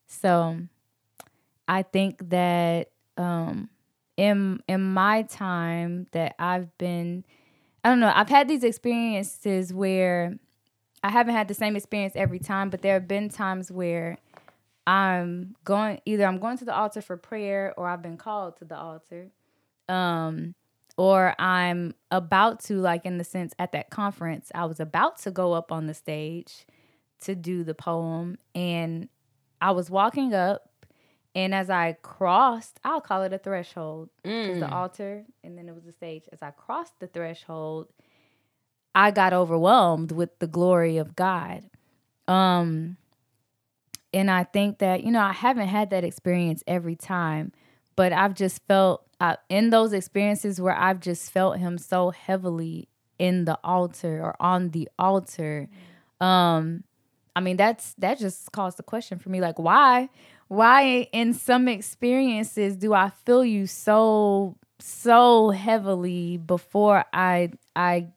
so 0.07 0.59
i 1.69 1.83
think 1.83 2.31
that 2.31 2.91
um 3.17 3.69
in 4.17 4.61
in 4.69 4.83
my 4.83 5.23
time 5.23 6.07
that 6.13 6.35
i've 6.39 6.77
been 6.79 7.25
i 7.85 7.89
don't 7.89 8.01
know 8.01 8.13
i've 8.15 8.29
had 8.29 8.49
these 8.49 8.65
experiences 8.65 9.73
where 9.73 10.39
i 11.03 11.11
haven't 11.11 11.35
had 11.35 11.49
the 11.49 11.55
same 11.55 11.77
experience 11.77 12.15
every 12.17 12.39
time 12.39 12.71
but 12.71 12.83
there 12.83 12.95
have 12.95 13.09
been 13.09 13.29
times 13.29 13.71
where 13.71 14.19
I'm 14.87 15.57
going 15.65 16.01
either 16.05 16.25
I'm 16.25 16.39
going 16.39 16.59
to 16.59 16.65
the 16.65 16.75
altar 16.75 17.03
for 17.03 17.17
prayer 17.17 17.75
or 17.77 17.89
I've 17.89 18.03
been 18.03 18.17
called 18.17 18.57
to 18.59 18.65
the 18.65 18.77
altar. 18.77 19.31
Um 19.89 20.55
or 20.97 21.35
I'm 21.39 21.95
about 22.11 22.61
to 22.65 22.75
like 22.81 23.05
in 23.05 23.19
the 23.19 23.25
sense 23.25 23.53
at 23.59 23.73
that 23.73 23.91
conference 23.91 24.51
I 24.55 24.65
was 24.65 24.81
about 24.81 25.19
to 25.23 25.31
go 25.31 25.53
up 25.53 25.73
on 25.73 25.87
the 25.87 25.95
stage 25.95 26.67
to 27.23 27.35
do 27.35 27.65
the 27.65 27.75
poem 27.75 28.39
and 28.55 29.09
I 29.61 29.73
was 29.73 29.91
walking 29.91 30.35
up 30.35 30.71
and 31.35 31.55
as 31.55 31.69
I 31.69 31.99
crossed, 32.01 32.81
I'll 32.83 33.03
call 33.03 33.23
it 33.23 33.33
a 33.35 33.39
threshold. 33.39 34.09
Mm. 34.25 34.61
the 34.61 34.73
altar 34.73 35.25
and 35.45 35.59
then 35.59 35.69
it 35.69 35.75
was 35.75 35.85
the 35.85 35.93
stage. 35.93 36.25
As 36.33 36.43
I 36.43 36.51
crossed 36.51 36.99
the 36.99 37.07
threshold, 37.07 37.89
I 38.95 39.11
got 39.11 39.35
overwhelmed 39.35 40.13
with 40.13 40.39
the 40.39 40.47
glory 40.47 40.97
of 40.97 41.15
God. 41.17 41.69
Um 42.27 42.97
and 44.13 44.31
I 44.31 44.45
think 44.45 44.79
that, 44.79 45.05
you 45.05 45.11
know, 45.11 45.21
I 45.21 45.33
haven't 45.33 45.69
had 45.69 45.91
that 45.91 46.05
experience 46.05 46.63
every 46.67 46.97
time, 46.97 47.53
but 47.97 48.13
I've 48.13 48.35
just 48.35 48.63
felt 48.67 49.07
uh, 49.21 49.37
in 49.49 49.71
those 49.71 49.93
experiences 49.93 50.61
where 50.61 50.77
I've 50.77 51.01
just 51.01 51.31
felt 51.31 51.59
him 51.59 51.79
so 51.79 52.11
heavily 52.11 52.89
in 53.19 53.47
the 53.47 53.59
altar 53.65 54.23
or 54.23 54.37
on 54.41 54.71
the 54.71 54.89
altar. 54.99 55.69
Um 56.21 56.85
I 57.35 57.41
mean, 57.41 57.59
that's 57.59 57.93
that 57.99 58.19
just 58.19 58.51
caused 58.53 58.79
the 58.79 58.83
question 58.83 59.19
for 59.19 59.29
me 59.29 59.41
like 59.43 59.59
why 59.59 60.09
why 60.49 61.09
in 61.13 61.35
some 61.35 61.69
experiences 61.69 62.77
do 62.77 62.95
I 62.95 63.11
feel 63.25 63.45
you 63.45 63.67
so 63.67 64.57
so 64.79 65.51
heavily 65.51 66.39
before 66.39 67.05
I 67.13 67.53
I 67.75 68.09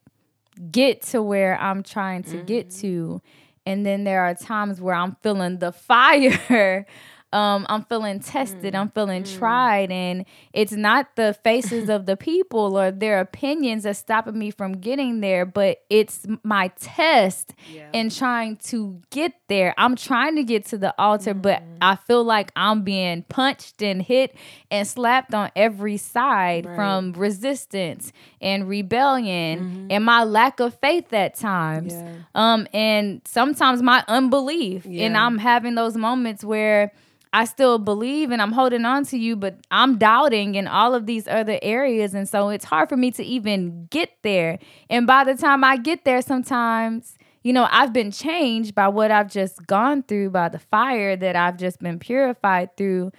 get 0.71 1.01
to 1.03 1.21
where 1.21 1.59
I'm 1.59 1.83
trying 1.83 2.23
to 2.23 2.37
mm-hmm. 2.37 2.45
get 2.45 2.71
to 2.75 3.21
and 3.69 3.85
then 3.85 4.03
there 4.03 4.23
are 4.23 4.33
times 4.33 4.81
where 4.81 4.95
I'm 4.95 5.15
feeling 5.21 5.59
the 5.59 5.71
fire 5.71 6.87
um, 7.31 7.67
I'm 7.69 7.83
feeling 7.83 8.19
tested, 8.19 8.73
mm. 8.73 8.79
I'm 8.79 8.89
feeling 8.89 9.23
mm. 9.23 9.37
tried, 9.37 9.91
and 9.91 10.25
it's 10.51 10.71
not 10.71 11.15
the 11.15 11.35
faces 11.43 11.87
of 11.89 12.07
the 12.07 12.17
people 12.17 12.77
or 12.77 12.91
their 12.91 13.19
opinions 13.19 13.83
that's 13.83 13.99
stopping 13.99 14.37
me 14.37 14.49
from 14.49 14.73
getting 14.73 15.19
there, 15.21 15.45
but 15.45 15.81
it's 15.89 16.25
my 16.43 16.69
test 16.79 17.53
yeah. 17.71 17.89
in 17.93 18.09
trying 18.09 18.57
to 18.57 18.99
get 19.11 19.33
there. 19.47 19.75
I'm 19.77 19.95
trying 19.95 20.35
to 20.37 20.43
get 20.43 20.65
to 20.67 20.77
the 20.77 20.93
altar, 20.99 21.35
mm. 21.35 21.41
but 21.41 21.61
I 21.81 21.95
feel 21.95 22.23
like 22.23 22.51
I'm 22.55 22.81
being 22.83 23.23
punched 23.23 23.83
and 23.83 24.01
hit 24.01 24.35
and 24.71 24.87
slapped 24.87 25.33
on 25.33 25.51
every 25.55 25.97
side 25.97 26.65
right. 26.65 26.75
from 26.75 27.13
resistance 27.13 28.11
and 28.41 28.67
rebellion 28.67 29.59
mm-hmm. 29.59 29.87
and 29.91 30.03
my 30.03 30.23
lack 30.23 30.59
of 30.59 30.73
faith 30.79 31.13
at 31.13 31.35
times. 31.35 31.93
Yeah. 31.93 32.15
Um, 32.33 32.67
and 32.73 33.21
sometimes 33.25 33.83
my 33.83 34.03
unbelief. 34.07 34.85
Yeah. 34.85 35.05
And 35.05 35.17
I'm 35.17 35.37
having 35.37 35.75
those 35.75 35.95
moments 35.95 36.43
where 36.43 36.91
I 37.31 37.45
still 37.45 37.77
believe 37.77 38.31
and 38.31 38.41
I'm 38.41 38.51
holding 38.53 38.85
on 38.85 39.05
to 39.05 39.17
you, 39.17 39.35
but 39.35 39.57
I'm 39.69 39.97
doubting 39.97 40.55
in 40.55 40.67
all 40.67 40.95
of 40.95 41.05
these 41.05 41.27
other 41.27 41.59
areas. 41.61 42.13
And 42.15 42.27
so 42.27 42.49
it's 42.49 42.65
hard 42.65 42.89
for 42.89 42.97
me 42.97 43.11
to 43.11 43.23
even 43.23 43.85
get 43.91 44.09
there. 44.23 44.57
And 44.89 45.05
by 45.05 45.23
the 45.23 45.35
time 45.35 45.63
I 45.63 45.77
get 45.77 46.05
there, 46.05 46.21
sometimes, 46.23 47.17
you 47.43 47.53
know, 47.53 47.67
I've 47.69 47.93
been 47.93 48.11
changed 48.11 48.73
by 48.73 48.87
what 48.87 49.11
I've 49.11 49.29
just 49.29 49.67
gone 49.67 50.03
through, 50.03 50.31
by 50.31 50.49
the 50.49 50.59
fire 50.59 51.15
that 51.15 51.35
I've 51.35 51.57
just 51.57 51.79
been 51.79 51.99
purified 51.99 52.75
through. 52.75 53.11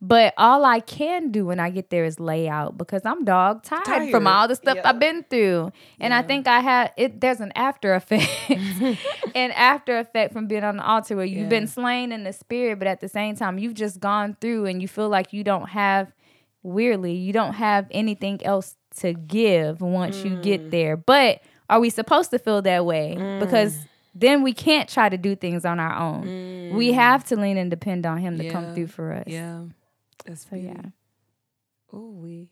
But 0.00 0.32
all 0.38 0.64
I 0.64 0.78
can 0.78 1.32
do 1.32 1.44
when 1.44 1.58
I 1.58 1.70
get 1.70 1.90
there 1.90 2.04
is 2.04 2.20
lay 2.20 2.48
out 2.48 2.78
because 2.78 3.02
I'm 3.04 3.24
dog 3.24 3.64
tired, 3.64 3.84
tired. 3.84 4.10
from 4.12 4.28
all 4.28 4.46
the 4.46 4.54
stuff 4.54 4.76
yeah. 4.76 4.88
I've 4.88 5.00
been 5.00 5.24
through. 5.28 5.72
And 5.98 6.12
yeah. 6.12 6.18
I 6.18 6.22
think 6.22 6.46
I 6.46 6.60
had 6.60 6.92
it 6.96 7.20
there's 7.20 7.40
an 7.40 7.52
after 7.56 7.94
effect. 7.94 8.30
an 9.34 9.50
after 9.50 9.98
effect 9.98 10.32
from 10.32 10.46
being 10.46 10.62
on 10.62 10.76
the 10.76 10.86
altar 10.86 11.16
where 11.16 11.24
you've 11.24 11.42
yeah. 11.44 11.48
been 11.48 11.66
slain 11.66 12.12
in 12.12 12.22
the 12.22 12.32
spirit, 12.32 12.78
but 12.78 12.86
at 12.86 13.00
the 13.00 13.08
same 13.08 13.34
time 13.34 13.58
you've 13.58 13.74
just 13.74 13.98
gone 13.98 14.36
through 14.40 14.66
and 14.66 14.80
you 14.80 14.86
feel 14.86 15.08
like 15.08 15.32
you 15.32 15.42
don't 15.42 15.70
have 15.70 16.12
weirdly, 16.62 17.14
you 17.14 17.32
don't 17.32 17.54
have 17.54 17.86
anything 17.90 18.44
else 18.44 18.76
to 18.98 19.14
give 19.14 19.80
once 19.80 20.18
mm. 20.18 20.30
you 20.30 20.42
get 20.42 20.66
mm. 20.66 20.70
there. 20.70 20.96
But 20.96 21.40
are 21.68 21.80
we 21.80 21.90
supposed 21.90 22.30
to 22.30 22.38
feel 22.38 22.62
that 22.62 22.84
way? 22.84 23.16
Mm. 23.18 23.40
Because 23.40 23.76
then 24.14 24.42
we 24.42 24.52
can't 24.52 24.88
try 24.88 25.08
to 25.08 25.16
do 25.16 25.34
things 25.36 25.64
on 25.64 25.80
our 25.80 25.98
own. 25.98 26.24
Mm. 26.24 26.74
We 26.74 26.92
have 26.92 27.24
to 27.24 27.36
lean 27.36 27.56
and 27.56 27.70
depend 27.70 28.06
on 28.06 28.18
him 28.18 28.38
to 28.38 28.48
come 28.50 28.74
through 28.74 28.88
for 28.88 29.12
us. 29.12 29.24
Yeah. 29.26 29.62
That's 30.28 30.46
so 30.48 30.56
yeah. 30.56 30.82
Oh, 31.92 32.10
we. 32.10 32.50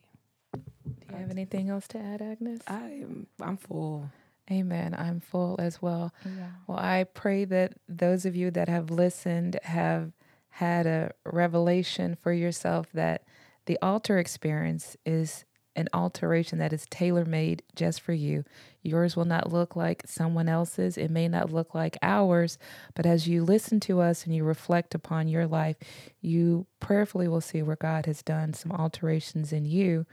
Do 0.54 0.62
you 1.10 1.16
have 1.18 1.30
anything 1.30 1.68
else 1.68 1.86
to 1.88 1.98
add, 1.98 2.22
Agnes? 2.22 2.62
I'm 2.66 3.26
I'm 3.40 3.56
full. 3.58 4.10
Amen. 4.50 4.94
I'm 4.96 5.20
full 5.20 5.56
as 5.58 5.82
well. 5.82 6.12
Yeah. 6.24 6.48
Well, 6.66 6.78
I 6.78 7.04
pray 7.04 7.44
that 7.44 7.74
those 7.88 8.24
of 8.24 8.34
you 8.34 8.50
that 8.52 8.68
have 8.68 8.90
listened 8.90 9.58
have 9.64 10.12
had 10.50 10.86
a 10.86 11.12
revelation 11.24 12.16
for 12.18 12.32
yourself 12.32 12.86
that 12.94 13.24
the 13.66 13.78
altar 13.82 14.18
experience 14.18 14.96
is 15.04 15.44
an 15.74 15.88
alteration 15.92 16.58
that 16.58 16.72
is 16.72 16.86
tailor 16.88 17.24
made 17.26 17.62
just 17.74 18.00
for 18.00 18.14
you. 18.14 18.44
Yours 18.86 19.16
will 19.16 19.24
not 19.24 19.52
look 19.52 19.76
like 19.76 20.02
someone 20.06 20.48
else's. 20.48 20.96
It 20.96 21.10
may 21.10 21.28
not 21.28 21.52
look 21.52 21.74
like 21.74 21.98
ours, 22.02 22.58
but 22.94 23.06
as 23.06 23.28
you 23.28 23.44
listen 23.44 23.80
to 23.80 24.00
us 24.00 24.24
and 24.24 24.34
you 24.34 24.44
reflect 24.44 24.94
upon 24.94 25.28
your 25.28 25.46
life, 25.46 25.76
you 26.20 26.66
prayerfully 26.80 27.28
will 27.28 27.40
see 27.40 27.62
where 27.62 27.76
God 27.76 28.06
has 28.06 28.22
done 28.22 28.54
some 28.54 28.72
alterations 28.72 29.52
in 29.52 29.64
you 29.64 30.06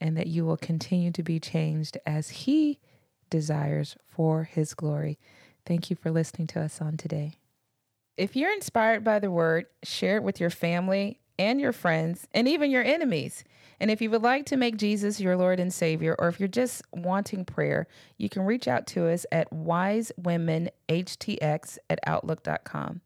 and 0.00 0.16
that 0.16 0.26
you 0.26 0.44
will 0.44 0.56
continue 0.56 1.10
to 1.12 1.22
be 1.22 1.40
changed 1.40 1.98
as 2.06 2.30
He 2.30 2.78
desires 3.30 3.96
for 4.06 4.44
His 4.44 4.74
glory. 4.74 5.18
Thank 5.64 5.90
you 5.90 5.96
for 5.96 6.10
listening 6.10 6.48
to 6.48 6.60
us 6.60 6.80
on 6.80 6.96
today. 6.96 7.34
If 8.16 8.36
you're 8.36 8.52
inspired 8.52 9.04
by 9.04 9.20
the 9.20 9.30
word, 9.30 9.66
share 9.82 10.16
it 10.16 10.22
with 10.22 10.38
your 10.38 10.50
family 10.50 11.21
and 11.38 11.60
your 11.60 11.72
friends 11.72 12.26
and 12.32 12.48
even 12.48 12.70
your 12.70 12.82
enemies. 12.82 13.44
And 13.80 13.90
if 13.90 14.00
you 14.00 14.10
would 14.10 14.22
like 14.22 14.46
to 14.46 14.56
make 14.56 14.76
Jesus 14.76 15.20
your 15.20 15.36
Lord 15.36 15.58
and 15.58 15.72
Savior, 15.72 16.14
or 16.18 16.28
if 16.28 16.38
you're 16.38 16.48
just 16.48 16.82
wanting 16.92 17.44
prayer, 17.44 17.88
you 18.16 18.28
can 18.28 18.42
reach 18.42 18.68
out 18.68 18.86
to 18.88 19.08
us 19.08 19.26
at 19.32 19.52
wisewomenhtx 19.52 21.78
at 21.90 21.98
outlook.com. 22.06 23.00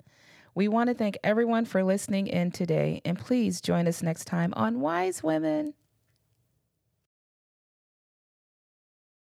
We 0.54 0.68
want 0.68 0.88
to 0.88 0.94
thank 0.94 1.18
everyone 1.24 1.64
for 1.64 1.82
listening 1.82 2.26
in 2.26 2.50
today, 2.50 3.00
and 3.04 3.18
please 3.18 3.60
join 3.60 3.86
us 3.86 4.02
next 4.02 4.26
time 4.26 4.52
on 4.56 4.80
Wise 4.80 5.22
Women. 5.22 5.74